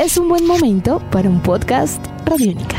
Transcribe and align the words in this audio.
es 0.00 0.16
un 0.16 0.30
buen 0.30 0.46
momento 0.46 0.98
para 1.10 1.28
un 1.28 1.42
podcast 1.42 2.02
Radiónica. 2.24 2.78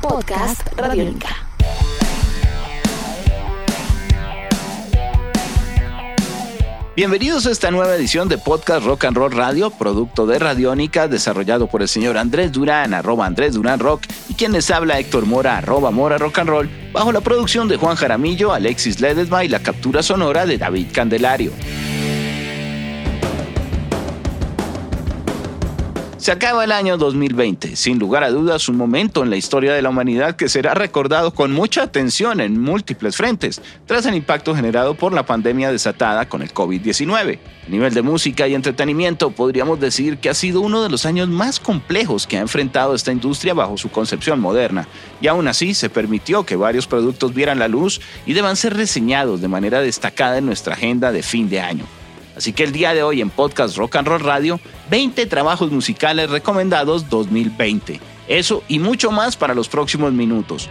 Podcast 0.00 0.62
Radiónica. 0.76 1.28
Bienvenidos 6.94 7.46
a 7.46 7.50
esta 7.50 7.72
nueva 7.72 7.96
edición 7.96 8.28
de 8.28 8.38
Podcast 8.38 8.86
Rock 8.86 9.06
and 9.06 9.16
Roll 9.16 9.32
Radio, 9.32 9.70
producto 9.70 10.26
de 10.26 10.38
Radiónica, 10.38 11.08
desarrollado 11.08 11.66
por 11.66 11.82
el 11.82 11.88
señor 11.88 12.18
Andrés 12.18 12.52
Durán, 12.52 12.94
arroba 12.94 13.26
Andrés 13.26 13.54
Durán 13.54 13.80
Rock, 13.80 14.02
y 14.28 14.34
quien 14.34 14.52
les 14.52 14.70
habla 14.70 15.00
Héctor 15.00 15.26
Mora, 15.26 15.58
arroba 15.58 15.90
Mora 15.90 16.18
Rock 16.18 16.38
and 16.38 16.50
Roll, 16.50 16.70
bajo 16.92 17.10
la 17.10 17.20
producción 17.20 17.66
de 17.66 17.78
Juan 17.78 17.96
Jaramillo, 17.96 18.52
Alexis 18.52 19.00
Ledesma 19.00 19.44
y 19.44 19.48
la 19.48 19.58
captura 19.58 20.04
sonora 20.04 20.46
de 20.46 20.56
David 20.56 20.88
Candelario. 20.92 21.50
Se 26.20 26.32
acaba 26.32 26.64
el 26.64 26.72
año 26.72 26.98
2020, 26.98 27.76
sin 27.76 27.98
lugar 27.98 28.24
a 28.24 28.30
dudas 28.30 28.68
un 28.68 28.76
momento 28.76 29.22
en 29.22 29.30
la 29.30 29.38
historia 29.38 29.72
de 29.72 29.80
la 29.80 29.88
humanidad 29.88 30.36
que 30.36 30.50
será 30.50 30.74
recordado 30.74 31.32
con 31.32 31.50
mucha 31.50 31.82
atención 31.82 32.42
en 32.42 32.60
múltiples 32.60 33.16
frentes, 33.16 33.62
tras 33.86 34.04
el 34.04 34.14
impacto 34.14 34.54
generado 34.54 34.94
por 34.94 35.14
la 35.14 35.24
pandemia 35.24 35.72
desatada 35.72 36.28
con 36.28 36.42
el 36.42 36.52
COVID-19. 36.52 37.38
A 37.66 37.70
nivel 37.70 37.94
de 37.94 38.02
música 38.02 38.46
y 38.46 38.54
entretenimiento, 38.54 39.30
podríamos 39.30 39.80
decir 39.80 40.18
que 40.18 40.28
ha 40.28 40.34
sido 40.34 40.60
uno 40.60 40.82
de 40.82 40.90
los 40.90 41.06
años 41.06 41.30
más 41.30 41.58
complejos 41.58 42.26
que 42.26 42.36
ha 42.36 42.42
enfrentado 42.42 42.94
esta 42.94 43.12
industria 43.12 43.54
bajo 43.54 43.78
su 43.78 43.90
concepción 43.90 44.40
moderna, 44.40 44.88
y 45.22 45.26
aún 45.26 45.48
así 45.48 45.72
se 45.72 45.88
permitió 45.88 46.44
que 46.44 46.54
varios 46.54 46.86
productos 46.86 47.32
vieran 47.32 47.58
la 47.58 47.68
luz 47.68 48.02
y 48.26 48.34
deban 48.34 48.56
ser 48.56 48.76
reseñados 48.76 49.40
de 49.40 49.48
manera 49.48 49.80
destacada 49.80 50.36
en 50.36 50.44
nuestra 50.44 50.74
agenda 50.74 51.12
de 51.12 51.22
fin 51.22 51.48
de 51.48 51.60
año. 51.60 51.99
Así 52.40 52.54
que 52.54 52.64
el 52.64 52.72
día 52.72 52.94
de 52.94 53.02
hoy 53.02 53.20
en 53.20 53.28
Podcast 53.28 53.76
Rock 53.76 53.96
and 53.96 54.08
Roll 54.08 54.20
Radio, 54.20 54.58
20 54.88 55.26
trabajos 55.26 55.70
musicales 55.70 56.30
recomendados 56.30 57.10
2020. 57.10 58.00
Eso 58.28 58.64
y 58.66 58.78
mucho 58.78 59.10
más 59.10 59.36
para 59.36 59.52
los 59.52 59.68
próximos 59.68 60.14
minutos. 60.14 60.70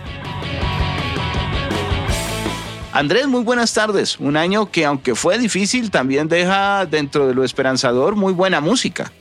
Andrés, 2.92 3.28
muy 3.28 3.44
buenas 3.44 3.72
tardes. 3.72 4.20
Un 4.20 4.36
año 4.36 4.72
que 4.72 4.84
aunque 4.84 5.14
fue 5.14 5.38
difícil, 5.38 5.92
también 5.92 6.28
deja 6.28 6.88
dentro 6.88 7.28
de 7.28 7.36
lo 7.36 7.44
esperanzador 7.44 8.16
muy 8.16 8.33
buena 8.33 8.61
música. 8.61 9.11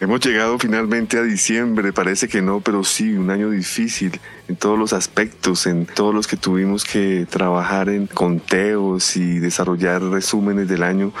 Hemos 0.00 0.20
llegado 0.20 0.58
finalmente 0.58 1.18
a 1.18 1.22
diciembre, 1.22 1.92
parece 1.92 2.28
que 2.28 2.42
no, 2.42 2.60
pero 2.60 2.82
sí, 2.84 3.14
un 3.14 3.30
año 3.30 3.50
difícil 3.50 4.20
en 4.48 4.56
todos 4.56 4.78
los 4.78 4.92
aspectos, 4.92 5.66
en 5.66 5.86
todos 5.86 6.14
los 6.14 6.26
que 6.26 6.36
tuvimos 6.36 6.84
que 6.84 7.26
trabajar 7.30 7.88
en 7.88 8.06
conteos 8.06 9.16
y 9.16 9.38
desarrollar 9.38 10.02
resúmenes 10.02 10.68
del 10.68 10.82
año. 10.82 11.12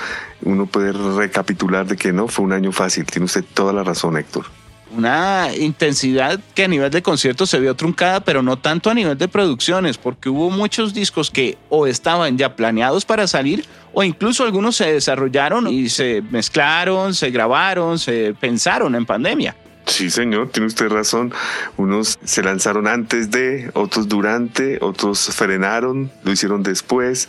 Uno 0.42 0.66
puede 0.66 0.92
recapitular 0.92 1.86
de 1.86 1.96
que 1.96 2.12
no 2.12 2.28
fue 2.28 2.44
un 2.44 2.52
año 2.52 2.72
fácil. 2.72 3.06
Tiene 3.06 3.26
usted 3.26 3.44
toda 3.54 3.72
la 3.72 3.84
razón, 3.84 4.16
Héctor 4.16 4.63
una 4.96 5.48
intensidad 5.58 6.40
que 6.54 6.64
a 6.64 6.68
nivel 6.68 6.90
de 6.90 7.02
conciertos 7.02 7.50
se 7.50 7.60
vio 7.60 7.74
truncada, 7.74 8.20
pero 8.20 8.42
no 8.42 8.58
tanto 8.58 8.90
a 8.90 8.94
nivel 8.94 9.18
de 9.18 9.28
producciones, 9.28 9.98
porque 9.98 10.28
hubo 10.28 10.50
muchos 10.50 10.94
discos 10.94 11.30
que 11.30 11.58
o 11.68 11.86
estaban 11.86 12.38
ya 12.38 12.56
planeados 12.56 13.04
para 13.04 13.26
salir, 13.26 13.64
o 13.92 14.02
incluso 14.02 14.44
algunos 14.44 14.76
se 14.76 14.92
desarrollaron 14.92 15.68
y 15.68 15.88
se 15.88 16.22
mezclaron, 16.30 17.14
se 17.14 17.30
grabaron, 17.30 17.98
se 17.98 18.34
pensaron 18.38 18.94
en 18.94 19.06
pandemia. 19.06 19.56
Sí, 19.86 20.08
señor, 20.08 20.48
tiene 20.48 20.66
usted 20.66 20.88
razón. 20.88 21.32
Unos 21.76 22.18
se 22.24 22.42
lanzaron 22.42 22.86
antes 22.86 23.30
de, 23.30 23.70
otros 23.74 24.08
durante, 24.08 24.78
otros 24.80 25.26
frenaron, 25.34 26.10
lo 26.24 26.32
hicieron 26.32 26.62
después 26.62 27.28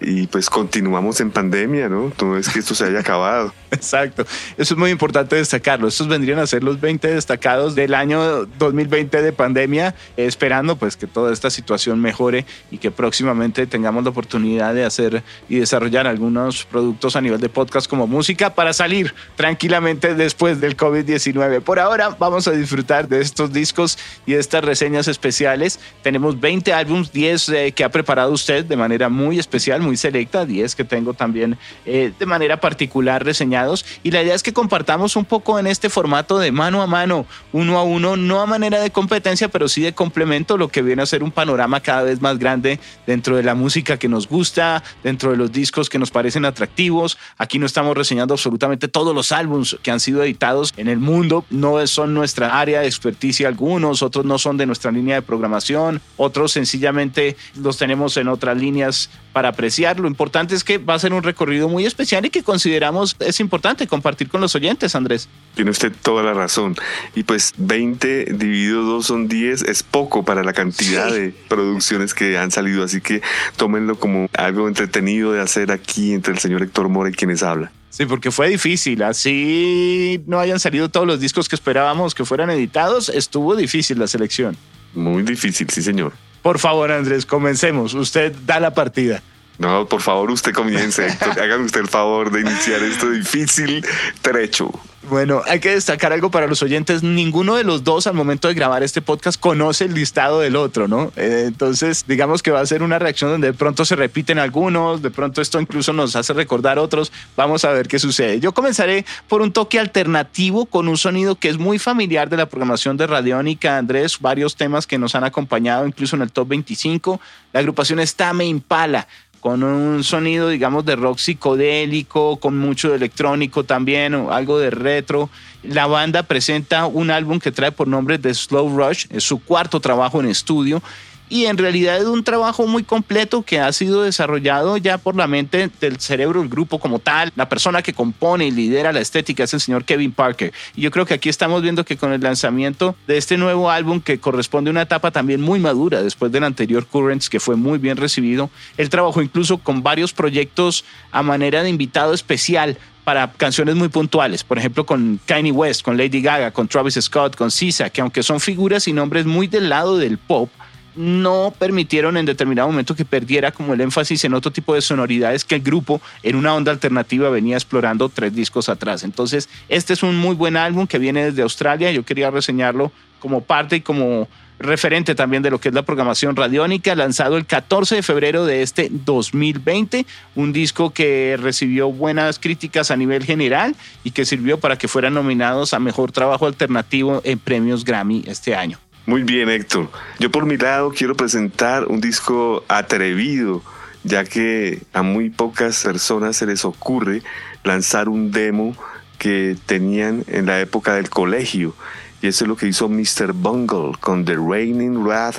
y 0.00 0.26
pues 0.28 0.48
continuamos 0.48 1.20
en 1.20 1.30
pandemia, 1.30 1.88
¿no? 1.88 2.12
No 2.22 2.36
es 2.38 2.48
que 2.48 2.60
esto 2.60 2.74
se 2.74 2.84
haya 2.84 3.00
acabado. 3.00 3.52
Exacto, 3.70 4.24
eso 4.56 4.74
es 4.74 4.78
muy 4.78 4.90
importante 4.90 5.36
destacarlo. 5.36 5.88
Estos 5.88 6.06
vendrían 6.06 6.38
a 6.38 6.46
ser 6.46 6.62
los 6.62 6.80
20 6.80 7.08
destacados 7.08 7.74
del 7.74 7.92
año 7.92 8.46
2020 8.46 9.20
de 9.20 9.32
pandemia, 9.32 9.94
esperando 10.16 10.76
pues 10.76 10.96
que 10.96 11.06
toda 11.06 11.32
esta 11.32 11.50
situación 11.50 12.00
mejore 12.00 12.46
y 12.70 12.78
que 12.78 12.90
próximamente 12.90 13.66
tengamos 13.66 14.04
la 14.04 14.10
oportunidad 14.10 14.74
de 14.74 14.84
hacer 14.84 15.24
y 15.48 15.58
desarrollar 15.58 16.06
algunos 16.06 16.64
productos 16.66 17.16
a 17.16 17.20
nivel 17.20 17.40
de 17.40 17.48
podcast 17.48 17.88
como 17.90 18.06
música 18.06 18.54
para 18.54 18.72
salir 18.72 19.12
tranquilamente 19.34 20.14
después 20.14 20.60
del 20.60 20.76
COVID-19. 20.76 21.60
Por 21.60 21.80
ahora 21.80 21.95
ahora 22.02 22.16
vamos 22.18 22.46
a 22.46 22.50
disfrutar 22.50 23.08
de 23.08 23.22
estos 23.22 23.52
discos 23.52 23.98
y 24.26 24.32
de 24.32 24.38
estas 24.38 24.62
reseñas 24.62 25.08
especiales. 25.08 25.80
Tenemos 26.02 26.38
20 26.38 26.74
álbums, 26.74 27.10
10 27.10 27.48
eh, 27.48 27.72
que 27.72 27.84
ha 27.84 27.88
preparado 27.88 28.32
usted 28.32 28.66
de 28.66 28.76
manera 28.76 29.08
muy 29.08 29.38
especial, 29.38 29.80
muy 29.80 29.96
selecta, 29.96 30.44
10 30.44 30.74
que 30.74 30.84
tengo 30.84 31.14
también 31.14 31.56
eh, 31.86 32.12
de 32.18 32.26
manera 32.26 32.60
particular 32.60 33.24
reseñados. 33.24 33.86
Y 34.02 34.10
la 34.10 34.22
idea 34.22 34.34
es 34.34 34.42
que 34.42 34.52
compartamos 34.52 35.16
un 35.16 35.24
poco 35.24 35.58
en 35.58 35.66
este 35.66 35.88
formato 35.88 36.38
de 36.38 36.52
mano 36.52 36.82
a 36.82 36.86
mano, 36.86 37.24
uno 37.52 37.78
a 37.78 37.82
uno, 37.82 38.16
no 38.16 38.42
a 38.42 38.46
manera 38.46 38.78
de 38.80 38.90
competencia, 38.90 39.48
pero 39.48 39.66
sí 39.66 39.80
de 39.80 39.94
complemento, 39.94 40.58
lo 40.58 40.68
que 40.68 40.82
viene 40.82 41.02
a 41.02 41.06
ser 41.06 41.22
un 41.22 41.30
panorama 41.30 41.80
cada 41.80 42.02
vez 42.02 42.20
más 42.20 42.38
grande 42.38 42.78
dentro 43.06 43.36
de 43.36 43.42
la 43.42 43.54
música 43.54 43.98
que 43.98 44.08
nos 44.08 44.28
gusta, 44.28 44.82
dentro 45.02 45.30
de 45.30 45.38
los 45.38 45.50
discos 45.50 45.88
que 45.88 45.98
nos 45.98 46.10
parecen 46.10 46.44
atractivos. 46.44 47.16
Aquí 47.38 47.58
no 47.58 47.64
estamos 47.64 47.96
reseñando 47.96 48.34
absolutamente 48.34 48.86
todos 48.88 49.14
los 49.14 49.32
álbums 49.32 49.78
que 49.82 49.90
han 49.90 50.00
sido 50.00 50.22
editados 50.22 50.74
en 50.76 50.88
el 50.88 50.98
mundo, 50.98 51.46
no 51.48 51.80
son 51.90 52.14
nuestra 52.14 52.58
área 52.58 52.80
de 52.80 52.86
experticia 52.86 53.48
algunos, 53.48 54.02
otros 54.02 54.24
no 54.24 54.38
son 54.38 54.56
de 54.56 54.66
nuestra 54.66 54.90
línea 54.90 55.16
de 55.16 55.22
programación, 55.22 56.00
otros 56.16 56.52
sencillamente 56.52 57.36
los 57.56 57.78
tenemos 57.78 58.16
en 58.16 58.28
otras 58.28 58.56
líneas 58.56 59.10
para 59.32 59.50
apreciar. 59.50 60.00
Lo 60.00 60.08
importante 60.08 60.54
es 60.54 60.64
que 60.64 60.78
va 60.78 60.94
a 60.94 60.98
ser 60.98 61.12
un 61.12 61.22
recorrido 61.22 61.68
muy 61.68 61.84
especial 61.84 62.24
y 62.24 62.30
que 62.30 62.42
consideramos 62.42 63.16
es 63.20 63.40
importante 63.40 63.86
compartir 63.86 64.28
con 64.28 64.40
los 64.40 64.54
oyentes, 64.54 64.94
Andrés. 64.94 65.28
Tiene 65.54 65.70
usted 65.70 65.92
toda 66.02 66.22
la 66.22 66.32
razón. 66.32 66.74
Y 67.14 67.22
pues 67.22 67.52
20 67.58 68.26
dividido 68.32 68.82
2 68.82 69.06
son 69.06 69.28
10 69.28 69.62
es 69.62 69.82
poco 69.82 70.24
para 70.24 70.42
la 70.42 70.52
cantidad 70.52 71.10
de 71.10 71.34
producciones 71.48 72.14
que 72.14 72.38
han 72.38 72.50
salido, 72.50 72.82
así 72.82 73.00
que 73.00 73.22
tómenlo 73.56 73.98
como 73.98 74.28
algo 74.36 74.68
entretenido 74.68 75.32
de 75.32 75.40
hacer 75.40 75.70
aquí 75.70 76.12
entre 76.12 76.32
el 76.32 76.38
señor 76.38 76.62
Héctor 76.62 76.88
Mora 76.88 77.10
y 77.10 77.12
quienes 77.12 77.42
habla. 77.42 77.72
Sí, 77.90 78.04
porque 78.06 78.30
fue 78.30 78.48
difícil. 78.48 79.02
Así 79.02 80.22
no 80.26 80.38
hayan 80.38 80.60
salido 80.60 80.88
todos 80.88 81.06
los 81.06 81.20
discos 81.20 81.48
que 81.48 81.56
esperábamos 81.56 82.14
que 82.14 82.24
fueran 82.24 82.50
editados, 82.50 83.08
estuvo 83.08 83.56
difícil 83.56 83.98
la 83.98 84.06
selección. 84.06 84.56
Muy 84.94 85.22
difícil, 85.22 85.68
sí, 85.70 85.82
señor. 85.82 86.12
Por 86.42 86.58
favor, 86.58 86.92
Andrés, 86.92 87.26
comencemos. 87.26 87.94
Usted 87.94 88.34
da 88.46 88.60
la 88.60 88.72
partida. 88.72 89.22
No, 89.58 89.86
por 89.86 90.00
favor, 90.00 90.30
usted 90.30 90.52
comience. 90.52 91.06
Hágame 91.40 91.64
usted 91.64 91.80
el 91.80 91.88
favor 91.88 92.30
de 92.30 92.40
iniciar 92.40 92.82
este 92.82 93.10
difícil 93.10 93.84
trecho. 94.22 94.70
Bueno, 95.08 95.42
hay 95.46 95.60
que 95.60 95.70
destacar 95.70 96.12
algo 96.12 96.32
para 96.32 96.48
los 96.48 96.64
oyentes. 96.64 97.04
Ninguno 97.04 97.54
de 97.54 97.62
los 97.62 97.84
dos 97.84 98.08
al 98.08 98.14
momento 98.14 98.48
de 98.48 98.54
grabar 98.54 98.82
este 98.82 99.00
podcast 99.00 99.40
conoce 99.40 99.84
el 99.84 99.94
listado 99.94 100.40
del 100.40 100.56
otro, 100.56 100.88
¿no? 100.88 101.12
Eh, 101.14 101.44
entonces, 101.46 102.04
digamos 102.08 102.42
que 102.42 102.50
va 102.50 102.58
a 102.58 102.66
ser 102.66 102.82
una 102.82 102.98
reacción 102.98 103.30
donde 103.30 103.46
de 103.48 103.52
pronto 103.52 103.84
se 103.84 103.94
repiten 103.94 104.40
algunos, 104.40 105.02
de 105.02 105.12
pronto 105.12 105.40
esto 105.40 105.60
incluso 105.60 105.92
nos 105.92 106.16
hace 106.16 106.32
recordar 106.32 106.80
otros. 106.80 107.12
Vamos 107.36 107.64
a 107.64 107.70
ver 107.70 107.86
qué 107.86 108.00
sucede. 108.00 108.40
Yo 108.40 108.52
comenzaré 108.52 109.04
por 109.28 109.42
un 109.42 109.52
toque 109.52 109.78
alternativo 109.78 110.66
con 110.66 110.88
un 110.88 110.96
sonido 110.96 111.36
que 111.36 111.50
es 111.50 111.58
muy 111.58 111.78
familiar 111.78 112.28
de 112.28 112.38
la 112.38 112.46
programación 112.46 112.96
de 112.96 113.06
Radiónica, 113.06 113.78
Andrés, 113.78 114.18
varios 114.20 114.56
temas 114.56 114.88
que 114.88 114.98
nos 114.98 115.14
han 115.14 115.22
acompañado 115.22 115.86
incluso 115.86 116.16
en 116.16 116.22
el 116.22 116.32
top 116.32 116.48
25. 116.48 117.20
La 117.52 117.60
agrupación 117.60 118.00
es 118.00 118.16
Tame 118.16 118.44
Impala 118.46 119.06
con 119.40 119.62
un 119.62 120.02
sonido, 120.04 120.48
digamos, 120.48 120.84
de 120.84 120.96
rock 120.96 121.18
psicodélico, 121.18 122.36
con 122.38 122.58
mucho 122.58 122.94
electrónico 122.94 123.64
también, 123.64 124.14
o 124.14 124.32
algo 124.32 124.58
de 124.58 124.70
retro. 124.70 125.30
La 125.62 125.86
banda 125.86 126.22
presenta 126.22 126.86
un 126.86 127.10
álbum 127.10 127.38
que 127.38 127.52
trae 127.52 127.72
por 127.72 127.88
nombre 127.88 128.18
The 128.18 128.34
Slow 128.34 128.76
Rush, 128.76 129.06
es 129.10 129.24
su 129.24 129.42
cuarto 129.42 129.80
trabajo 129.80 130.20
en 130.20 130.28
estudio 130.28 130.82
y 131.28 131.46
en 131.46 131.58
realidad 131.58 131.98
es 131.98 132.04
un 132.04 132.24
trabajo 132.24 132.66
muy 132.66 132.84
completo 132.84 133.42
que 133.42 133.60
ha 133.60 133.72
sido 133.72 134.02
desarrollado 134.02 134.76
ya 134.76 134.98
por 134.98 135.16
la 135.16 135.26
mente 135.26 135.70
del 135.80 135.98
cerebro 136.00 136.40
del 136.40 136.48
grupo 136.48 136.78
como 136.78 136.98
tal. 136.98 137.32
La 137.36 137.48
persona 137.48 137.82
que 137.82 137.92
compone 137.92 138.46
y 138.46 138.50
lidera 138.50 138.92
la 138.92 139.00
estética 139.00 139.44
es 139.44 139.54
el 139.54 139.60
señor 139.60 139.84
Kevin 139.84 140.12
Parker. 140.12 140.52
Y 140.74 140.82
yo 140.82 140.90
creo 140.90 141.06
que 141.06 141.14
aquí 141.14 141.28
estamos 141.28 141.62
viendo 141.62 141.84
que 141.84 141.96
con 141.96 142.12
el 142.12 142.20
lanzamiento 142.20 142.94
de 143.06 143.16
este 143.16 143.36
nuevo 143.36 143.70
álbum 143.70 144.00
que 144.00 144.18
corresponde 144.18 144.70
a 144.70 144.72
una 144.72 144.82
etapa 144.82 145.10
también 145.10 145.40
muy 145.40 145.58
madura 145.58 146.02
después 146.02 146.30
del 146.30 146.44
anterior 146.44 146.86
Currents 146.86 147.28
que 147.28 147.40
fue 147.40 147.56
muy 147.56 147.78
bien 147.78 147.96
recibido, 147.96 148.50
él 148.76 148.88
trabajó 148.88 149.22
incluso 149.22 149.58
con 149.58 149.82
varios 149.82 150.12
proyectos 150.12 150.84
a 151.10 151.22
manera 151.22 151.62
de 151.62 151.70
invitado 151.70 152.14
especial 152.14 152.78
para 153.06 153.30
canciones 153.30 153.76
muy 153.76 153.88
puntuales, 153.88 154.42
por 154.42 154.58
ejemplo 154.58 154.84
con 154.84 155.20
Kanye 155.26 155.52
West, 155.52 155.82
con 155.82 155.96
Lady 155.96 156.20
Gaga, 156.20 156.50
con 156.50 156.66
Travis 156.66 156.98
Scott, 157.00 157.36
con 157.36 157.52
Sisa, 157.52 157.88
que 157.88 158.00
aunque 158.00 158.24
son 158.24 158.40
figuras 158.40 158.88
y 158.88 158.92
nombres 158.92 159.26
muy 159.26 159.46
del 159.46 159.68
lado 159.68 159.96
del 159.96 160.18
pop, 160.18 160.50
no 160.96 161.52
permitieron 161.58 162.16
en 162.16 162.26
determinado 162.26 162.68
momento 162.68 162.96
que 162.96 163.04
perdiera 163.04 163.52
como 163.52 163.74
el 163.74 163.80
énfasis 163.80 164.24
en 164.24 164.34
otro 164.34 164.50
tipo 164.50 164.74
de 164.74 164.80
sonoridades 164.80 165.44
que 165.44 165.56
el 165.56 165.62
grupo 165.62 166.00
en 166.22 166.36
una 166.36 166.54
onda 166.54 166.72
alternativa 166.72 167.28
venía 167.30 167.56
explorando 167.56 168.08
tres 168.08 168.34
discos 168.34 168.68
atrás. 168.68 169.04
Entonces, 169.04 169.48
este 169.68 169.92
es 169.92 170.02
un 170.02 170.16
muy 170.16 170.34
buen 170.34 170.56
álbum 170.56 170.86
que 170.86 170.98
viene 170.98 171.26
desde 171.26 171.42
Australia. 171.42 171.92
Yo 171.92 172.04
quería 172.04 172.30
reseñarlo 172.30 172.92
como 173.20 173.42
parte 173.42 173.76
y 173.76 173.80
como 173.80 174.28
referente 174.58 175.14
también 175.14 175.42
de 175.42 175.50
lo 175.50 175.60
que 175.60 175.68
es 175.68 175.74
la 175.74 175.82
programación 175.82 176.36
radiónica, 176.36 176.94
lanzado 176.94 177.36
el 177.36 177.46
14 177.46 177.96
de 177.96 178.02
febrero 178.02 178.46
de 178.46 178.62
este 178.62 178.88
2020, 178.90 180.06
un 180.34 180.52
disco 180.52 180.90
que 180.90 181.36
recibió 181.40 181.90
buenas 181.92 182.38
críticas 182.38 182.90
a 182.90 182.96
nivel 182.96 183.24
general 183.24 183.76
y 184.04 184.12
que 184.12 184.24
sirvió 184.24 184.58
para 184.58 184.78
que 184.78 184.88
fueran 184.88 185.14
nominados 185.14 185.74
a 185.74 185.78
Mejor 185.78 186.12
Trabajo 186.12 186.46
Alternativo 186.46 187.20
en 187.24 187.38
premios 187.38 187.84
Grammy 187.84 188.24
este 188.26 188.54
año. 188.54 188.78
Muy 189.06 189.22
bien, 189.22 189.48
Héctor. 189.48 189.88
Yo 190.18 190.32
por 190.32 190.46
mi 190.46 190.56
lado 190.56 190.90
quiero 190.90 191.14
presentar 191.16 191.84
un 191.86 192.00
disco 192.00 192.64
atrevido, 192.66 193.62
ya 194.02 194.24
que 194.24 194.82
a 194.92 195.02
muy 195.02 195.30
pocas 195.30 195.84
personas 195.84 196.36
se 196.36 196.46
les 196.46 196.64
ocurre 196.64 197.22
lanzar 197.62 198.08
un 198.08 198.32
demo 198.32 198.76
que 199.18 199.56
tenían 199.66 200.24
en 200.26 200.46
la 200.46 200.60
época 200.60 200.94
del 200.94 201.08
colegio. 201.08 201.74
Y 202.20 202.26
eso 202.26 202.44
es 202.44 202.48
lo 202.48 202.56
que 202.56 202.66
hizo 202.66 202.88
Mr. 202.88 203.32
Bungle 203.32 203.92
con 204.00 204.24
The 204.24 204.34
Raining 204.36 205.04
Wrath 205.04 205.38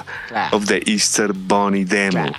of 0.52 0.66
the 0.66 0.82
Easter 0.86 1.34
Bunny 1.34 1.84
Demo. 1.84 2.32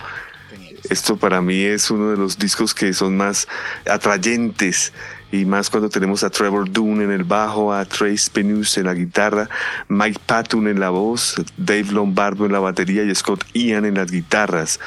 Esto 0.88 1.18
para 1.18 1.42
mí 1.42 1.62
es 1.62 1.90
uno 1.90 2.10
de 2.10 2.16
los 2.16 2.38
discos 2.38 2.72
que 2.72 2.94
son 2.94 3.16
más 3.16 3.46
atrayentes 3.86 4.94
y 5.30 5.44
más 5.44 5.68
cuando 5.68 5.88
tenemos 5.88 6.24
a 6.24 6.30
Trevor 6.30 6.70
Dune 6.70 7.04
en 7.04 7.10
el 7.10 7.24
bajo, 7.24 7.72
a 7.72 7.84
Trace 7.84 8.30
Penus 8.30 8.78
en 8.78 8.84
la 8.84 8.94
guitarra, 8.94 9.48
Mike 9.88 10.20
Patton 10.24 10.68
en 10.68 10.80
la 10.80 10.90
voz, 10.90 11.34
Dave 11.56 11.92
Lombardo 11.92 12.46
en 12.46 12.52
la 12.52 12.60
batería 12.60 13.02
y 13.04 13.14
Scott 13.14 13.44
Ian 13.52 13.84
en 13.84 13.94
las 13.94 14.10
guitarras. 14.10 14.80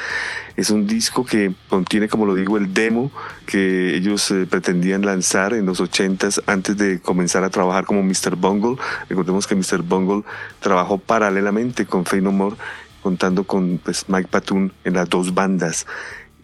Es 0.56 0.70
un 0.70 0.86
disco 0.86 1.24
que 1.24 1.54
contiene, 1.68 2.08
como 2.08 2.26
lo 2.26 2.34
digo, 2.34 2.56
el 2.56 2.74
demo 2.74 3.10
que 3.46 3.96
ellos 3.96 4.30
eh, 4.30 4.46
pretendían 4.48 5.02
lanzar 5.02 5.54
en 5.54 5.64
los 5.64 5.80
80s 5.80 6.42
antes 6.46 6.76
de 6.76 7.00
comenzar 7.00 7.44
a 7.44 7.50
trabajar 7.50 7.84
como 7.84 8.02
Mr. 8.02 8.36
Bungle. 8.36 8.76
Recordemos 9.08 9.46
que 9.46 9.54
Mr. 9.54 9.82
Bungle 9.82 10.24
trabajó 10.60 10.98
paralelamente 10.98 11.86
con 11.86 12.04
Fey 12.04 12.20
No 12.20 12.32
More, 12.32 12.56
contando 13.02 13.44
con 13.44 13.78
pues, 13.78 14.08
Mike 14.08 14.28
Patton 14.30 14.72
en 14.84 14.94
las 14.94 15.08
dos 15.08 15.32
bandas. 15.32 15.86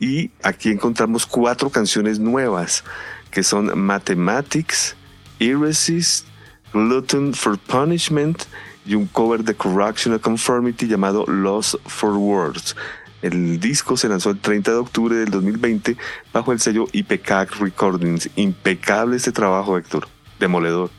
Y 0.01 0.31
aquí 0.43 0.71
encontramos 0.71 1.27
cuatro 1.27 1.71
canciones 1.71 2.21
nuevas 2.21 2.85
que 3.39 3.45
son 3.45 3.71
Mathematics, 3.79 4.97
Irresist, 5.39 6.27
Glutton 6.73 7.33
for 7.35 7.57
Punishment 7.57 8.43
y 8.85 8.97
un 8.97 9.07
cover 9.07 9.45
de 9.45 9.55
Correctional 9.55 10.21
Conformity 10.21 10.89
llamado 10.89 11.25
Lost 11.29 11.77
for 11.87 12.15
Words. 12.15 12.75
El 13.23 13.61
disco 13.61 13.97
se 13.97 14.09
lanzó 14.09 14.31
el 14.31 14.41
30 14.41 14.73
de 14.73 14.77
octubre 14.79 15.15
del 15.15 15.31
2020 15.31 15.97
bajo 16.33 16.51
el 16.51 16.59
sello 16.59 16.87
IPK 16.91 17.61
Recordings. 17.61 18.29
Impecable 18.35 19.17
este 19.17 19.31
trabajo, 19.31 19.79
Héctor. 19.79 20.09
Demoledor. 20.41 20.91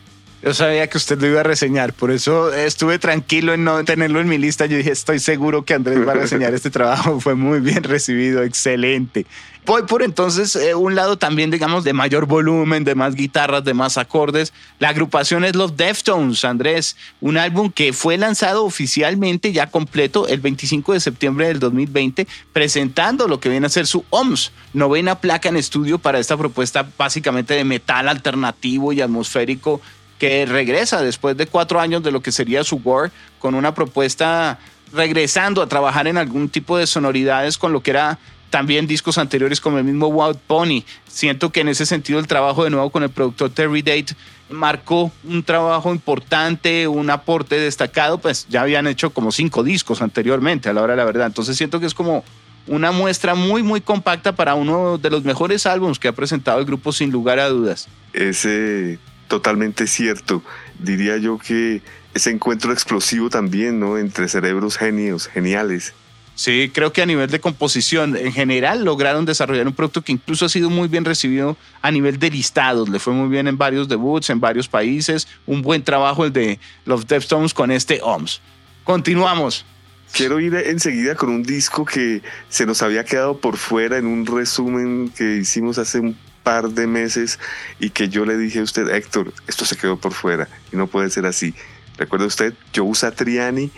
Yo 0.42 0.53
sabía 0.53 0.88
que 0.88 0.97
usted 0.97 1.19
lo 1.19 1.27
iba 1.27 1.42
a 1.42 1.44
reseñar, 1.44 1.92
por 1.92 2.12
eso 2.12 2.53
estuve 2.53 2.97
tranquilo 2.97 3.53
en 3.53 3.65
no 3.65 3.83
tenerlo 3.83 4.21
en 4.21 4.30
mi 4.30 4.38
lista. 4.38 4.65
Yo 4.65 4.77
dije, 4.77 4.92
estoy 4.92 5.19
seguro 5.19 5.65
que 5.65 5.74
Andrés 5.74 6.07
va 6.07 6.13
a 6.13 6.15
reseñar 6.15 6.53
este 6.53 6.69
trabajo. 6.69 7.19
Fue 7.19 7.35
muy 7.35 7.59
bien 7.59 7.83
recibido, 7.83 8.44
excelente. 8.44 9.25
Voy 9.69 9.83
por 9.83 10.01
entonces 10.01 10.56
eh, 10.56 10.74
un 10.74 10.95
lado 10.95 11.19
también, 11.19 11.51
digamos, 11.51 11.83
de 11.83 11.94
mayor 11.94 12.25
volumen, 12.25 12.83
de 12.83 12.95
más 12.95 13.13
guitarras, 13.13 13.63
de 13.63 13.75
más 13.75 14.00
acordes. 14.00 14.51
La 14.80 14.89
agrupación 14.89 15.45
es 15.45 15.56
los 15.56 15.77
Deftones, 15.77 16.44
Andrés, 16.44 16.98
un 17.21 17.38
álbum 17.38 17.71
que 17.71 17.94
fue 17.94 18.18
lanzado 18.18 18.66
oficialmente 18.66 19.51
ya 19.51 19.68
completo 19.68 20.27
el 20.27 20.39
25 20.39 20.94
de 20.94 21.00
septiembre 21.00 21.50
del 21.50 21.60
2020, 21.60 22.25
presentando 22.51 23.27
lo 23.27 23.39
que 23.39 23.50
viene 23.50 23.68
a 23.68 23.69
ser 23.69 23.86
su 23.86 24.04
OMS, 24.10 24.51
novena 24.74 25.19
placa 25.19 25.50
en 25.50 25.57
estudio 25.57 26.00
para 26.00 26.18
esta 26.18 26.36
propuesta 26.36 26.89
básicamente 26.98 27.54
de 27.54 27.63
metal 27.63 28.10
alternativo 28.10 28.92
y 28.92 29.01
atmosférico 29.01 29.81
que 30.18 30.48
regresa 30.48 31.04
después 31.04 31.38
de 31.38 31.45
cuatro 31.45 31.80
años 31.80 32.01
de 32.01 32.10
lo 32.10 32.24
que 32.24 32.31
sería 32.31 32.63
su 32.63 32.77
War 32.77 33.12
con 33.38 33.54
una 33.54 33.75
propuesta 33.75 34.57
regresando 34.92 35.62
a 35.62 35.69
trabajar 35.69 36.07
en 36.07 36.18
algún 36.18 36.50
tipo 36.50 36.75
de 36.75 36.88
sonoridades 36.88 37.60
con 37.60 37.71
lo 37.71 37.83
que 37.83 37.92
era 37.92 38.18
también 38.49 38.87
discos 38.87 39.17
anteriores 39.17 39.61
como 39.61 39.77
el 39.77 39.83
mismo 39.83 40.07
Wild 40.07 40.37
Pony. 40.47 40.83
Siento 41.07 41.51
que 41.51 41.61
en 41.61 41.69
ese 41.69 41.85
sentido 41.85 42.19
el 42.19 42.27
trabajo 42.27 42.63
de 42.63 42.69
nuevo 42.69 42.89
con 42.89 43.03
el 43.03 43.09
productor 43.09 43.51
Terry 43.51 43.81
Date 43.81 44.15
marcó 44.49 45.11
un 45.23 45.43
trabajo 45.43 45.93
importante, 45.93 46.87
un 46.87 47.09
aporte 47.09 47.59
destacado, 47.59 48.17
pues 48.17 48.47
ya 48.49 48.61
habían 48.61 48.87
hecho 48.87 49.11
como 49.11 49.31
cinco 49.31 49.63
discos 49.63 50.01
anteriormente 50.01 50.69
a 50.69 50.73
la 50.73 50.81
hora 50.81 50.93
de 50.93 50.97
la 50.97 51.05
verdad. 51.05 51.27
Entonces 51.27 51.57
siento 51.57 51.79
que 51.79 51.85
es 51.85 51.93
como 51.93 52.23
una 52.67 52.91
muestra 52.91 53.35
muy, 53.35 53.63
muy 53.63 53.81
compacta 53.81 54.35
para 54.35 54.55
uno 54.55 54.97
de 54.97 55.09
los 55.09 55.23
mejores 55.23 55.65
álbumes 55.65 55.99
que 55.99 56.07
ha 56.07 56.13
presentado 56.13 56.59
el 56.59 56.65
grupo 56.65 56.91
sin 56.91 57.11
lugar 57.11 57.39
a 57.39 57.49
dudas. 57.49 57.87
Ese 58.13 58.99
totalmente 59.27 59.87
cierto. 59.87 60.43
Diría 60.79 61.17
yo 61.17 61.37
que 61.37 61.81
ese 62.13 62.31
encuentro 62.31 62.73
explosivo 62.73 63.29
también, 63.29 63.79
¿no? 63.79 63.97
Entre 63.97 64.27
cerebros 64.27 64.77
genios, 64.77 65.27
geniales. 65.27 65.93
Sí, 66.39 66.71
creo 66.74 66.94
que 66.94 67.01
a 67.01 67.06
nivel 67.06 67.30
de 67.30 67.41
composición 67.41 68.15
en 68.15 68.31
general 68.31 68.86
lograron 68.86 69.25
desarrollar 69.25 69.68
un 69.68 69.74
producto 69.74 70.01
que 70.01 70.13
incluso 70.13 70.45
ha 70.45 70.50
sido 70.50 70.69
muy 70.69 70.88
bien 70.88 71.03
recibido 71.03 71.57
a 71.81 71.91
nivel 71.91 72.18
de 72.18 72.31
listados. 72.31 72.88
Le 72.88 72.97
fue 72.97 73.12
muy 73.12 73.27
bien 73.27 73.50
en 73.50 73.57
varios 73.57 73.89
debuts, 73.89 74.30
en 74.30 74.39
varios 74.39 74.69
países. 74.69 75.27
Un 75.45 75.62
buen 75.62 75.83
trabajo 75.83 76.24
el 76.24 76.31
de 76.31 76.57
los 76.86 77.06
Deftones 77.06 77.53
con 77.53 77.71
este 77.71 78.00
OMS. 78.01 78.39
Continuamos. 78.86 79.65
Quiero 80.13 80.39
ir 80.39 80.56
enseguida 80.56 81.15
con 81.15 81.27
un 81.27 81.44
disco 81.44 81.83
que 81.83 82.21
se 82.47 82.65
nos 82.65 82.81
había 82.83 83.03
quedado 83.03 83.38
por 83.38 83.57
fuera 83.57 83.97
en 83.97 84.06
un 84.06 84.25
resumen 84.25 85.09
que 85.09 85.39
hicimos 85.39 85.77
hace 85.77 86.00
un 86.00 86.18
par 86.44 86.69
de 86.69 86.88
meses 86.88 87.38
y 87.81 87.89
que 87.89 88.07
yo 88.07 88.24
le 88.24 88.38
dije 88.38 88.59
a 88.59 88.63
usted, 88.63 88.88
Héctor, 88.88 89.33
esto 89.47 89.65
se 89.65 89.75
quedó 89.75 89.97
por 89.97 90.13
fuera 90.13 90.47
y 90.71 90.77
no 90.77 90.88
puede 90.88 91.09
ser 91.09 91.25
así. 91.25 91.53
¿Recuerda 91.97 92.27
usted? 92.27 92.53
Joe 92.74 92.95
Satriani 92.95 93.69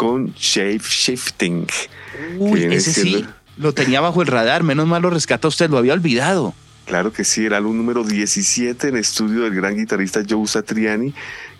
con 0.00 0.32
Shape 0.32 0.80
Shifting. 0.82 1.66
Uy, 2.38 2.64
ese 2.64 2.94
sí 2.94 3.26
lo 3.58 3.74
tenía 3.74 4.00
bajo 4.00 4.22
el 4.22 4.28
radar, 4.28 4.62
menos 4.62 4.86
mal 4.86 5.02
lo 5.02 5.10
rescata 5.10 5.46
usted, 5.46 5.68
lo 5.68 5.76
había 5.76 5.92
olvidado. 5.92 6.54
Claro 6.86 7.12
que 7.12 7.22
sí, 7.22 7.44
era 7.44 7.58
el 7.58 7.64
número 7.64 8.02
17 8.02 8.88
en 8.88 8.96
estudio 8.96 9.42
del 9.42 9.54
gran 9.54 9.76
guitarrista 9.76 10.22
Joe 10.26 10.46
Satriani 10.46 11.12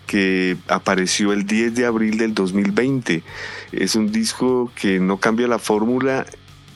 que 0.06 0.56
apareció 0.68 1.34
el 1.34 1.44
10 1.44 1.74
de 1.74 1.84
abril 1.84 2.16
del 2.16 2.32
2020. 2.32 3.22
Es 3.72 3.94
un 3.94 4.10
disco 4.10 4.72
que 4.74 5.00
no 5.00 5.18
cambia 5.18 5.46
la 5.46 5.58
fórmula 5.58 6.24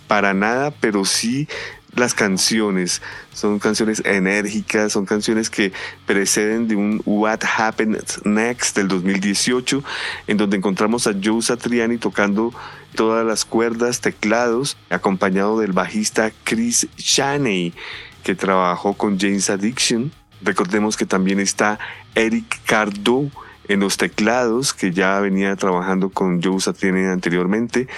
para 0.06 0.34
nada, 0.34 0.70
pero 0.70 1.06
sí 1.06 1.48
las 1.96 2.14
canciones. 2.14 3.02
Son 3.32 3.58
canciones 3.58 4.02
enérgicas, 4.04 4.92
son 4.92 5.06
canciones 5.06 5.50
que 5.50 5.72
preceden 6.06 6.68
de 6.68 6.76
un 6.76 7.02
What 7.04 7.40
Happened 7.56 8.02
Next 8.24 8.76
del 8.76 8.88
2018, 8.88 9.82
en 10.26 10.36
donde 10.36 10.56
encontramos 10.56 11.06
a 11.06 11.14
Joe 11.22 11.42
Satriani 11.42 11.98
tocando 11.98 12.52
todas 12.94 13.26
las 13.26 13.44
cuerdas, 13.44 14.00
teclados, 14.00 14.76
acompañado 14.90 15.58
del 15.58 15.72
bajista 15.72 16.32
Chris 16.44 16.86
Shaney, 16.96 17.74
que 18.22 18.34
trabajó 18.34 18.94
con 18.94 19.18
James 19.18 19.50
Addiction. 19.50 20.12
Recordemos 20.42 20.96
que 20.96 21.06
también 21.06 21.40
está 21.40 21.78
Eric 22.14 22.60
Cardo 22.66 23.30
en 23.68 23.80
los 23.80 23.96
teclados, 23.96 24.74
que 24.74 24.92
ya 24.92 25.18
venía 25.20 25.56
trabajando 25.56 26.10
con 26.10 26.42
Joe 26.42 26.60
Satriani 26.60 27.06
anteriormente. 27.06 27.88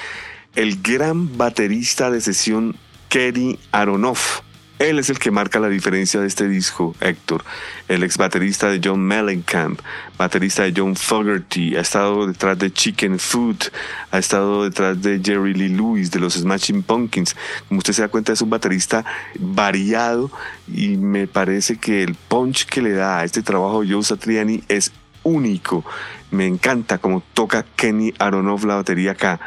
El 0.54 0.80
gran 0.80 1.36
baterista 1.36 2.10
de 2.10 2.20
sesión 2.20 2.76
Kerry 3.08 3.58
Aronoff. 3.72 4.40
Él 4.78 4.98
es 4.98 5.08
el 5.08 5.18
que 5.18 5.30
marca 5.30 5.58
la 5.58 5.70
diferencia 5.70 6.20
de 6.20 6.26
este 6.26 6.46
disco, 6.48 6.94
Héctor. 7.00 7.44
El 7.88 8.02
ex 8.02 8.18
baterista 8.18 8.68
de 8.68 8.78
John 8.84 9.00
Mellencamp, 9.00 9.80
baterista 10.18 10.64
de 10.64 10.74
John 10.76 10.96
Fogerty, 10.96 11.76
ha 11.76 11.80
estado 11.80 12.26
detrás 12.26 12.58
de 12.58 12.70
Chicken 12.70 13.18
Food, 13.18 13.56
ha 14.10 14.18
estado 14.18 14.64
detrás 14.64 15.00
de 15.00 15.18
Jerry 15.24 15.54
Lee 15.54 15.70
Lewis, 15.70 16.10
de 16.10 16.20
los 16.20 16.34
Smashing 16.34 16.82
Pumpkins. 16.82 17.34
Como 17.68 17.78
usted 17.78 17.94
se 17.94 18.02
da 18.02 18.08
cuenta, 18.08 18.34
es 18.34 18.42
un 18.42 18.50
baterista 18.50 19.02
variado 19.38 20.30
y 20.68 20.98
me 20.98 21.26
parece 21.26 21.78
que 21.78 22.02
el 22.02 22.14
punch 22.14 22.66
que 22.66 22.82
le 22.82 22.92
da 22.92 23.20
a 23.20 23.24
este 23.24 23.40
trabajo 23.40 23.82
Joe 23.88 24.02
Satriani 24.02 24.62
es 24.68 24.92
único. 25.22 25.86
Me 26.30 26.46
encanta 26.46 26.98
como 26.98 27.22
toca 27.32 27.64
Kenny 27.76 28.12
Aronoff 28.18 28.64
la 28.64 28.76
batería 28.76 29.12
acá. 29.12 29.40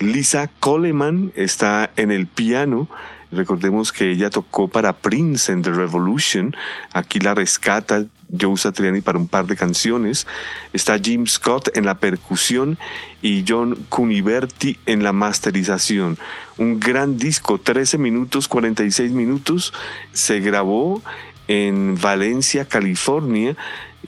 Lisa 0.00 0.48
Coleman 0.60 1.32
está 1.34 1.90
en 1.96 2.10
el 2.10 2.26
piano. 2.26 2.88
Recordemos 3.30 3.92
que 3.92 4.10
ella 4.10 4.30
tocó 4.30 4.68
para 4.68 4.94
Prince 4.94 5.52
en 5.52 5.62
The 5.62 5.72
Revolution. 5.72 6.56
Aquí 6.92 7.18
la 7.18 7.34
rescata 7.34 8.04
Joe 8.38 8.56
Satriani 8.56 9.00
para 9.00 9.18
un 9.18 9.28
par 9.28 9.46
de 9.46 9.56
canciones. 9.56 10.26
Está 10.72 10.98
Jim 10.98 11.26
Scott 11.26 11.76
en 11.76 11.84
la 11.84 11.98
percusión 11.98 12.78
y 13.22 13.44
John 13.46 13.74
Cuniverti 13.88 14.78
en 14.86 15.02
la 15.02 15.12
masterización. 15.12 16.16
Un 16.56 16.78
gran 16.78 17.18
disco, 17.18 17.58
13 17.58 17.98
minutos, 17.98 18.48
46 18.48 19.12
minutos. 19.12 19.72
Se 20.12 20.40
grabó 20.40 21.02
en 21.48 22.00
Valencia, 22.00 22.66
California 22.66 23.56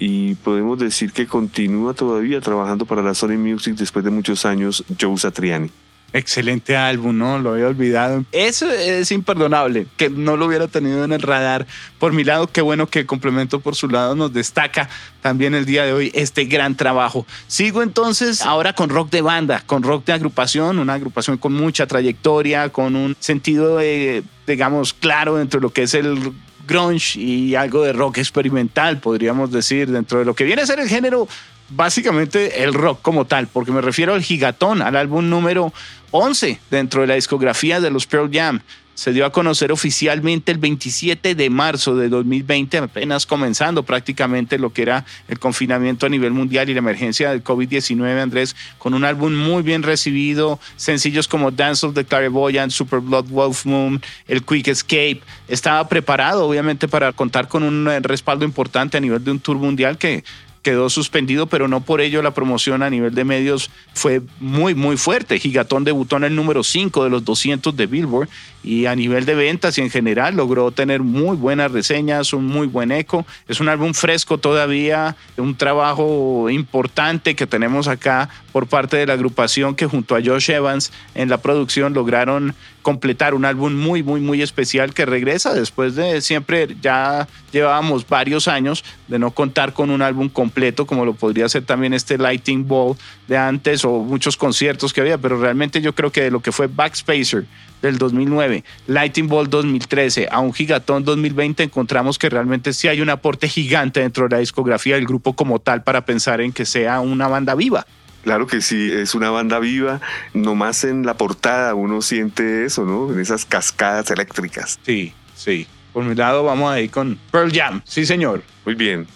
y 0.01 0.35
podemos 0.37 0.79
decir 0.79 1.13
que 1.13 1.27
continúa 1.27 1.93
todavía 1.93 2.41
trabajando 2.41 2.87
para 2.87 3.03
la 3.03 3.15
Sony 3.15 3.37
Music 3.39 3.77
después 3.77 4.05
de 4.05 4.11
muchos 4.11 4.45
años 4.47 4.83
Joe 4.99 5.17
Satriani. 5.17 5.71
Excelente 6.13 6.77
álbum, 6.77 7.17
¿no? 7.17 7.39
Lo 7.39 7.53
había 7.53 7.69
olvidado. 7.69 8.25
Eso 8.33 8.69
es 8.69 9.13
imperdonable, 9.13 9.87
que 9.97 10.11
no 10.11 10.37
lo 10.37 10.47
hubiera 10.47 10.67
tenido 10.67 11.05
en 11.05 11.13
el 11.13 11.23
radar. 11.23 11.67
Por 12.01 12.13
mi 12.13 12.25
lado, 12.25 12.49
qué 12.49 12.63
bueno 12.63 12.89
que 12.89 13.07
Complemento 13.07 13.61
por 13.61 13.77
su 13.77 13.89
lado 13.89 14.17
nos 14.17 14.33
destaca 14.33 14.89
también 15.21 15.55
el 15.55 15.67
día 15.67 15.85
de 15.85 15.93
hoy 15.93 16.11
este 16.15 16.47
gran 16.47 16.75
trabajo. 16.75 17.27
Sigo 17.47 17.83
entonces 17.83 18.43
ahora 18.43 18.73
con 18.73 18.89
rock 18.89 19.11
de 19.11 19.21
banda, 19.21 19.63
con 19.67 19.85
rock 19.85 20.07
de 20.07 20.15
agrupación, 20.15 20.81
una 20.81 20.95
agrupación 20.95 21.39
con 21.39 21.53
mucha 21.53 21.87
trayectoria, 21.87 22.71
con 22.71 22.97
un 22.97 23.17
sentido, 23.21 23.77
de, 23.77 24.25
digamos, 24.47 24.95
claro 24.95 25.37
dentro 25.37 25.61
de 25.61 25.63
lo 25.63 25.73
que 25.73 25.83
es 25.83 25.95
el 25.95 26.33
grunge 26.71 27.19
y 27.19 27.57
algo 27.57 27.83
de 27.83 27.93
rock 27.93 28.19
experimental, 28.19 28.99
podríamos 28.99 29.51
decir, 29.51 29.91
dentro 29.91 30.21
de 30.21 30.25
lo 30.25 30.35
que 30.35 30.45
viene 30.45 30.63
a 30.63 30.67
ser 30.67 30.79
el 30.79 30.89
género 30.89 31.29
básicamente 31.71 32.63
el 32.63 32.75
rock 32.75 33.01
como 33.03 33.27
tal, 33.27 33.47
porque 33.49 33.73
me 33.73 33.81
refiero 33.81 34.15
al 34.15 34.23
gigatón, 34.23 34.83
al 34.83 34.97
álbum 34.97 35.29
número 35.29 35.73
11 36.13 36.61
dentro 36.71 37.03
de 37.03 37.07
la 37.09 37.15
discografía 37.15 37.81
de 37.81 37.91
los 37.91 38.07
Pearl 38.07 38.31
Jam. 38.33 38.61
Se 39.01 39.15
dio 39.15 39.25
a 39.25 39.33
conocer 39.33 39.73
oficialmente 39.73 40.53
el 40.53 40.59
27 40.59 41.35
de 41.35 41.49
marzo 41.49 41.97
de 41.97 42.11
2020, 42.11 42.77
apenas 42.77 43.25
comenzando 43.25 43.83
prácticamente 43.83 44.59
lo 44.59 44.75
que 44.75 44.83
era 44.83 45.07
el 45.27 45.39
confinamiento 45.39 46.05
a 46.05 46.11
nivel 46.11 46.33
mundial 46.33 46.69
y 46.69 46.75
la 46.75 46.81
emergencia 46.81 47.31
del 47.31 47.43
COVID-19, 47.43 48.21
Andrés, 48.21 48.55
con 48.77 48.93
un 48.93 49.07
álbum 49.07 49.35
muy 49.35 49.63
bien 49.63 49.83
recibido, 49.85 50.61
sencillos 50.77 51.29
como 51.29 51.51
Dance 51.51 51.87
of 51.87 51.95
the 51.95 52.05
Clairvoyant, 52.05 52.73
Super 52.73 53.01
Blood 53.01 53.29
Wolf 53.31 53.65
Moon, 53.65 54.03
el 54.29 54.45
Quick 54.45 54.69
Escape. 54.69 55.23
Estaba 55.49 55.89
preparado, 55.89 56.47
obviamente, 56.47 56.87
para 56.87 57.11
contar 57.15 57.49
con 57.49 57.63
un 57.63 57.87
respaldo 58.03 58.45
importante 58.45 58.99
a 58.99 59.01
nivel 59.01 59.25
de 59.25 59.31
un 59.31 59.41
tour 59.41 59.57
mundial 59.57 59.97
que 59.97 60.25
quedó 60.63 60.91
suspendido, 60.91 61.47
pero 61.47 61.69
no 61.69 61.81
por 61.81 62.01
ello 62.01 62.23
la 62.23 62.33
promoción 62.33 62.83
a 62.83 62.91
nivel 62.91 63.15
de 63.15 63.25
medios 63.25 63.71
fue 63.95 64.21
muy, 64.41 64.75
muy 64.75 64.97
fuerte. 64.97 65.39
Gigatón 65.39 65.85
debutó 65.85 66.17
en 66.17 66.25
el 66.25 66.37
número 66.37 66.63
5 66.63 67.05
de 67.05 67.11
los 67.11 67.25
200 67.25 67.77
de 67.77 67.87
Billboard 67.87 68.29
y 68.63 68.87
a 68.87 68.95
nivel 68.95 69.25
de 69.25 69.35
ventas 69.35 69.79
y 69.79 69.81
en 69.81 69.91
general 69.91 70.37
logró 70.37 70.71
tener 70.71 71.01
muy 71.01 71.37
buenas 71.37 71.73
reseñas, 71.73 72.33
un 72.33 72.47
muy 72.47 72.67
buen 72.67 72.93
eco. 72.93 73.27
Es 73.49 73.61
un 73.61 73.69
álbum 73.69 73.95
fresco 73.95 74.39
todavía, 74.39 75.17
un 75.39 75.55
trabajo 75.57 76.51
importante 76.51 77.35
que 77.35 77.47
tenemos 77.47 77.89
acá 77.89 78.29
por 78.53 78.67
parte 78.67 78.99
de 78.99 79.07
la 79.07 79.15
agrupación 79.15 79.75
que 79.75 79.87
junto 79.87 80.15
a 80.15 80.21
Josh 80.23 80.51
Evans 80.51 80.93
en 81.15 81.31
la 81.31 81.39
producción 81.39 81.95
lograron 81.95 82.55
completar 82.83 83.35
un 83.35 83.45
álbum 83.45 83.75
muy, 83.75 84.03
muy, 84.03 84.21
muy 84.21 84.43
especial 84.43 84.95
que 84.95 85.07
regresa 85.07 85.55
después 85.55 85.95
de 85.95 86.21
siempre, 86.21 86.77
ya 86.81 87.29
llevábamos 87.53 88.09
varios 88.09 88.49
años 88.49 88.85
de 89.09 89.19
no 89.19 89.31
contar 89.33 89.73
con 89.73 89.91
un 89.91 90.03
álbum 90.03 90.29
completo 90.29 90.87
como 90.87 91.05
lo 91.05 91.15
podría 91.15 91.49
ser 91.49 91.65
también 91.65 91.95
este 91.95 92.19
Lighting 92.19 92.67
Ball 92.67 92.97
de 93.29 93.37
antes 93.37 93.85
o 93.85 94.01
muchos 94.01 94.37
conciertos 94.37 94.93
que 94.93 95.01
había, 95.01 95.19
pero 95.19 95.41
realmente 95.41 95.81
yo 95.81 95.95
creo 95.95 96.11
que 96.11 96.23
de 96.23 96.31
lo 96.31 96.41
que 96.41 96.53
fue 96.53 96.67
Backspacer 96.67 97.45
del 97.83 97.99
2009, 97.99 98.65
Lighting 98.87 99.29
Ball 99.29 99.49
2013, 99.49 100.29
a 100.31 100.41
un 100.41 100.53
Gigatón 100.53 101.05
2020, 101.05 101.63
encontramos 101.63 102.19
que 102.19 102.29
realmente 102.29 102.73
sí 102.73 102.89
hay 102.89 103.01
un 103.01 103.11
aporte 103.11 103.49
gigante 103.49 104.01
dentro 104.01 104.29
de 104.29 104.37
la 104.37 104.41
discografía 104.41 104.97
del 104.97 105.07
grupo 105.07 105.35
como 105.35 105.61
tal 105.61 105.83
para 105.83 106.05
pensar 106.05 106.41
en 106.41 106.53
que 106.53 106.67
sea 106.67 107.01
una 107.01 107.29
banda 107.29 107.55
viva. 107.55 107.87
Claro 108.23 108.47
que 108.47 108.61
sí, 108.61 108.91
es 108.93 109.15
una 109.15 109.31
banda 109.31 109.59
viva. 109.59 110.01
Nomás 110.35 110.85
en 110.85 111.07
la 111.07 111.15
portada 111.15 111.75
uno 111.75 112.03
siente 112.03 112.65
eso, 112.65 112.85
¿no? 112.85 113.13
En 113.13 113.21
esas 113.21 113.45
cascadas 113.45 114.11
eléctricas. 114.11 114.79
Sí, 114.85 115.15
sí. 115.35 115.67
Por 115.93 116.05
mi 116.05 116.15
lado 116.15 116.45
vamos 116.45 116.71
a 116.71 116.81
ir 116.81 116.91
con 116.91 117.19
Pearl 117.31 117.51
Jam. 117.53 117.83
Sí, 117.85 118.05
señor. 118.05 118.43
Muy 118.65 118.75
bien. 118.75 119.07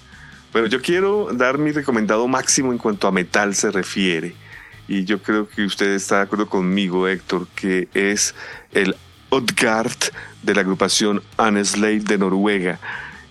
Bueno, 0.53 0.69
yo 0.69 0.81
quiero 0.81 1.29
dar 1.33 1.59
mi 1.59 1.73
recomendado 1.73 2.27
máximo 2.29 2.73
en 2.73 2.79
cuanto 2.79 3.09
a 3.09 3.13
metal 3.13 3.55
se 3.55 3.71
refiere 3.71 4.35
y 4.87 5.05
yo 5.05 5.23
creo 5.23 5.49
que 5.49 5.65
usted 5.65 5.91
está 5.93 6.17
de 6.17 6.23
acuerdo 6.23 6.49
conmigo, 6.49 7.09
Héctor, 7.09 7.47
que 7.55 7.89
es 7.95 8.35
el 8.73 8.95
Odgard 9.31 9.97
de 10.43 10.55
la 10.55 10.61
agrupación 10.61 11.23
Slave 11.39 12.01
de 12.01 12.19
Noruega. 12.19 12.79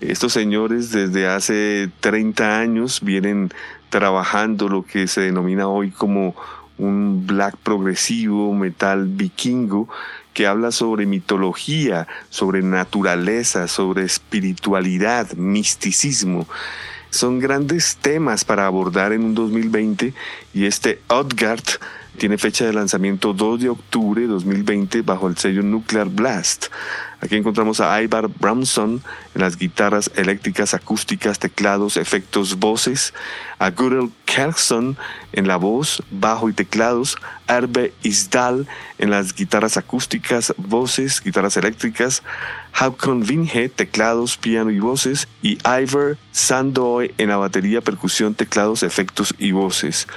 Estos 0.01 0.33
señores 0.33 0.91
desde 0.91 1.27
hace 1.27 1.89
30 2.01 2.59
años 2.59 3.01
vienen 3.01 3.53
trabajando 3.93 4.69
lo 4.69 4.83
que 4.83 5.07
se 5.07 5.21
denomina 5.21 5.67
hoy 5.67 5.91
como 5.91 6.35
un 6.79 7.27
black 7.27 7.57
progresivo, 7.57 8.51
metal 8.55 9.05
vikingo, 9.05 9.87
que 10.33 10.47
habla 10.47 10.71
sobre 10.71 11.05
mitología, 11.05 12.07
sobre 12.31 12.63
naturaleza, 12.63 13.67
sobre 13.67 14.01
espiritualidad, 14.01 15.33
misticismo. 15.33 16.47
Son 17.11 17.37
grandes 17.37 17.97
temas 17.97 18.43
para 18.45 18.65
abordar 18.65 19.13
en 19.13 19.25
un 19.25 19.35
2020 19.35 20.15
y 20.55 20.65
este 20.65 20.99
Outgard 21.07 21.63
tiene 22.17 22.37
fecha 22.37 22.65
de 22.65 22.73
lanzamiento 22.73 23.33
2 23.33 23.61
de 23.61 23.69
octubre 23.69 24.21
de 24.21 24.27
2020 24.27 25.01
bajo 25.01 25.27
el 25.27 25.37
sello 25.37 25.63
Nuclear 25.63 26.09
Blast. 26.09 26.67
Aquí 27.21 27.35
encontramos 27.35 27.79
a 27.79 28.01
Ivar 28.01 28.27
Bramson 28.27 29.01
en 29.33 29.41
las 29.41 29.57
guitarras 29.57 30.11
eléctricas, 30.15 30.73
acústicas, 30.73 31.39
teclados, 31.39 31.97
efectos, 31.97 32.59
voces, 32.59 33.13
a 33.59 33.71
Gurel 33.71 34.11
Kerkson 34.25 34.97
en 35.31 35.47
la 35.47 35.55
voz, 35.55 36.03
bajo 36.11 36.49
y 36.49 36.53
teclados, 36.53 37.17
Arbe 37.47 37.93
Isdal 38.03 38.67
en 38.99 39.09
las 39.09 39.33
guitarras 39.33 39.77
acústicas, 39.77 40.53
voces, 40.57 41.21
guitarras 41.23 41.57
eléctricas, 41.57 42.23
Haukon 42.73 43.21
Vinge, 43.21 43.69
teclados, 43.69 44.37
piano 44.37 44.69
y 44.69 44.79
voces, 44.79 45.27
y 45.41 45.57
Ivar 45.65 46.17
Sandoy 46.31 47.13
en 47.17 47.29
la 47.29 47.37
batería, 47.37 47.81
percusión, 47.81 48.35
teclados, 48.35 48.83
efectos 48.83 49.33
y 49.37 49.51
voces. 49.51 50.07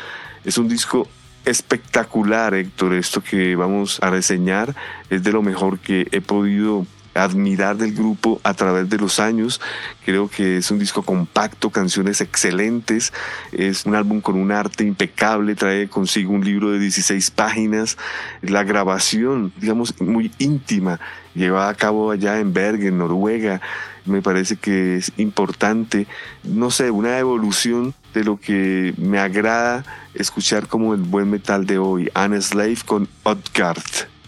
Es 0.45 0.59
un 0.59 0.69
disco 0.69 1.09
espectacular, 1.47 2.55
Héctor. 2.55 2.93
Esto 2.95 3.23
que 3.23 3.57
vamos 3.57 3.99
a 4.03 4.11
reseñar 4.11 4.75
es 5.09 5.23
de 5.23 5.33
lo 5.33 5.43
mejor 5.43 5.79
que 5.79 6.09
he 6.11 6.21
podido 6.21 6.87
admirar 7.15 7.77
del 7.77 7.95
grupo 7.95 8.41
a 8.45 8.55
través 8.55 8.89
de 8.91 8.99
los 8.99 9.19
años. 9.21 9.61
Creo 10.05 10.29
que 10.29 10.59
es 10.59 10.71
un 10.71 10.79
disco 10.79 11.03
compacto, 11.03 11.71
canciones 11.71 12.21
excelentes, 12.21 13.13
es 13.53 13.87
un 13.87 13.95
álbum 13.95 14.21
con 14.21 14.37
un 14.37 14.53
arte 14.53 14.85
impecable, 14.85 15.55
trae 15.55 15.89
consigo 15.89 16.33
un 16.33 16.45
libro 16.45 16.71
de 16.71 16.79
16 16.79 17.31
páginas, 17.31 17.97
la 18.43 18.65
grabación, 18.65 19.53
digamos, 19.57 19.99
muy 20.01 20.31
íntima, 20.39 21.01
llevada 21.35 21.71
a 21.71 21.75
cabo 21.75 22.11
allá 22.11 22.39
en 22.39 22.53
Bergen, 22.53 22.99
Noruega. 22.99 23.61
Me 24.05 24.23
parece 24.23 24.57
que 24.57 24.97
es 24.97 25.13
importante, 25.17 26.07
no 26.45 26.71
sé, 26.71 26.91
una 26.91 27.19
evolución 27.19 27.95
de 28.15 28.25
lo 28.25 28.39
que 28.39 28.95
me 28.99 29.19
agrada 29.19 29.85
escuchar 30.19 30.69
como 30.69 30.95
el 30.95 31.03
buen 31.03 31.31
metal 31.31 31.67
de 31.67 31.79
hoy, 31.79 32.11
Anne 32.15 32.41
Slave 32.41 32.79
con 32.85 33.09
Odgard. 33.23 33.83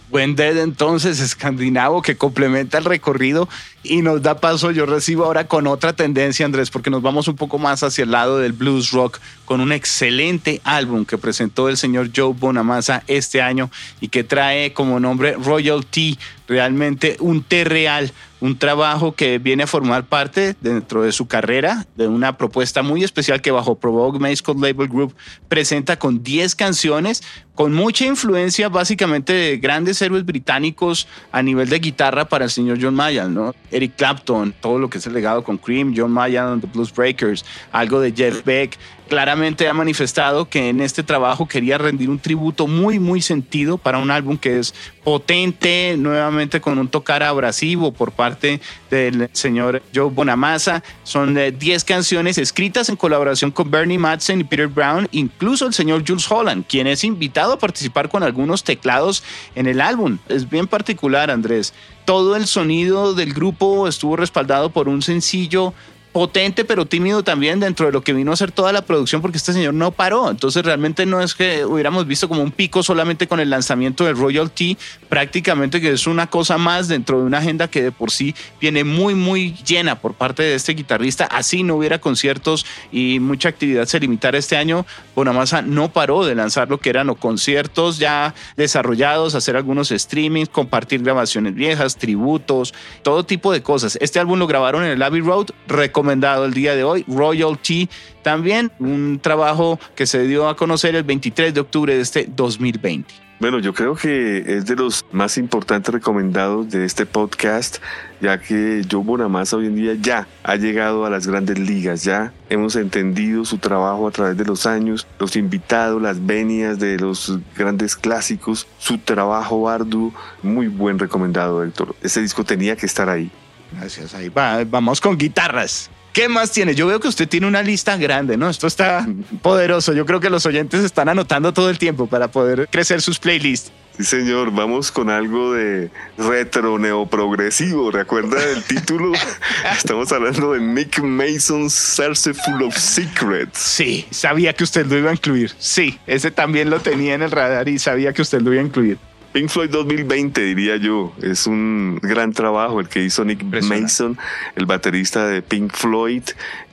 Buen 0.09 0.35
Dead 0.35 0.57
entonces 0.57 1.19
escandinavo 1.19 2.01
que 2.01 2.17
complementa 2.17 2.79
el 2.79 2.85
recorrido 2.85 3.47
y 3.83 4.01
nos 4.01 4.23
da 4.23 4.39
paso, 4.39 4.71
yo 4.71 4.87
recibo 4.87 5.25
ahora 5.25 5.47
con 5.47 5.67
otra 5.67 5.93
tendencia 5.93 6.47
Andrés, 6.47 6.71
porque 6.71 6.89
nos 6.89 7.03
vamos 7.03 7.27
un 7.27 7.35
poco 7.35 7.59
más 7.59 7.83
hacia 7.83 8.03
el 8.05 8.11
lado 8.11 8.39
del 8.39 8.53
blues 8.53 8.91
rock 8.91 9.19
con 9.49 9.61
un 9.61 9.71
excelente 9.71 10.61
álbum 10.63 11.05
que 11.05 11.17
presentó 11.17 11.69
el 11.69 11.77
señor 11.77 12.11
Joe 12.15 12.35
Bonamassa 12.37 13.01
este 13.07 13.41
año 13.41 13.71
y 13.99 14.09
que 14.09 14.23
trae 14.23 14.73
como 14.73 14.99
nombre 14.99 15.33
Royalty, 15.43 16.19
realmente 16.47 17.17
un 17.19 17.41
té 17.41 17.63
real, 17.63 18.11
un 18.41 18.59
trabajo 18.59 19.15
que 19.15 19.39
viene 19.39 19.63
a 19.63 19.67
formar 19.67 20.05
parte 20.05 20.55
dentro 20.61 21.01
de 21.01 21.11
su 21.11 21.27
carrera 21.27 21.87
de 21.95 22.07
una 22.07 22.37
propuesta 22.37 22.83
muy 22.83 23.03
especial 23.03 23.41
que 23.41 23.49
bajo 23.49 23.73
Provoke 23.79 24.19
Mascot 24.19 24.59
Label 24.59 24.87
Group 24.87 25.15
presenta 25.47 25.97
con 25.97 26.21
10 26.21 26.53
canciones 26.53 27.23
con 27.55 27.73
mucha 27.73 28.05
influencia 28.05 28.69
básicamente 28.69 29.33
de 29.33 29.57
grandes 29.57 30.01
héroes 30.01 30.25
británicos 30.25 31.07
a 31.31 31.41
nivel 31.41 31.67
de 31.67 31.79
guitarra 31.79 32.25
para 32.29 32.45
el 32.45 32.51
señor 32.51 32.77
John 32.81 32.95
Mayall, 32.95 33.33
¿no? 33.33 33.53
Eric 33.69 33.95
Clapton, 33.97 34.53
todo 34.61 34.79
lo 34.79 34.89
que 34.89 34.99
es 34.99 35.07
el 35.07 35.13
legado 35.13 35.43
con 35.43 35.57
Cream, 35.57 35.93
John 35.97 36.11
Mayall, 36.11 36.61
The 36.61 36.67
Blues 36.67 36.93
Breakers, 36.93 37.43
algo 37.73 37.99
de 37.99 38.13
Jeff 38.13 38.45
Beck, 38.45 38.77
claramente 39.09 39.38
ha 39.67 39.73
manifestado 39.73 40.49
que 40.49 40.69
en 40.69 40.81
este 40.81 41.03
trabajo 41.03 41.47
quería 41.47 41.77
rendir 41.77 42.09
un 42.09 42.19
tributo 42.19 42.67
muy, 42.67 42.99
muy 42.99 43.21
sentido 43.21 43.77
para 43.77 43.97
un 43.97 44.11
álbum 44.11 44.37
que 44.37 44.59
es 44.59 44.73
potente, 45.03 45.95
nuevamente 45.97 46.61
con 46.61 46.77
un 46.77 46.87
tocar 46.87 47.23
abrasivo 47.23 47.91
por 47.91 48.11
parte 48.11 48.61
del 48.89 49.29
señor 49.33 49.81
Joe 49.93 50.09
Bonamassa. 50.09 50.83
Son 51.03 51.33
10 51.33 51.53
eh, 51.81 51.85
canciones 51.85 52.37
escritas 52.37 52.89
en 52.89 52.95
colaboración 52.95 53.51
con 53.51 53.71
Bernie 53.71 53.97
Madsen 53.97 54.41
y 54.41 54.43
Peter 54.43 54.67
Brown, 54.67 55.07
incluso 55.11 55.65
el 55.65 55.73
señor 55.73 56.03
Jules 56.07 56.29
Holland, 56.29 56.65
quien 56.67 56.87
es 56.87 57.03
invitado 57.03 57.53
a 57.53 57.59
participar 57.59 58.09
con 58.09 58.23
algunos 58.23 58.63
teclados 58.63 59.23
en 59.55 59.67
el 59.67 59.81
álbum. 59.81 60.17
Es 60.27 60.49
bien 60.49 60.67
particular, 60.67 61.31
Andrés. 61.31 61.73
Todo 62.05 62.35
el 62.35 62.47
sonido 62.47 63.13
del 63.13 63.33
grupo 63.33 63.87
estuvo 63.87 64.15
respaldado 64.15 64.71
por 64.71 64.89
un 64.89 65.01
sencillo 65.01 65.73
potente 66.19 66.65
pero 66.65 66.85
tímido 66.85 67.23
también 67.23 67.61
dentro 67.61 67.85
de 67.85 67.93
lo 67.93 68.01
que 68.01 68.11
vino 68.11 68.33
a 68.33 68.35
ser 68.35 68.51
toda 68.51 68.73
la 68.73 68.81
producción 68.81 69.21
porque 69.21 69.37
este 69.37 69.53
señor 69.53 69.73
no 69.73 69.91
paró. 69.91 70.29
Entonces 70.29 70.65
realmente 70.65 71.05
no 71.05 71.21
es 71.21 71.33
que 71.33 71.63
hubiéramos 71.63 72.07
visto 72.07 72.27
como 72.27 72.43
un 72.43 72.51
pico 72.51 72.83
solamente 72.83 73.25
con 73.25 73.39
el 73.39 73.49
lanzamiento 73.49 74.03
del 74.03 74.17
Royalty, 74.17 74.77
prácticamente 75.07 75.79
que 75.79 75.93
es 75.93 76.07
una 76.07 76.27
cosa 76.27 76.57
más 76.57 76.89
dentro 76.89 77.19
de 77.19 77.23
una 77.23 77.37
agenda 77.37 77.69
que 77.69 77.81
de 77.81 77.93
por 77.93 78.11
sí 78.11 78.35
viene 78.59 78.83
muy 78.83 79.15
muy 79.15 79.53
llena 79.65 79.95
por 79.95 80.13
parte 80.13 80.43
de 80.43 80.55
este 80.55 80.73
guitarrista. 80.73 81.23
Así 81.23 81.63
no 81.63 81.75
hubiera 81.75 81.99
conciertos 82.01 82.65
y 82.91 83.21
mucha 83.21 83.47
actividad 83.47 83.85
se 83.85 84.01
limitara 84.01 84.37
este 84.37 84.57
año. 84.57 84.85
Bonamassa 85.15 85.61
no 85.61 85.93
paró 85.93 86.25
de 86.25 86.35
lanzar 86.35 86.67
lo 86.67 86.79
que 86.79 86.89
eran 86.89 87.07
conciertos 87.15 87.97
ya 87.97 88.35
desarrollados, 88.57 89.35
hacer 89.35 89.55
algunos 89.55 89.87
streamings, 89.87 90.49
compartir 90.49 91.01
grabaciones 91.01 91.55
viejas, 91.55 91.95
tributos, 91.95 92.73
todo 93.03 93.23
tipo 93.23 93.53
de 93.53 93.63
cosas. 93.63 93.97
Este 94.01 94.19
álbum 94.19 94.37
lo 94.37 94.47
grabaron 94.47 94.83
en 94.83 94.91
el 94.91 95.01
Abbey 95.01 95.21
Road, 95.21 95.51
recomendado 95.65 96.08
el 96.11 96.53
día 96.53 96.75
de 96.75 96.83
hoy, 96.83 97.05
Royalty, 97.07 97.89
también 98.23 98.71
un 98.79 99.19
trabajo 99.21 99.79
que 99.95 100.05
se 100.05 100.25
dio 100.27 100.47
a 100.47 100.55
conocer 100.55 100.95
el 100.95 101.03
23 101.03 101.53
de 101.53 101.59
octubre 101.59 101.95
de 101.95 102.01
este 102.01 102.27
2020. 102.27 103.29
Bueno, 103.39 103.59
yo 103.59 103.73
creo 103.73 103.95
que 103.95 104.43
es 104.57 104.65
de 104.65 104.75
los 104.75 105.05
más 105.13 105.37
importantes 105.37 105.93
recomendados 105.93 106.69
de 106.71 106.83
este 106.83 107.05
podcast, 107.05 107.77
ya 108.19 108.37
que 108.37 108.81
Joe 108.91 109.01
Bonamassa 109.01 109.55
hoy 109.55 109.67
en 109.67 109.75
día 109.75 109.93
ya 109.93 110.27
ha 110.43 110.57
llegado 110.57 111.05
a 111.05 111.09
las 111.09 111.25
grandes 111.25 111.57
ligas, 111.57 112.03
ya 112.03 112.33
hemos 112.49 112.75
entendido 112.75 113.45
su 113.45 113.57
trabajo 113.57 114.09
a 114.09 114.11
través 114.11 114.35
de 114.35 114.43
los 114.43 114.65
años, 114.65 115.07
los 115.19 115.37
invitados, 115.37 116.01
las 116.01 116.25
venias 116.25 116.79
de 116.79 116.99
los 116.99 117.39
grandes 117.55 117.95
clásicos, 117.95 118.67
su 118.77 118.97
trabajo 118.97 119.69
arduo, 119.69 120.11
muy 120.43 120.67
buen 120.67 120.99
recomendado, 120.99 121.63
Héctor. 121.63 121.95
Ese 122.01 122.21
disco 122.21 122.43
tenía 122.43 122.75
que 122.75 122.87
estar 122.87 123.07
ahí. 123.07 123.31
Gracias, 123.71 124.13
ahí 124.15 124.27
va, 124.27 124.65
vamos 124.65 124.99
con 124.99 125.17
guitarras. 125.17 125.89
¿Qué 126.19 126.27
más 126.27 126.51
tiene? 126.51 126.75
Yo 126.75 126.85
veo 126.85 126.99
que 126.99 127.07
usted 127.07 127.29
tiene 127.29 127.47
una 127.47 127.63
lista 127.63 127.95
grande, 127.95 128.35
¿no? 128.35 128.49
Esto 128.49 128.67
está 128.67 129.07
poderoso. 129.41 129.93
Yo 129.93 130.05
creo 130.05 130.19
que 130.19 130.29
los 130.29 130.45
oyentes 130.45 130.83
están 130.83 131.07
anotando 131.07 131.53
todo 131.53 131.69
el 131.69 131.79
tiempo 131.79 132.07
para 132.07 132.27
poder 132.27 132.67
crecer 132.69 133.01
sus 133.01 133.19
playlists. 133.19 133.71
Sí, 133.97 134.03
señor, 134.03 134.51
vamos 134.51 134.91
con 134.91 135.09
algo 135.09 135.53
de 135.53 135.89
retro 136.17 136.77
neoprogresivo. 136.77 137.89
¿Recuerda 137.89 138.35
el 138.43 138.61
título? 138.63 139.13
Estamos 139.77 140.11
hablando 140.11 140.51
de 140.51 140.59
Nick 140.59 141.01
Mason's 141.01 141.71
Search 141.71 142.33
Full 142.33 142.63
of 142.63 142.75
Secrets. 142.75 143.57
Sí, 143.57 144.05
sabía 144.11 144.51
que 144.51 144.65
usted 144.65 144.87
lo 144.87 144.97
iba 144.97 145.11
a 145.11 145.13
incluir. 145.13 145.53
Sí, 145.57 145.99
ese 146.05 146.31
también 146.31 146.69
lo 146.69 146.81
tenía 146.81 147.13
en 147.13 147.21
el 147.21 147.31
radar 147.31 147.69
y 147.69 147.79
sabía 147.79 148.11
que 148.11 148.23
usted 148.23 148.41
lo 148.41 148.51
iba 148.51 148.61
a 148.61 148.65
incluir. 148.65 148.97
Pink 149.31 149.49
Floyd 149.49 149.69
2020, 149.69 150.41
diría 150.41 150.77
yo. 150.77 151.13
Es 151.21 151.45
un 151.45 151.99
gran 152.01 152.33
trabajo 152.33 152.79
el 152.79 152.89
que 152.89 153.03
hizo 153.03 153.23
Nick 153.23 153.43
Mason, 153.43 154.17
el 154.55 154.65
baterista 154.65 155.27
de 155.27 155.43
Pink 155.43 155.71
Floyd, 155.73 156.23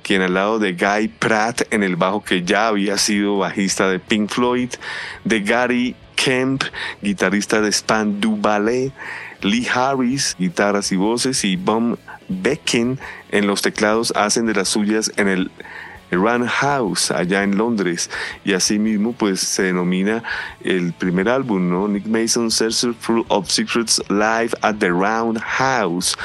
quien 0.02 0.22
al 0.22 0.34
lado 0.34 0.58
de 0.58 0.72
Guy 0.72 1.08
Pratt 1.08 1.62
en 1.70 1.82
el 1.82 1.96
bajo, 1.96 2.24
que 2.24 2.44
ya 2.44 2.68
había 2.68 2.96
sido 2.96 3.38
bajista 3.38 3.90
de 3.90 3.98
Pink 3.98 4.30
Floyd, 4.30 4.70
de 5.24 5.40
Gary 5.40 5.96
Kemp, 6.14 6.64
guitarrista 7.02 7.60
de 7.60 7.70
Spandau 7.70 8.36
Ballet, 8.36 8.90
Lee 9.42 9.68
Harris, 9.72 10.34
guitarras 10.38 10.90
y 10.92 10.96
voces, 10.96 11.44
y 11.44 11.56
Bob 11.56 11.98
Becken 12.28 12.98
en 13.32 13.46
los 13.46 13.60
teclados 13.60 14.12
hacen 14.16 14.46
de 14.46 14.54
las 14.54 14.68
suyas 14.68 15.12
en 15.16 15.28
el 15.28 15.50
Run 16.10 16.46
House 16.46 17.10
allá 17.10 17.42
en 17.42 17.56
Londres 17.56 18.10
y 18.44 18.52
asimismo 18.52 19.12
pues 19.12 19.40
se 19.40 19.64
denomina 19.64 20.22
el 20.62 20.92
primer 20.92 21.28
álbum, 21.28 21.68
¿no? 21.68 21.88
Nick 21.88 22.06
Mason 22.06 22.50
Searcher 22.50 22.94
Full 22.94 23.22
of 23.28 23.50
Secrets 23.50 24.02
Live 24.08 24.50
at 24.62 24.76
the 24.76 24.90
Round 24.90 25.38
House. 25.40 26.16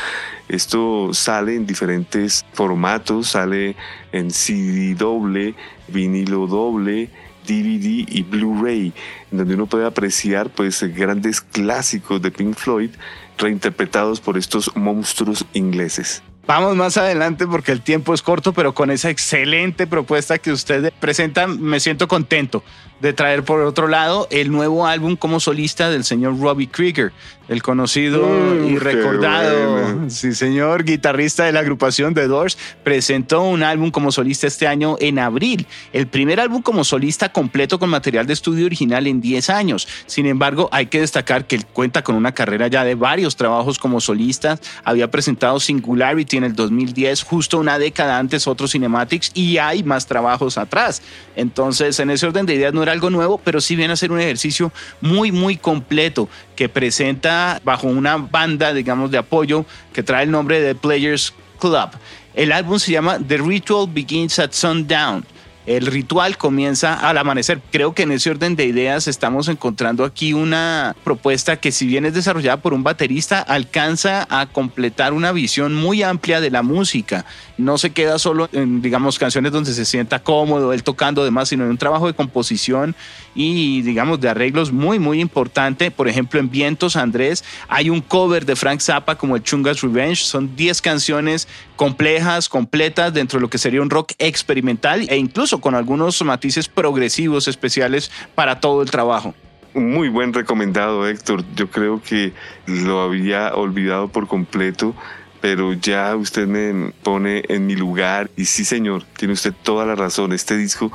Esto 0.47 1.13
sale 1.13 1.55
en 1.55 1.65
diferentes 1.65 2.45
formatos, 2.53 3.29
sale 3.29 3.75
en 4.11 4.31
CD 4.31 4.95
doble, 4.95 5.55
vinilo 5.87 6.45
doble, 6.45 7.09
DVD 7.47 8.05
y 8.07 8.23
Blu-ray, 8.23 8.93
donde 9.31 9.55
uno 9.55 9.65
puede 9.65 9.85
apreciar 9.85 10.49
pues 10.49 10.83
grandes 10.93 11.41
clásicos 11.41 12.21
de 12.21 12.31
Pink 12.31 12.55
Floyd 12.55 12.91
reinterpretados 13.37 14.19
por 14.19 14.37
estos 14.37 14.75
monstruos 14.75 15.45
ingleses. 15.53 16.21
Vamos 16.47 16.75
más 16.75 16.97
adelante 16.97 17.47
porque 17.47 17.71
el 17.71 17.81
tiempo 17.81 18.13
es 18.13 18.21
corto, 18.21 18.51
pero 18.53 18.73
con 18.73 18.91
esa 18.91 19.09
excelente 19.09 19.87
propuesta 19.87 20.39
que 20.39 20.51
usted 20.51 20.91
presenta 20.99 21.47
me 21.47 21.79
siento 21.79 22.07
contento 22.07 22.63
de 23.01 23.13
traer 23.13 23.43
por 23.43 23.61
otro 23.61 23.87
lado 23.87 24.27
el 24.29 24.51
nuevo 24.51 24.85
álbum 24.85 25.15
como 25.15 25.39
solista 25.39 25.89
del 25.89 26.03
señor 26.03 26.39
Robbie 26.39 26.69
Krieger, 26.69 27.11
el 27.47 27.63
conocido 27.63 28.27
mm, 28.27 28.67
y 28.67 28.77
recordado, 28.77 30.09
sí 30.09 30.33
señor, 30.33 30.83
guitarrista 30.83 31.43
de 31.43 31.51
la 31.51 31.61
agrupación 31.61 32.13
The 32.13 32.27
Doors, 32.27 32.57
presentó 32.83 33.41
un 33.41 33.63
álbum 33.63 33.89
como 33.89 34.11
solista 34.11 34.47
este 34.47 34.67
año 34.67 34.97
en 34.99 35.19
abril, 35.19 35.65
el 35.93 36.07
primer 36.07 36.39
álbum 36.39 36.61
como 36.61 36.83
solista 36.83 37.31
completo 37.31 37.79
con 37.79 37.89
material 37.89 38.27
de 38.27 38.33
estudio 38.33 38.67
original 38.67 39.07
en 39.07 39.19
10 39.19 39.49
años. 39.49 39.87
Sin 40.05 40.27
embargo, 40.27 40.69
hay 40.71 40.85
que 40.85 41.01
destacar 41.01 41.45
que 41.45 41.55
él 41.55 41.65
cuenta 41.65 42.03
con 42.03 42.15
una 42.15 42.33
carrera 42.33 42.67
ya 42.67 42.83
de 42.83 42.95
varios 42.95 43.35
trabajos 43.35 43.79
como 43.79 43.99
solista, 43.99 44.59
había 44.83 45.09
presentado 45.09 45.59
Singularity 45.59 46.30
en 46.37 46.43
el 46.43 46.55
2010, 46.55 47.23
justo 47.23 47.59
una 47.59 47.79
década 47.79 48.17
antes 48.17 48.47
otro 48.47 48.67
Cinematics 48.67 49.31
y 49.33 49.57
hay 49.57 49.83
más 49.83 50.05
trabajos 50.05 50.57
atrás. 50.57 51.01
Entonces, 51.35 51.99
en 51.99 52.09
ese 52.09 52.27
orden 52.27 52.45
de 52.45 52.55
ideas 52.55 52.73
no 52.73 52.83
era 52.83 52.91
algo 52.91 53.09
nuevo, 53.09 53.37
pero 53.37 53.61
sí 53.61 53.75
viene 53.75 53.93
a 53.93 53.97
ser 53.97 54.11
un 54.11 54.19
ejercicio 54.19 54.71
muy, 55.01 55.31
muy 55.31 55.57
completo 55.57 56.29
que 56.55 56.69
presenta 56.69 57.61
bajo 57.63 57.87
una 57.87 58.17
banda, 58.17 58.73
digamos, 58.73 59.11
de 59.11 59.17
apoyo 59.17 59.65
que 59.93 60.03
trae 60.03 60.23
el 60.23 60.31
nombre 60.31 60.61
de 60.61 60.75
Players 60.75 61.33
Club. 61.59 61.89
El 62.33 62.51
álbum 62.51 62.79
se 62.79 62.91
llama 62.91 63.19
The 63.19 63.37
Ritual 63.37 63.87
Begins 63.91 64.39
at 64.39 64.51
Sundown. 64.53 65.25
El 65.67 65.85
ritual 65.85 66.37
comienza 66.37 66.95
al 66.95 67.19
amanecer. 67.19 67.61
Creo 67.71 67.93
que 67.93 68.03
en 68.03 68.11
ese 68.11 68.31
orden 68.31 68.55
de 68.55 68.65
ideas 68.65 69.07
estamos 69.07 69.47
encontrando 69.47 70.03
aquí 70.05 70.33
una 70.33 70.95
propuesta 71.03 71.57
que 71.57 71.71
si 71.71 71.85
bien 71.85 72.05
es 72.05 72.15
desarrollada 72.15 72.57
por 72.57 72.73
un 72.73 72.83
baterista, 72.83 73.39
alcanza 73.39 74.25
a 74.29 74.47
completar 74.47 75.13
una 75.13 75.31
visión 75.31 75.75
muy 75.75 76.01
amplia 76.01 76.41
de 76.41 76.49
la 76.49 76.63
música. 76.63 77.25
No 77.59 77.77
se 77.77 77.91
queda 77.91 78.17
solo 78.17 78.49
en, 78.53 78.81
digamos, 78.81 79.19
canciones 79.19 79.51
donde 79.51 79.73
se 79.73 79.85
sienta 79.85 80.23
cómodo, 80.23 80.73
él 80.73 80.81
tocando 80.81 81.23
demás, 81.23 81.49
sino 81.49 81.63
en 81.63 81.69
un 81.69 81.77
trabajo 81.77 82.07
de 82.07 82.13
composición 82.13 82.95
y, 83.35 83.83
digamos, 83.83 84.19
de 84.19 84.29
arreglos 84.29 84.71
muy, 84.71 84.97
muy 84.97 85.21
importante. 85.21 85.91
Por 85.91 86.07
ejemplo, 86.07 86.39
en 86.39 86.49
Vientos 86.49 86.95
Andrés 86.95 87.43
hay 87.67 87.91
un 87.91 88.01
cover 88.01 88.47
de 88.47 88.55
Frank 88.55 88.79
Zappa 88.79 89.15
como 89.15 89.35
el 89.35 89.43
Chunga's 89.43 89.81
Revenge. 89.81 90.23
Son 90.23 90.55
10 90.55 90.81
canciones 90.81 91.47
complejas, 91.75 92.49
completas 92.49 93.13
dentro 93.13 93.39
de 93.39 93.41
lo 93.41 93.49
que 93.49 93.57
sería 93.57 93.81
un 93.81 93.89
rock 93.89 94.13
experimental 94.17 95.05
e 95.09 95.17
incluso 95.17 95.60
con 95.61 95.75
algunos 95.75 96.21
matices 96.23 96.67
progresivos 96.67 97.47
especiales 97.47 98.11
para 98.35 98.59
todo 98.59 98.81
el 98.81 98.91
trabajo. 98.91 99.33
Muy 99.73 100.09
buen 100.09 100.33
recomendado, 100.33 101.07
Héctor. 101.07 101.45
Yo 101.55 101.69
creo 101.69 102.01
que 102.01 102.33
lo 102.65 103.01
había 103.01 103.55
olvidado 103.55 104.09
por 104.09 104.27
completo, 104.27 104.93
pero 105.39 105.71
ya 105.71 106.13
usted 106.17 106.45
me 106.45 106.91
pone 107.03 107.43
en 107.47 107.67
mi 107.67 107.75
lugar. 107.75 108.29
Y 108.35 108.45
sí, 108.45 108.65
señor, 108.65 109.03
tiene 109.15 109.33
usted 109.33 109.53
toda 109.63 109.85
la 109.85 109.95
razón. 109.95 110.33
Este 110.33 110.57
disco 110.57 110.91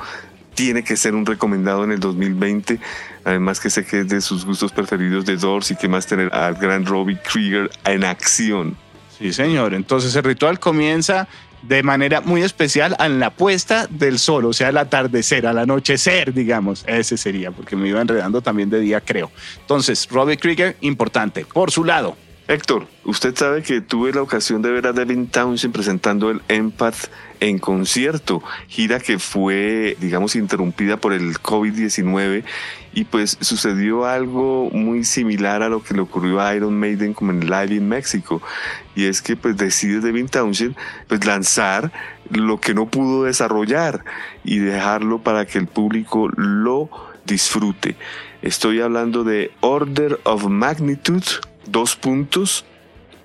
tiene 0.53 0.83
que 0.83 0.95
ser 0.95 1.15
un 1.15 1.25
recomendado 1.25 1.83
en 1.83 1.91
el 1.91 1.99
2020. 1.99 2.79
Además 3.25 3.59
que 3.59 3.69
sé 3.69 3.85
que 3.85 4.01
es 4.01 4.09
de 4.09 4.21
sus 4.21 4.45
gustos 4.45 4.71
preferidos 4.71 5.25
de 5.25 5.37
Doors 5.37 5.71
y 5.71 5.75
que 5.75 5.87
más 5.87 6.05
tener 6.05 6.33
al 6.33 6.55
gran 6.55 6.85
Robbie 6.85 7.17
Krieger 7.17 7.69
en 7.85 8.03
acción. 8.03 8.77
Sí, 9.17 9.33
señor. 9.33 9.73
Entonces 9.73 10.15
el 10.15 10.23
ritual 10.23 10.59
comienza 10.59 11.27
de 11.61 11.83
manera 11.83 12.21
muy 12.21 12.43
especial 12.43 12.95
en 12.99 13.19
la 13.19 13.31
puesta 13.31 13.87
del 13.87 14.19
sol, 14.19 14.45
o 14.45 14.53
sea, 14.53 14.69
al 14.69 14.77
atardecer, 14.77 15.47
al 15.47 15.57
anochecer, 15.57 16.33
digamos. 16.33 16.83
Ese 16.87 17.17
sería, 17.17 17.51
porque 17.51 17.75
me 17.75 17.89
iba 17.89 18.01
enredando 18.01 18.41
también 18.41 18.69
de 18.69 18.79
día, 18.79 19.01
creo. 19.01 19.31
Entonces, 19.61 20.07
Robbie 20.09 20.37
Krieger, 20.37 20.77
importante. 20.81 21.45
Por 21.45 21.71
su 21.71 21.83
lado. 21.83 22.15
Héctor, 22.47 22.87
usted 23.03 23.35
sabe 23.35 23.61
que 23.61 23.81
tuve 23.81 24.13
la 24.13 24.21
ocasión 24.21 24.61
de 24.61 24.71
ver 24.71 24.87
a 24.87 24.93
Devin 24.93 25.27
Townsend 25.27 25.73
presentando 25.73 26.29
el 26.31 26.41
Empath 26.47 27.09
en 27.39 27.59
concierto, 27.59 28.41
gira 28.67 28.99
que 28.99 29.19
fue, 29.19 29.95
digamos, 29.99 30.35
interrumpida 30.35 30.97
por 30.97 31.13
el 31.13 31.35
COVID-19 31.35 32.43
y 32.93 33.03
pues 33.03 33.37
sucedió 33.41 34.05
algo 34.05 34.69
muy 34.71 35.03
similar 35.03 35.61
a 35.61 35.69
lo 35.69 35.83
que 35.83 35.93
le 35.93 36.01
ocurrió 36.01 36.41
a 36.41 36.55
Iron 36.55 36.79
Maiden 36.79 37.13
como 37.13 37.31
en 37.31 37.41
Live 37.41 37.75
in 37.75 37.87
México 37.87 38.41
y 38.95 39.05
es 39.05 39.21
que 39.21 39.35
pues 39.35 39.55
decide 39.55 39.99
Devin 39.99 40.27
Townsend 40.27 40.75
pues 41.07 41.23
lanzar 41.25 41.91
lo 42.31 42.59
que 42.59 42.73
no 42.73 42.87
pudo 42.87 43.25
desarrollar 43.25 44.03
y 44.43 44.57
dejarlo 44.57 45.19
para 45.19 45.45
que 45.45 45.59
el 45.59 45.67
público 45.67 46.29
lo 46.35 46.89
disfrute. 47.25 47.95
Estoy 48.41 48.81
hablando 48.81 49.23
de 49.23 49.51
Order 49.59 50.19
of 50.23 50.45
Magnitude, 50.47 51.25
dos 51.67 51.95
puntos, 51.95 52.65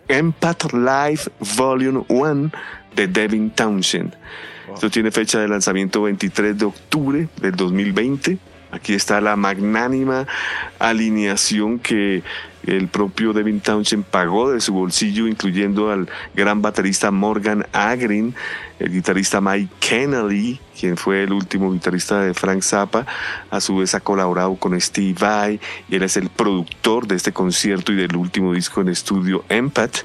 Empath 0.08 0.72
Live 0.74 1.22
Volume 1.56 2.04
1 2.08 2.50
de 2.96 3.06
Devin 3.06 3.50
Townsend. 3.50 4.14
Esto 4.74 4.90
tiene 4.90 5.10
fecha 5.10 5.40
de 5.40 5.48
lanzamiento 5.48 6.02
23 6.02 6.56
de 6.58 6.64
octubre 6.64 7.28
del 7.40 7.56
2020 7.56 8.38
Aquí 8.72 8.94
está 8.94 9.20
la 9.20 9.36
magnánima 9.36 10.26
alineación 10.78 11.78
que 11.78 12.22
el 12.66 12.88
propio 12.88 13.34
Devin 13.34 13.60
Townshend 13.60 14.04
pagó 14.04 14.50
de 14.50 14.62
su 14.62 14.72
bolsillo, 14.72 15.26
incluyendo 15.26 15.90
al 15.90 16.08
gran 16.34 16.62
baterista 16.62 17.10
Morgan 17.10 17.66
Agrin, 17.72 18.34
el 18.78 18.90
guitarrista 18.90 19.42
Mike 19.42 19.74
Kennedy, 19.78 20.58
quien 20.78 20.96
fue 20.96 21.24
el 21.24 21.34
último 21.34 21.70
guitarrista 21.70 22.22
de 22.22 22.32
Frank 22.32 22.62
Zappa. 22.62 23.04
A 23.50 23.60
su 23.60 23.76
vez 23.76 23.94
ha 23.94 24.00
colaborado 24.00 24.56
con 24.56 24.80
Steve 24.80 25.16
Vai 25.20 25.60
y 25.90 25.96
él 25.96 26.02
es 26.02 26.16
el 26.16 26.30
productor 26.30 27.06
de 27.06 27.16
este 27.16 27.32
concierto 27.32 27.92
y 27.92 27.96
del 27.96 28.16
último 28.16 28.54
disco 28.54 28.80
en 28.80 28.88
estudio 28.88 29.44
Empath. 29.50 29.98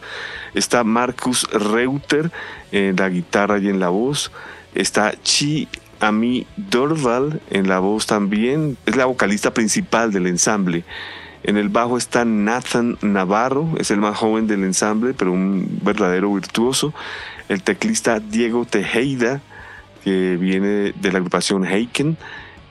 Está 0.53 0.83
Marcus 0.83 1.49
Reuter 1.51 2.31
en 2.73 2.97
la 2.97 3.07
guitarra 3.07 3.59
y 3.59 3.69
en 3.69 3.79
la 3.79 3.87
voz. 3.87 4.29
Está 4.75 5.13
Chi 5.23 5.69
Ami 5.99 6.45
Dorval 6.55 7.41
en 7.49 7.67
la 7.67 7.79
voz 7.79 8.07
también. 8.07 8.77
Es 8.85 8.95
la 8.95 9.05
vocalista 9.05 9.53
principal 9.53 10.11
del 10.11 10.27
ensamble. 10.27 10.83
En 11.43 11.57
el 11.57 11.69
bajo 11.69 11.97
está 11.97 12.25
Nathan 12.25 12.97
Navarro, 13.01 13.69
es 13.77 13.91
el 13.91 13.99
más 13.99 14.17
joven 14.17 14.47
del 14.47 14.63
ensamble, 14.63 15.13
pero 15.13 15.31
un 15.31 15.79
verdadero 15.81 16.33
virtuoso. 16.33 16.93
El 17.47 17.63
teclista 17.63 18.19
Diego 18.19 18.65
Tejeda, 18.65 19.41
que 20.03 20.35
viene 20.37 20.93
de 20.93 21.11
la 21.11 21.19
agrupación 21.19 21.65
Heiken. 21.65 22.17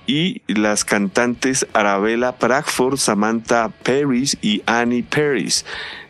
Y 0.08 0.42
las 0.46 0.84
cantantes 0.84 1.66
Arabella 1.72 2.32
Pragford, 2.32 2.96
Samantha 2.96 3.70
Paris 3.82 4.38
y 4.40 4.62
Annie 4.66 5.02
Paris. 5.02 5.64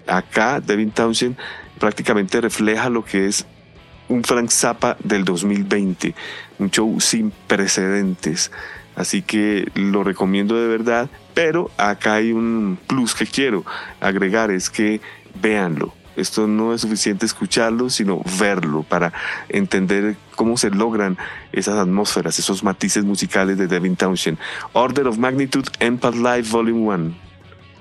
Acá 0.06 0.60
Devin 0.60 0.90
Townsend 0.90 1.36
prácticamente 1.78 2.40
refleja 2.40 2.90
lo 2.90 3.04
que 3.04 3.26
es 3.26 3.46
un 4.08 4.24
Frank 4.24 4.50
Zappa 4.50 4.96
del 5.02 5.24
2020, 5.24 6.14
un 6.58 6.70
show 6.70 7.00
sin 7.00 7.32
precedentes. 7.46 8.50
Así 8.94 9.22
que 9.22 9.70
lo 9.74 10.04
recomiendo 10.04 10.56
de 10.56 10.68
verdad, 10.68 11.10
pero 11.34 11.70
acá 11.76 12.14
hay 12.14 12.32
un 12.32 12.78
plus 12.86 13.14
que 13.14 13.26
quiero 13.26 13.64
agregar, 14.00 14.50
es 14.50 14.70
que 14.70 15.00
véanlo. 15.40 15.92
Esto 16.16 16.46
no 16.46 16.72
es 16.72 16.80
suficiente 16.80 17.26
escucharlo, 17.26 17.90
sino 17.90 18.22
verlo 18.38 18.84
para 18.84 19.12
entender 19.50 20.16
cómo 20.34 20.56
se 20.56 20.70
logran 20.70 21.18
esas 21.52 21.76
atmósferas, 21.76 22.38
esos 22.38 22.64
matices 22.64 23.04
musicales 23.04 23.58
de 23.58 23.66
Devin 23.66 23.96
Townshend. 23.96 24.38
Order 24.72 25.08
of 25.08 25.18
Magnitude, 25.18 25.70
Empath 25.78 26.14
Live 26.14 26.48
Volume 26.48 26.80
1. 26.80 27.25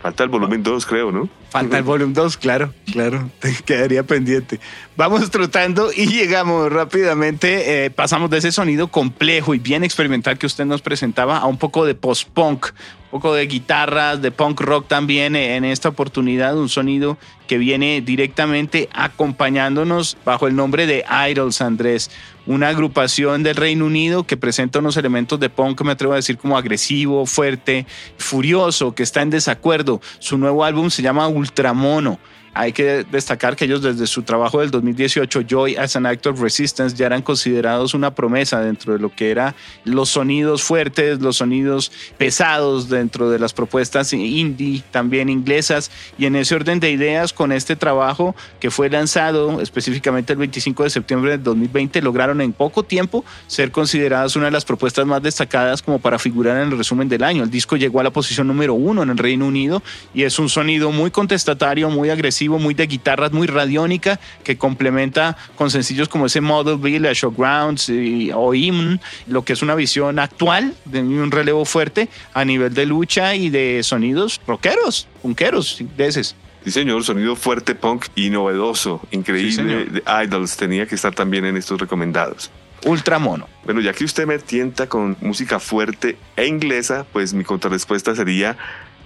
Falta 0.05 0.21
el 0.21 0.29
volumen 0.29 0.61
2, 0.61 0.85
creo, 0.85 1.11
¿no? 1.11 1.27
Falta 1.49 1.79
el 1.79 1.83
volumen 1.83 2.13
2, 2.13 2.37
claro, 2.37 2.71
claro, 2.93 3.27
quedaría 3.65 4.03
pendiente. 4.03 4.59
Vamos 4.95 5.31
trotando 5.31 5.89
y 5.91 6.05
llegamos 6.05 6.71
rápidamente, 6.71 7.85
eh, 7.85 7.89
pasamos 7.89 8.29
de 8.29 8.37
ese 8.37 8.51
sonido 8.51 8.89
complejo 8.89 9.55
y 9.55 9.57
bien 9.57 9.83
experimental 9.83 10.37
que 10.37 10.45
usted 10.45 10.65
nos 10.65 10.83
presentaba 10.83 11.39
a 11.39 11.47
un 11.47 11.57
poco 11.57 11.87
de 11.87 11.95
post-punk, 11.95 12.67
un 12.67 13.09
poco 13.09 13.33
de 13.33 13.47
guitarras, 13.47 14.21
de 14.21 14.29
punk 14.29 14.61
rock 14.61 14.87
también 14.87 15.35
eh, 15.35 15.55
en 15.55 15.65
esta 15.65 15.89
oportunidad, 15.89 16.55
un 16.55 16.69
sonido 16.69 17.17
que 17.47 17.57
viene 17.57 18.01
directamente 18.01 18.89
acompañándonos 18.93 20.17
bajo 20.25 20.47
el 20.47 20.55
nombre 20.55 20.85
de 20.87 21.03
Idols, 21.29 21.61
Andrés, 21.61 22.11
una 22.45 22.69
agrupación 22.69 23.43
del 23.43 23.55
Reino 23.55 23.85
Unido 23.85 24.23
que 24.23 24.37
presenta 24.37 24.79
unos 24.79 24.97
elementos 24.97 25.39
de 25.39 25.49
punk, 25.49 25.81
me 25.81 25.91
atrevo 25.91 26.13
a 26.13 26.17
decir, 26.17 26.37
como 26.37 26.57
agresivo, 26.57 27.25
fuerte, 27.25 27.85
furioso, 28.17 28.93
que 28.93 29.03
está 29.03 29.21
en 29.21 29.29
desacuerdo. 29.29 30.01
Su 30.19 30.37
nuevo 30.37 30.63
álbum 30.63 30.89
se 30.89 31.01
llama 31.01 31.27
Ultramono. 31.27 32.19
Hay 32.57 32.71
que 32.71 33.05
destacar 33.11 33.57
que 33.57 33.65
ellos 33.65 33.81
desde 33.81 34.07
su 34.07 34.23
trabajo 34.23 34.61
del 34.61 34.71
2018, 34.71 35.41
Joy 35.41 35.75
as 35.75 35.97
an 35.97 36.05
Act 36.05 36.25
of 36.27 36.39
Resistance, 36.39 36.95
ya 36.95 37.05
eran 37.05 37.21
considerados 37.21 37.93
una 37.93 38.15
promesa 38.15 38.61
dentro 38.61 38.93
de 38.93 38.99
lo 38.99 39.13
que 39.13 39.29
eran 39.29 39.53
los 39.83 40.07
sonidos 40.07 40.63
fuertes, 40.63 41.19
los 41.19 41.35
sonidos 41.35 41.91
pesados 42.17 42.87
dentro 42.87 43.29
de 43.29 43.39
las 43.39 43.51
propuestas 43.51 44.13
indie, 44.13 44.81
también 44.89 45.27
inglesas. 45.27 45.91
Y 46.17 46.27
en 46.27 46.37
ese 46.37 46.55
orden 46.55 46.79
de 46.79 46.91
ideas, 46.91 47.33
con 47.33 47.51
este 47.51 47.75
trabajo 47.75 48.37
que 48.61 48.71
fue 48.71 48.89
lanzado 48.89 49.59
específicamente 49.59 50.31
el 50.31 50.39
25 50.39 50.83
de 50.83 50.89
septiembre 50.91 51.31
del 51.31 51.43
2020, 51.43 52.01
lograron 52.01 52.39
en 52.39 52.53
poco 52.53 52.83
tiempo 52.83 53.25
ser 53.47 53.71
consideradas 53.71 54.37
una 54.37 54.45
de 54.45 54.51
las 54.51 54.63
propuestas 54.63 55.05
más 55.05 55.21
destacadas 55.21 55.81
como 55.81 55.99
para 55.99 56.17
figurar 56.19 56.55
en 56.61 56.71
el 56.71 56.77
resumen 56.77 57.09
del 57.09 57.25
año. 57.25 57.43
El 57.43 57.51
disco 57.51 57.75
llegó 57.75 57.99
a 57.99 58.03
la 58.03 58.11
posición 58.11 58.47
número 58.47 58.75
uno 58.75 59.03
en 59.03 59.09
el 59.09 59.17
Reino 59.17 59.45
Unido 59.45 59.83
y 60.13 60.23
es 60.23 60.39
un 60.39 60.47
sonido 60.47 60.89
muy 60.91 61.11
contestatario, 61.11 61.89
muy 61.89 62.09
agresivo 62.09 62.44
muy 62.47 62.73
de 62.73 62.87
guitarras, 62.87 63.31
muy 63.31 63.47
radiónica, 63.47 64.19
que 64.43 64.57
complementa 64.57 65.37
con 65.55 65.69
sencillos 65.69 66.07
como 66.09 66.27
ese 66.27 66.41
Model 66.41 66.77
Village 66.77 67.25
o 67.25 67.31
Grounds 67.31 67.91
o 68.33 68.53
Hymn, 68.53 68.99
lo 69.27 69.43
que 69.43 69.53
es 69.53 69.61
una 69.61 69.75
visión 69.75 70.19
actual 70.19 70.73
de 70.85 71.01
un 71.01 71.31
relevo 71.31 71.65
fuerte 71.65 72.09
a 72.33 72.45
nivel 72.45 72.73
de 72.73 72.85
lucha 72.85 73.35
y 73.35 73.49
de 73.49 73.81
sonidos 73.83 74.41
rockeros, 74.47 75.07
punkeros, 75.21 75.83
de 75.97 76.07
ese. 76.07 76.23
Sí, 76.23 76.71
señor, 76.71 77.03
sonido 77.03 77.35
fuerte, 77.35 77.75
punk 77.75 78.07
y 78.15 78.31
novedoso, 78.31 79.01
increíble. 79.11 79.85
de 79.85 80.03
Idols 80.23 80.57
tenía 80.57 80.87
que 80.87 80.95
estar 80.95 81.13
también 81.13 81.45
en 81.45 81.57
estos 81.57 81.79
recomendados. 81.79 82.49
Ultramono. 82.85 83.47
Bueno, 83.63 83.81
ya 83.81 83.93
que 83.93 84.03
usted 84.03 84.25
me 84.25 84.39
tienta 84.39 84.87
con 84.87 85.15
música 85.21 85.59
fuerte 85.59 86.17
e 86.35 86.47
inglesa, 86.47 87.05
pues 87.11 87.33
mi 87.33 87.43
contrarrespuesta 87.43 88.15
sería 88.15 88.57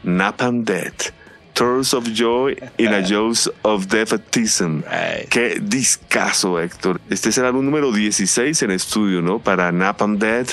Napalm 0.04 0.64
Dead. 0.64 0.94
Tours 1.60 1.94
of 1.94 2.06
Joy 2.14 2.56
in 2.78 2.94
a 2.94 3.02
Jaws 3.06 3.52
of 3.64 3.88
Defeatism. 3.88 4.82
Qué 5.30 5.60
discazo, 5.62 6.58
Héctor. 6.58 7.02
Este 7.10 7.28
es 7.28 7.38
el 7.38 7.44
álbum 7.44 7.66
número 7.66 7.92
16 7.92 8.64
en 8.64 8.72
estudio, 8.72 9.22
¿no? 9.22 9.40
Para 9.40 9.70
Napalm 9.74 10.18
Dead 10.18 10.48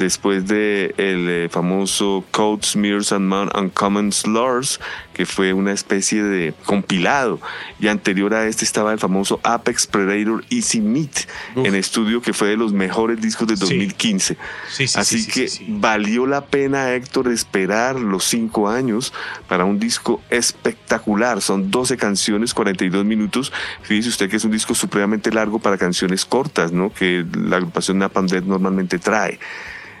después 0.00 0.46
de 0.46 0.94
el 0.96 1.28
eh, 1.28 1.48
famoso 1.50 2.24
Code 2.30 2.62
Smears 2.64 3.12
and 3.12 3.26
Man 3.26 3.50
Uncommon 3.54 4.10
Slurs, 4.12 4.80
que 5.12 5.26
fue 5.26 5.52
una 5.52 5.72
especie 5.72 6.22
de 6.22 6.54
compilado. 6.64 7.40
Y 7.78 7.88
anterior 7.88 8.34
a 8.34 8.46
este 8.46 8.64
estaba 8.64 8.92
el 8.92 8.98
famoso 8.98 9.38
Apex 9.42 9.86
Predator 9.86 10.42
Easy 10.50 10.80
Meat 10.80 11.28
en 11.54 11.74
estudio, 11.74 12.22
que 12.22 12.32
fue 12.32 12.48
de 12.48 12.56
los 12.56 12.72
mejores 12.72 13.20
discos 13.20 13.46
de 13.46 13.56
2015. 13.56 14.38
Así 14.94 15.26
que 15.26 15.48
valió 15.68 16.26
la 16.26 16.46
pena, 16.46 16.94
Héctor, 16.94 17.28
esperar 17.28 18.00
los 18.00 18.24
cinco 18.24 18.68
años 18.68 19.12
para 19.46 19.66
un 19.66 19.78
disco 19.78 20.22
espectacular. 20.30 21.42
Son 21.42 21.70
12 21.70 21.98
canciones, 21.98 22.54
42 22.54 23.04
minutos. 23.04 23.52
Fíjese 23.82 24.08
usted 24.08 24.30
que 24.30 24.36
es 24.36 24.44
un 24.44 24.52
disco 24.52 24.74
supremamente 24.74 25.30
largo 25.30 25.58
para 25.58 25.76
canciones 25.76 26.24
cortas, 26.24 26.72
¿no? 26.72 26.90
Que 26.90 27.26
la 27.34 27.58
agrupación 27.58 27.98
Napalm 27.98 28.26
Dead 28.26 28.42
normalmente 28.42 28.98
trae. 28.98 29.38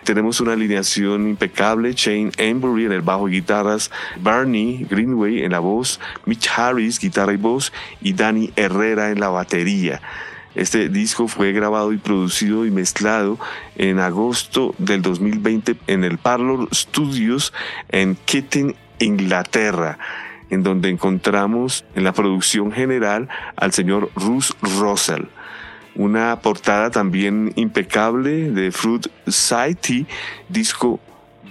Tenemos 0.04 0.40
una 0.40 0.52
alineación 0.52 1.28
impecable, 1.28 1.92
Shane 1.94 2.32
Embury 2.36 2.86
en 2.86 2.92
el 2.92 3.02
bajo 3.02 3.28
y 3.28 3.32
guitarras, 3.32 3.90
Barney 4.20 4.86
Greenway 4.88 5.42
en 5.42 5.52
la 5.52 5.58
voz, 5.58 6.00
Mitch 6.24 6.48
Harris, 6.56 6.98
guitarra 6.98 7.32
y 7.32 7.36
voz, 7.36 7.72
y 8.00 8.12
Danny 8.12 8.52
Herrera 8.56 9.10
en 9.10 9.20
la 9.20 9.28
batería. 9.28 10.00
Este 10.54 10.88
disco 10.88 11.28
fue 11.28 11.52
grabado 11.52 11.92
y 11.92 11.98
producido 11.98 12.66
y 12.66 12.70
mezclado 12.70 13.38
en 13.76 14.00
agosto 14.00 14.74
del 14.78 15.00
2020 15.00 15.76
en 15.86 16.02
el 16.02 16.18
Parlor 16.18 16.68
Studios 16.74 17.52
en 17.88 18.16
Kitten, 18.16 18.74
Inglaterra 18.98 19.98
en 20.50 20.64
donde 20.64 20.88
encontramos 20.88 21.84
en 21.94 22.04
la 22.04 22.12
producción 22.12 22.72
general 22.72 23.28
al 23.56 23.72
señor 23.72 24.10
Russ 24.16 24.54
Russell 24.60 25.26
una 26.00 26.40
portada 26.40 26.90
también 26.90 27.52
impecable 27.56 28.50
de 28.50 28.72
Fruit 28.72 29.06
Society, 29.26 30.06
disco 30.48 30.98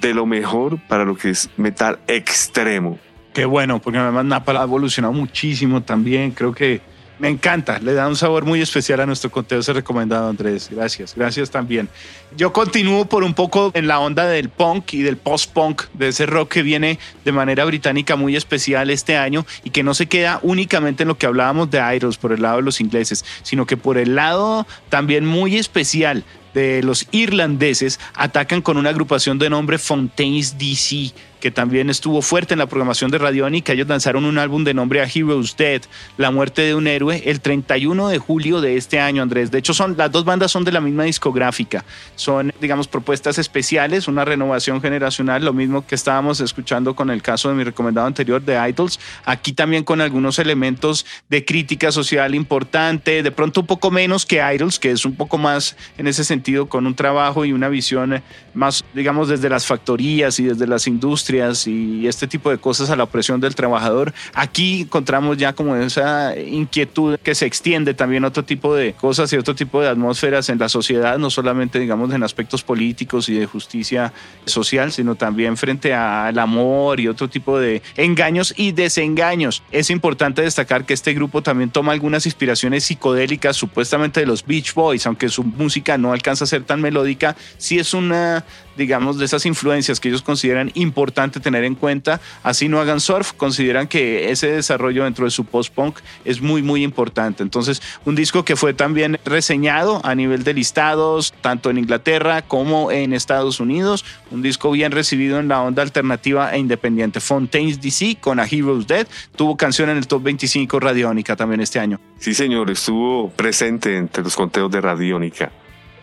de 0.02 0.16
lo 0.16 0.26
mejor 0.26 0.80
para 0.88 1.06
lo 1.06 1.16
que 1.16 1.30
es 1.30 1.52
metal 1.56 2.00
extremo. 2.08 2.98
Qué 3.32 3.46
bueno, 3.46 3.80
porque 3.80 4.00
además 4.00 4.26
Napal 4.26 4.58
ha 4.58 4.64
evolucionado 4.64 5.14
muchísimo 5.14 5.84
también. 5.84 6.32
Creo 6.32 6.52
que 6.52 6.82
me 7.20 7.28
encanta, 7.28 7.80
le 7.80 7.94
da 7.94 8.08
un 8.08 8.16
sabor 8.16 8.46
muy 8.46 8.62
especial 8.62 9.02
a 9.02 9.06
nuestro 9.06 9.30
conteo 9.30 9.60
ese 9.60 9.74
recomendado, 9.74 10.30
Andrés. 10.30 10.70
Gracias, 10.72 11.14
gracias 11.16 11.52
también. 11.52 11.90
Yo 12.38 12.54
continúo 12.54 13.06
por 13.06 13.24
un 13.24 13.34
poco 13.34 13.72
en 13.74 13.88
la 13.88 14.00
onda 14.00 14.26
del 14.26 14.50
punk 14.50 14.94
y 14.94 15.02
del 15.02 15.18
post-punk, 15.18 15.84
de 15.94 16.08
ese 16.08 16.26
rock 16.26 16.54
que 16.54 16.64
viene 16.64 16.98
de 17.26 17.32
manera 17.32 17.66
británica 17.66 18.16
muy 18.16 18.36
especial 18.36 18.90
este 18.90 19.18
año 19.18 19.46
y 19.64 19.72
que 19.72 19.84
no 19.84 19.94
se 19.94 20.08
queda 20.08 20.40
únicamente 20.44 21.04
en 21.04 21.10
lo 21.10 21.18
que 21.18 21.26
hablábamos 21.26 21.70
de 21.70 21.80
Idols 21.96 22.18
por 22.18 22.32
el 22.32 22.42
lado 22.42 22.58
de 22.58 22.64
los 22.64 22.80
ingleses, 22.80 23.26
sino 23.44 23.66
que 23.66 23.78
por 23.78 23.98
el 23.98 24.16
lado 24.16 24.66
también 24.90 25.26
muy 25.26 25.58
especial 25.58 26.24
de 26.54 26.82
los 26.84 27.08
irlandeses 27.12 28.00
atacan 28.14 28.62
con 28.62 28.78
una 28.78 28.90
agrupación 28.90 29.40
de 29.40 29.50
nombre 29.50 29.78
Fontaines 29.78 30.58
DC 30.58 31.14
que 31.40 31.52
también 31.52 31.90
estuvo 31.90 32.22
fuerte 32.22 32.54
en 32.54 32.60
la 32.60 32.68
programación 32.68 33.12
de 33.12 33.18
Radiónica. 33.18 33.74
Ellos 33.74 33.88
lanzaron 33.88 34.26
un 34.26 34.38
álbum 34.38 34.64
de 34.64 34.74
nombre 34.74 35.02
A 35.02 35.06
Hero's 35.06 35.56
Dead, 35.56 35.82
La 36.18 36.32
muerte 36.32 36.62
de 36.62 36.76
un 36.76 36.88
héroe, 36.88 37.24
el 37.26 37.40
31 37.40 38.10
de 38.10 38.18
julio 38.18 38.62
de 38.62 38.78
este 38.78 39.00
año, 39.00 39.22
Andrés. 39.22 39.52
De 39.52 39.60
hecho, 39.60 39.74
son, 39.74 39.96
las 39.98 40.12
dos 40.12 40.26
bandas 40.26 40.52
son 40.52 40.64
de 40.64 40.72
la 40.72 40.82
misma 40.82 41.04
discográfica. 41.04 41.86
Son, 42.16 42.54
digamos, 42.60 42.88
propuestas 42.88 43.38
especiales, 43.38 44.08
una 44.08 44.26
renovación 44.26 44.82
generacional, 44.82 45.46
lo 45.46 45.54
mismo 45.54 45.86
que 45.86 45.96
estábamos 45.96 46.42
escuchando 46.42 46.96
con 46.96 47.10
el 47.10 47.22
caso 47.22 47.50
de 47.50 47.56
mi 47.56 47.64
recomendado 47.64 48.08
anterior 48.08 48.42
de 48.42 48.58
Idols. 48.70 49.00
Aquí 49.26 49.54
también 49.54 49.84
con 49.84 50.02
algunos 50.02 50.40
elementos 50.40 51.06
de 51.30 51.46
crítica 51.46 51.92
social 51.92 52.36
importante, 52.36 53.24
de 53.24 53.32
pronto 53.32 53.62
un 53.62 53.68
poco 53.68 53.92
menos 53.92 54.26
que 54.26 54.38
Idols, 54.38 54.80
que 54.80 54.92
es 54.92 55.06
un 55.06 55.16
poco 55.16 55.38
más 55.38 55.78
en 55.98 56.08
ese 56.08 56.24
sentido 56.24 56.68
con 56.68 56.86
un 56.86 56.96
trabajo 56.96 57.46
y 57.46 57.54
una 57.54 57.70
visión 57.70 58.22
más, 58.54 58.84
digamos, 58.94 59.30
desde 59.30 59.50
las 59.50 59.66
factorías 59.66 60.40
y 60.40 60.44
desde 60.44 60.68
las 60.68 60.88
industrias 60.88 61.29
y 61.30 62.08
este 62.08 62.28
tipo 62.28 62.50
de 62.50 62.58
cosas 62.58 62.90
a 62.90 62.96
la 62.96 63.04
opresión 63.04 63.40
del 63.40 63.54
trabajador. 63.54 64.14
Aquí 64.34 64.82
encontramos 64.82 65.38
ya 65.38 65.54
como 65.54 65.76
esa 65.76 66.36
inquietud 66.40 67.20
que 67.20 67.36
se 67.36 67.46
extiende 67.46 67.94
también 67.94 68.26
a 68.26 68.30
otro 68.30 68.44
tipo 68.44 68.74
de 68.74 68.94
cosas 68.94 69.32
y 69.32 69.38
otro 69.38 69.54
tipo 69.54 69.80
de 69.80 69.90
atmósferas 69.90 70.50
en 70.50 70.58
la 70.58 70.70
sociedad, 70.70 71.20
no 71.20 71.30
solamente, 71.30 71.80
digamos, 71.80 72.12
en 72.14 72.24
aspectos 72.24 72.64
políticos 72.64 73.30
y 73.30 73.36
de 73.36 73.46
justicia 73.46 74.12
social, 74.46 74.92
sino 74.92 75.14
también 75.16 75.56
frente 75.56 75.94
al 75.94 76.40
amor 76.40 77.00
y 77.00 77.08
otro 77.08 77.30
tipo 77.30 77.60
de 77.60 77.84
engaños 77.96 78.54
y 78.58 78.72
desengaños. 78.72 79.62
Es 79.72 79.92
importante 79.92 80.42
destacar 80.42 80.86
que 80.86 80.96
este 80.96 81.14
grupo 81.14 81.44
también 81.44 81.70
toma 81.70 81.92
algunas 81.92 82.26
inspiraciones 82.26 82.86
psicodélicas 82.86 83.56
supuestamente 83.56 84.20
de 84.20 84.26
los 84.26 84.44
Beach 84.44 84.74
Boys, 84.74 85.06
aunque 85.06 85.30
su 85.30 85.44
música 85.44 85.96
no 86.00 86.12
alcanza 86.12 86.46
a 86.46 86.48
ser 86.48 86.64
tan 86.64 86.82
melódica, 86.82 87.36
sí 87.60 87.78
es 87.78 87.94
una 87.94 88.44
digamos, 88.80 89.20
de 89.20 89.26
esas 89.26 89.46
influencias 89.46 90.00
que 90.00 90.08
ellos 90.08 90.24
consideran 90.24 90.72
importante 90.74 91.40
tener 91.40 91.66
en 91.66 91.76
cuenta. 91.76 92.20
Así 92.42 92.70
no 92.70 92.80
hagan 92.80 93.00
surf, 93.00 93.34
consideran 93.34 93.88
que 93.88 94.32
ese 94.32 94.50
desarrollo 94.50 95.04
dentro 95.04 95.26
de 95.26 95.32
su 95.32 95.46
post-punk 95.46 96.00
es 96.26 96.42
muy, 96.42 96.64
muy 96.64 96.84
importante. 96.84 97.44
Entonces, 97.44 97.82
un 98.06 98.16
disco 98.16 98.46
que 98.46 98.56
fue 98.56 98.74
también 98.74 99.20
reseñado 99.26 100.02
a 100.04 100.16
nivel 100.16 100.44
de 100.44 100.54
listados, 100.54 101.34
tanto 101.42 101.70
en 101.70 101.78
Inglaterra 101.78 102.42
como 102.42 102.92
en 102.92 103.14
Estados 103.14 103.60
Unidos. 103.60 104.06
Un 104.32 104.42
disco 104.42 104.72
bien 104.72 104.92
recibido 104.92 105.40
en 105.40 105.50
la 105.50 105.62
onda 105.62 105.84
alternativa 105.84 106.54
e 106.56 106.58
independiente. 106.58 107.20
Fontaine's 107.20 107.82
DC 107.82 108.18
con 108.22 108.40
A 108.40 108.46
Hero's 108.46 108.88
Dead 108.88 109.08
tuvo 109.36 109.58
canción 109.58 109.90
en 109.90 109.98
el 109.98 110.08
top 110.08 110.24
25 110.24 110.80
Radiónica 110.80 111.36
también 111.36 111.60
este 111.62 111.80
año. 111.80 112.00
Sí, 112.18 112.34
señor, 112.34 112.72
estuvo 112.72 113.30
presente 113.30 113.98
entre 113.98 114.24
los 114.24 114.36
conteos 114.36 114.72
de 114.72 114.80
Radiónica. 114.80 115.52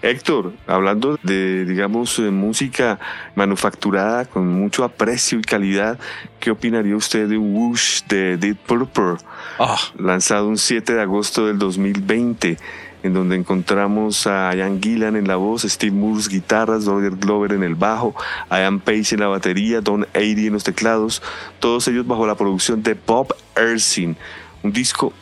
Héctor, 0.06 0.52
hablando 0.68 1.18
de, 1.24 1.64
digamos, 1.64 2.16
eh, 2.20 2.30
música 2.30 3.00
manufacturada 3.34 4.24
con 4.24 4.46
mucho 4.46 4.84
aprecio 4.84 5.40
y 5.40 5.42
calidad, 5.42 5.98
¿qué 6.38 6.52
opinaría 6.52 6.94
usted 6.94 7.28
de 7.28 7.36
Whoosh 7.36 8.02
de 8.04 8.36
Deep 8.36 8.56
Purple? 8.56 9.16
Ah. 9.58 9.76
Lanzado 9.98 10.46
un 10.46 10.58
7 10.58 10.94
de 10.94 11.02
agosto 11.02 11.46
del 11.46 11.58
2020 11.58 12.56
en 13.02 13.14
donde 13.14 13.34
encontramos 13.34 14.28
a 14.28 14.54
Ian 14.54 14.80
Gillan 14.80 15.16
en 15.16 15.26
la 15.26 15.34
voz, 15.34 15.62
Steve 15.62 15.96
Moores 15.96 16.28
guitarras, 16.28 16.84
Roger 16.84 17.16
Glover 17.16 17.52
en 17.52 17.64
el 17.64 17.74
bajo, 17.74 18.14
Ian 18.48 18.78
Pace 18.78 19.16
en 19.16 19.20
la 19.22 19.28
batería, 19.28 19.80
Don 19.80 20.06
Airy 20.14 20.46
en 20.46 20.52
los 20.52 20.62
teclados, 20.62 21.20
todos 21.58 21.88
ellos 21.88 22.06
bajo 22.06 22.28
la 22.28 22.36
producción 22.36 22.80
de 22.84 22.94
Bob 22.94 23.34
Ersin. 23.56 24.16
Un 24.62 24.72
disco 24.72 25.12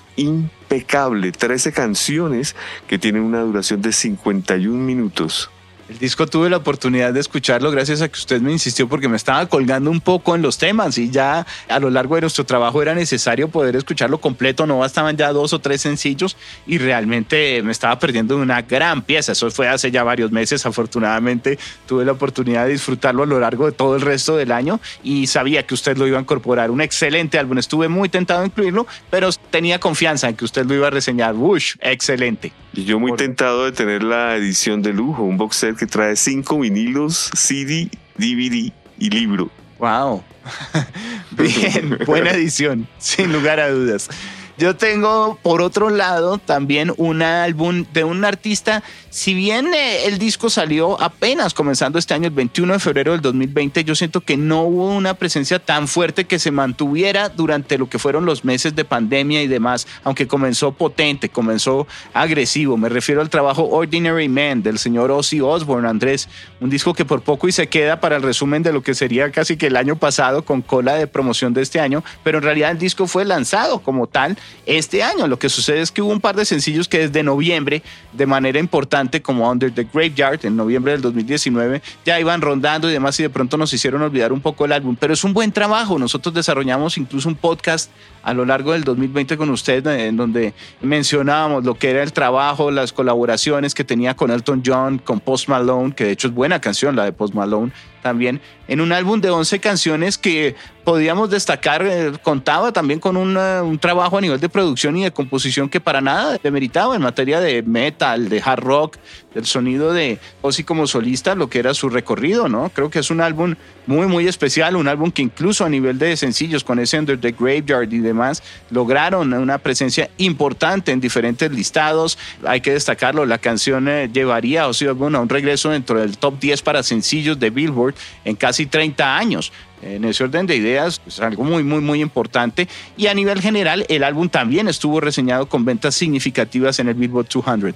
impecable, 0.65 1.33
13 1.33 1.73
canciones 1.73 2.57
que 2.89 2.99
tienen 2.99 3.23
una 3.23 3.41
duración 3.41 3.83
de 3.83 3.93
51 3.93 4.77
minutos. 4.77 5.51
El 5.87 5.99
disco 5.99 6.27
tuve 6.27 6.49
la 6.49 6.57
oportunidad 6.57 7.13
de 7.13 7.21
escucharlo 7.21 7.71
gracias 7.71 8.01
a 8.01 8.09
que 8.09 8.15
usted 8.15 8.41
me 8.41 8.51
insistió 8.51 8.89
porque 8.89 9.07
me 9.07 9.19
estaba 9.19 9.45
colgando 9.47 9.91
un 9.91 10.01
poco 10.01 10.35
en 10.35 10.41
los 10.41 10.57
temas 10.57 10.97
y 10.97 11.11
ya 11.11 11.47
a 11.69 11.79
lo 11.79 11.91
largo 11.91 12.15
de 12.15 12.23
nuestro 12.23 12.47
trabajo 12.47 12.81
era 12.81 12.95
necesario 12.95 13.49
poder 13.49 13.77
escucharlo 13.77 14.19
completo, 14.19 14.67
no 14.67 14.79
bastaban 14.79 15.19
ya 15.19 15.31
dos 15.31 15.53
o 15.53 15.59
tres 15.59 15.83
sencillos 15.83 16.39
y 16.67 16.79
realmente 16.79 17.63
me 17.63 17.71
estaba 17.71 17.99
perdiendo 17.99 18.39
una 18.39 18.63
gran 18.63 19.03
pieza. 19.03 19.33
Eso 19.33 19.51
fue 19.51 19.69
hace 19.69 19.91
ya 19.91 20.03
varios 20.05 20.33
meses, 20.33 20.65
afortunadamente 20.65 21.59
tuve 21.87 22.07
la 22.07 22.13
oportunidad 22.13 22.65
de 22.65 22.73
disfrutarlo 22.73 23.25
a 23.25 23.27
lo 23.27 23.39
largo 23.39 23.67
de 23.67 23.73
todo 23.73 23.97
el 23.97 24.01
resto 24.01 24.39
del 24.39 24.53
año 24.53 24.81
y 25.03 25.27
sabía 25.27 25.67
que 25.67 25.75
usted 25.75 25.99
lo 25.99 26.07
iba 26.07 26.17
a 26.17 26.23
incorporar. 26.23 26.71
Un 26.71 26.81
excelente 26.81 27.39
álbum, 27.39 27.59
estuve 27.59 27.89
muy 27.89 28.09
tentado 28.09 28.41
a 28.41 28.47
incluirlo, 28.47 28.87
pero 29.11 29.29
tenía 29.51 29.79
confianza 29.79 30.31
en 30.31 30.37
que 30.37 30.47
usted 30.47 30.65
lo 30.65 30.75
iba 30.75 30.87
a 30.87 30.91
reseñar. 30.91 31.35
Bush, 31.35 31.75
excelente. 31.81 32.53
Y 32.73 32.85
yo 32.85 32.99
muy 32.99 33.15
tentado 33.17 33.67
de 33.67 33.73
tener 33.73 34.03
la 34.03 34.35
edición 34.35 34.83
de 34.83 34.93
lujo, 34.93 35.23
un 35.23 35.37
box 35.37 35.57
set 35.57 35.74
que 35.77 35.87
trae 35.87 36.17
cinco 36.17 36.61
vinilos, 36.61 37.31
CD, 37.35 37.91
DVD 38.17 38.73
y 38.99 39.11
libro. 39.11 39.51
Wow. 39.79 40.23
Bien, 41.33 41.99
buena 42.07 42.31
edición, 42.31 42.87
sin 42.99 43.33
lugar 43.33 43.61
a 43.61 43.71
dudas. 43.71 44.09
Yo 44.57 44.77
tengo, 44.77 45.39
por 45.43 45.63
otro 45.63 45.91
lado, 45.91 46.39
también 46.39 46.93
un 46.97 47.23
álbum 47.23 47.85
de 47.93 48.05
un 48.05 48.25
artista 48.25 48.83
si 49.15 49.33
bien 49.33 49.73
eh, 49.75 50.07
el 50.07 50.19
disco 50.19 50.51
salió 50.51 51.01
apenas 51.01 51.55
comenzando 51.55 52.01
este 52.01 52.15
año, 52.15 52.27
el 52.27 52.35
21 52.35 52.73
de 52.73 52.79
febrero 52.81 53.13
del 53.13 53.21
2020, 53.21 53.85
yo 53.85 53.95
siento 53.95 54.21
que 54.23 54.37
no 54.37 54.63
hubo 54.63 54.89
una 54.89 55.15
presencia 55.15 55.61
tan 55.61 55.87
fuerte 55.87 56.25
que 56.25 56.41
se 56.41 56.51
mantuviera 56.51 57.29
durante 57.29 57.79
lo 57.79 57.89
que 57.89 58.01
fueron 58.01 58.27
los 58.27 58.45
meses 58.45 58.75
de 58.75 58.85
pandemia 58.85 59.41
y 59.41 59.47
demás, 59.47 59.87
aunque 60.03 60.27
comenzó 60.27 60.73
potente, 60.73 61.29
comenzó 61.29 61.87
agresivo. 62.13 62.77
Me 62.77 62.89
refiero 62.89 63.21
al 63.21 63.31
trabajo 63.31 63.69
Ordinary 63.69 64.29
Man 64.29 64.65
del 64.65 64.81
señor 64.81 65.13
Ozzy 65.13 65.41
Osbourne, 65.41 65.89
Andrés, 65.89 66.29
un 66.61 66.69
disco 66.69 66.93
que 66.93 67.05
por 67.05 67.23
poco 67.23 67.47
y 67.47 67.53
se 67.53 67.69
queda 67.69 68.01
para 68.01 68.17
el 68.17 68.23
resumen 68.23 68.65
de 68.65 68.73
lo 68.73 68.83
que 68.83 68.95
sería 68.95 69.31
casi 69.31 69.57
que 69.57 69.69
el 69.69 69.77
año 69.77 69.95
pasado 69.95 70.45
con 70.45 70.61
cola 70.61 70.97
de 70.97 71.07
promoción 71.07 71.55
de 71.55 71.63
este 71.63 71.79
año, 71.79 72.03
pero 72.25 72.39
en 72.39 72.45
realidad 72.45 72.73
el 72.73 72.79
disco 72.79 73.07
fue 73.07 73.25
lanzado 73.25 73.79
como 73.79 74.09
tal 74.09 74.37
este 74.67 75.03
año. 75.03 75.27
Lo 75.27 75.39
que 75.39 75.49
sucede 75.49 75.81
es 75.81 75.91
que 75.91 76.03
hubo 76.03 76.13
un 76.13 76.21
par 76.21 76.37
de 76.37 76.45
sencillos 76.45 76.89
que 76.89 76.99
desde 76.99 77.23
noviembre, 77.23 77.83
de 78.13 78.27
manera 78.27 78.59
importante, 78.59 79.23
como 79.23 79.51
Under 79.51 79.73
the 79.73 79.85
Graveyard 79.93 80.45
en 80.45 80.57
noviembre 80.57 80.93
del 80.93 81.03
2019 81.03 81.83
ya 82.05 82.19
iban 82.21 82.41
rondando 82.41 82.89
y 82.89 82.93
demás 82.93 83.19
y 83.21 83.23
de 83.23 83.31
pronto 83.31 83.57
nos 83.57 83.73
hicieron 83.73 84.03
olvidar 84.03 84.33
un 84.33 84.41
poco 84.41 84.65
el 84.65 84.73
álbum, 84.73 84.97
pero 84.99 85.15
es 85.15 85.25
un 85.25 85.33
buen 85.33 85.53
trabajo. 85.53 85.99
Nosotros 85.99 86.35
desarrollamos 86.35 86.99
incluso 86.99 87.29
un 87.29 87.37
podcast 87.37 87.91
a 88.23 88.33
lo 88.33 88.45
largo 88.45 88.73
del 88.73 88.85
2020 88.85 89.37
con 89.37 89.51
usted 89.51 89.87
en 89.87 90.17
donde 90.17 90.55
mencionábamos 90.81 91.65
lo 91.65 91.75
que 91.75 91.91
era 91.91 92.03
el 92.03 92.13
trabajo, 92.13 92.71
las 92.71 92.93
colaboraciones 92.93 93.75
que 93.75 93.85
tenía 93.85 94.15
con 94.15 94.31
Elton 94.31 94.63
John, 94.65 94.99
con 94.99 95.21
Post 95.21 95.49
Malone, 95.49 95.95
que 95.95 96.05
de 96.05 96.13
hecho 96.13 96.29
es 96.29 96.35
buena 96.35 96.61
canción 96.61 96.97
la 96.97 97.05
de 97.05 97.13
Post 97.13 97.35
Malone 97.35 97.73
también, 98.05 98.43
en 98.69 98.83
un 98.83 98.93
álbum 98.93 99.19
de 99.23 99.31
11 99.31 99.61
canciones 99.61 100.19
que 100.19 100.55
podíamos 100.85 101.31
destacar, 101.31 101.87
eh, 101.87 102.13
contaba 102.23 102.71
también 102.71 103.01
con 103.01 103.17
un 103.17 103.79
trabajo 103.79 104.19
a 104.19 104.21
nivel 104.21 104.39
de 104.39 104.51
producción 104.51 104.95
y 104.99 105.05
de 105.05 105.11
composición 105.11 105.71
que 105.71 105.81
para 105.81 106.03
nada 106.03 106.39
demeritaba 106.43 106.95
en 106.95 107.01
materia 107.01 107.41
de 107.41 107.63
metal, 107.63 108.29
de 108.29 108.43
hard 108.45 108.61
rock, 108.63 108.99
del 109.35 109.47
sonido 109.47 109.93
de 109.93 110.19
Ozzy 110.43 110.65
como 110.65 110.87
solista, 110.87 111.35
lo 111.35 111.49
que 111.49 111.59
era 111.59 111.75
su 111.75 111.89
recorrido, 111.89 112.49
¿no? 112.49 112.71
Creo 112.71 112.91
que 112.91 113.01
es 113.01 113.11
un 113.11 113.21
álbum 113.21 113.55
muy, 113.87 114.07
muy 114.07 114.29
especial, 114.29 114.77
un 114.77 114.89
álbum 114.89 115.11
que 115.11 115.23
incluso 115.23 115.65
a 115.65 115.69
nivel 115.69 115.99
de 115.99 116.17
sencillos, 116.17 116.65
con 116.65 116.79
ese 116.79 116.99
Under 116.99 117.21
the 117.21 117.33
Graveyard 117.33 117.93
y 117.93 117.99
demás, 117.99 118.43
lograron 118.71 119.33
una 119.33 119.59
presencia 119.59 120.09
importante 120.19 120.93
en 120.93 121.01
diferentes 121.01 121.51
listados. 121.51 122.19
Hay 122.47 122.61
que 122.61 122.73
destacarlo, 122.73 123.27
la 123.27 123.39
canción 123.39 123.89
eh, 123.89 124.09
llevaría 124.13 124.63
a 124.63 124.69
Ozzy 124.69 124.87
Osbourne 124.87 125.19
a 125.19 125.21
un 125.21 125.29
regreso 125.29 125.71
dentro 125.71 126.01
del 126.01 126.17
top 126.17 126.39
10 126.39 126.63
para 126.63 126.83
sencillos 126.83 127.39
de 127.39 127.51
Billboard 127.51 127.95
en 128.25 128.37
casi 128.37 128.67
30 128.67 129.17
años 129.17 129.53
en 129.83 130.05
ese 130.05 130.25
orden 130.25 130.47
de 130.47 130.57
ideas, 130.57 131.01
es 131.07 131.21
algo 131.21 131.45
muy, 131.45 131.63
muy, 131.63 131.81
muy 131.81 132.01
importante. 132.01 132.69
Y 132.97 133.09
a 133.09 133.15
nivel 133.15 133.41
general, 133.43 133.85
el 133.89 134.03
álbum 134.03 134.29
también 134.29 134.67
estuvo 134.67 135.01
reseñado 135.01 135.47
con 135.47 135.65
ventas 135.65 135.95
significativas 135.95 136.79
en 136.79 136.89
el 136.89 136.95
Billboard 136.95 137.29
200. 137.29 137.75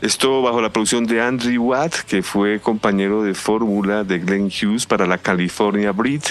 Esto 0.00 0.40
bajo 0.40 0.62
la 0.62 0.72
producción 0.72 1.04
de 1.04 1.20
Andrew 1.20 1.62
Watt, 1.62 1.94
que 2.08 2.22
fue 2.22 2.58
compañero 2.58 3.22
de 3.22 3.34
fórmula 3.34 4.02
de 4.02 4.18
Glenn 4.18 4.46
Hughes 4.46 4.86
para 4.86 5.06
la 5.06 5.18
California 5.18 5.92
Breed, 5.92 6.22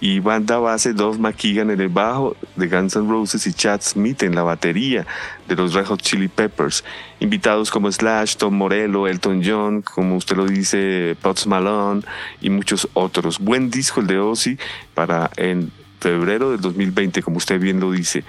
y 0.00 0.20
banda 0.20 0.58
base 0.58 0.92
Dove 0.92 1.18
McKeegan 1.18 1.70
en 1.70 1.80
el 1.80 1.88
bajo, 1.88 2.36
de 2.54 2.68
Guns 2.68 2.94
N' 2.94 3.10
Roses 3.10 3.44
y 3.48 3.52
Chad 3.52 3.80
Smith 3.82 4.22
en 4.22 4.36
la 4.36 4.44
batería 4.44 5.08
de 5.48 5.56
los 5.56 5.74
Red 5.74 5.86
Hot 5.86 6.02
Chili 6.02 6.28
Peppers. 6.28 6.84
Invitados 7.18 7.72
como 7.72 7.90
Slash, 7.90 8.36
Tom 8.36 8.54
Morello, 8.54 9.08
Elton 9.08 9.42
John, 9.44 9.82
como 9.82 10.14
usted 10.14 10.36
lo 10.36 10.46
dice, 10.46 11.16
Pots 11.20 11.48
Malone 11.48 12.02
y 12.40 12.50
muchos 12.50 12.88
otros. 12.94 13.40
Buen 13.40 13.70
disco 13.70 14.00
el 14.00 14.06
de 14.06 14.18
Ozzy 14.18 14.56
para 14.94 15.32
en 15.36 15.72
febrero 15.98 16.52
del 16.52 16.60
2020, 16.60 17.24
como 17.24 17.38
usted 17.38 17.58
bien 17.58 17.80
lo 17.80 17.90
dice. 17.90 18.22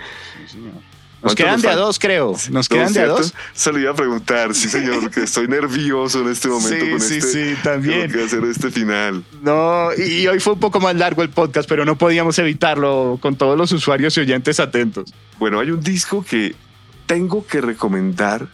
Nos 1.27 1.35
quedan 1.35 1.61
de 1.61 1.69
a 1.69 1.75
dos, 1.75 1.99
creo. 1.99 2.35
Nos 2.51 2.69
quedan 2.69 2.93
de 2.93 3.01
a 3.01 3.07
dos. 3.07 3.33
Se 3.53 3.71
lo 3.71 3.79
iba 3.79 3.91
a 3.91 3.95
preguntar, 3.95 4.55
sí, 4.55 4.69
señor, 4.69 5.11
que 5.11 5.23
estoy 5.23 5.47
nervioso 5.47 6.21
en 6.21 6.29
este 6.29 6.47
momento 6.47 6.85
sí, 6.85 6.91
con 6.91 7.01
sí, 7.01 7.17
este. 7.17 7.55
Sí, 7.55 7.61
también. 7.63 8.11
que 8.11 8.23
hacer 8.23 8.43
este 8.45 8.71
final. 8.71 9.23
No, 9.41 9.89
y 9.93 10.27
hoy 10.27 10.39
fue 10.39 10.53
un 10.53 10.59
poco 10.59 10.79
más 10.79 10.95
largo 10.95 11.21
el 11.21 11.29
podcast, 11.29 11.67
pero 11.67 11.85
no 11.85 11.97
podíamos 11.97 12.39
evitarlo 12.39 13.17
con 13.21 13.35
todos 13.35 13.57
los 13.57 13.71
usuarios 13.71 14.17
y 14.17 14.21
oyentes 14.21 14.59
atentos. 14.59 15.13
Bueno, 15.39 15.59
hay 15.59 15.71
un 15.71 15.81
disco 15.81 16.23
que 16.23 16.55
tengo 17.05 17.45
que 17.45 17.61
recomendar 17.61 18.47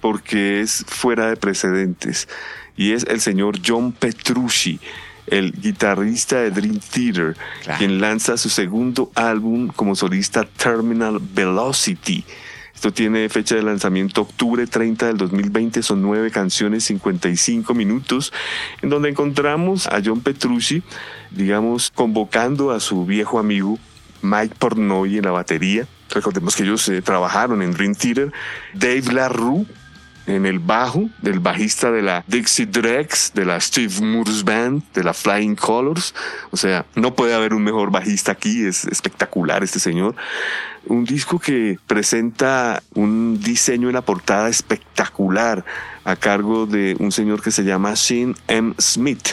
porque 0.00 0.60
es 0.60 0.84
fuera 0.88 1.28
de 1.28 1.36
precedentes 1.36 2.28
y 2.76 2.92
es 2.92 3.04
el 3.04 3.20
señor 3.20 3.58
John 3.64 3.92
Petrucci 3.92 4.80
el 5.30 5.52
guitarrista 5.52 6.40
de 6.40 6.50
Dream 6.50 6.80
Theater, 6.80 7.36
quien 7.78 8.00
lanza 8.00 8.36
su 8.36 8.48
segundo 8.48 9.10
álbum 9.14 9.68
como 9.68 9.94
solista 9.94 10.44
Terminal 10.44 11.18
Velocity. 11.20 12.24
Esto 12.74 12.92
tiene 12.92 13.28
fecha 13.28 13.56
de 13.56 13.62
lanzamiento 13.62 14.22
octubre 14.22 14.66
30 14.66 15.08
del 15.08 15.16
2020, 15.18 15.82
son 15.82 16.00
nueve 16.00 16.30
canciones, 16.30 16.84
55 16.84 17.74
minutos, 17.74 18.32
en 18.80 18.88
donde 18.88 19.10
encontramos 19.10 19.86
a 19.86 20.00
John 20.02 20.20
Petrucci, 20.20 20.82
digamos, 21.30 21.90
convocando 21.90 22.70
a 22.70 22.80
su 22.80 23.04
viejo 23.04 23.38
amigo 23.38 23.78
Mike 24.22 24.54
Pornoy 24.58 25.18
en 25.18 25.24
la 25.24 25.30
batería. 25.30 25.86
Recordemos 26.10 26.56
que 26.56 26.62
ellos 26.62 26.88
eh, 26.88 27.02
trabajaron 27.02 27.62
en 27.62 27.72
Dream 27.72 27.94
Theater. 27.94 28.32
Dave 28.74 29.12
LaRue 29.12 29.66
en 30.26 30.46
el 30.46 30.58
bajo, 30.58 31.08
del 31.22 31.40
bajista 31.40 31.90
de 31.90 32.02
la 32.02 32.24
Dixie 32.26 32.66
Drex, 32.66 33.32
de 33.34 33.44
la 33.44 33.60
Steve 33.60 34.00
Moores 34.00 34.44
Band, 34.44 34.82
de 34.94 35.04
la 35.04 35.14
Flying 35.14 35.56
Colors. 35.56 36.14
O 36.50 36.56
sea, 36.56 36.86
no 36.94 37.14
puede 37.14 37.34
haber 37.34 37.54
un 37.54 37.64
mejor 37.64 37.90
bajista 37.90 38.32
aquí, 38.32 38.64
es 38.64 38.84
espectacular 38.84 39.62
este 39.62 39.80
señor. 39.80 40.14
Un 40.86 41.04
disco 41.04 41.38
que 41.38 41.78
presenta 41.86 42.82
un 42.94 43.40
diseño 43.40 43.88
en 43.88 43.94
la 43.94 44.02
portada 44.02 44.48
espectacular 44.48 45.64
a 46.04 46.16
cargo 46.16 46.66
de 46.66 46.96
un 46.98 47.12
señor 47.12 47.42
que 47.42 47.50
se 47.50 47.64
llama 47.64 47.92
Shane 47.94 48.34
M. 48.48 48.74
Smith. 48.78 49.30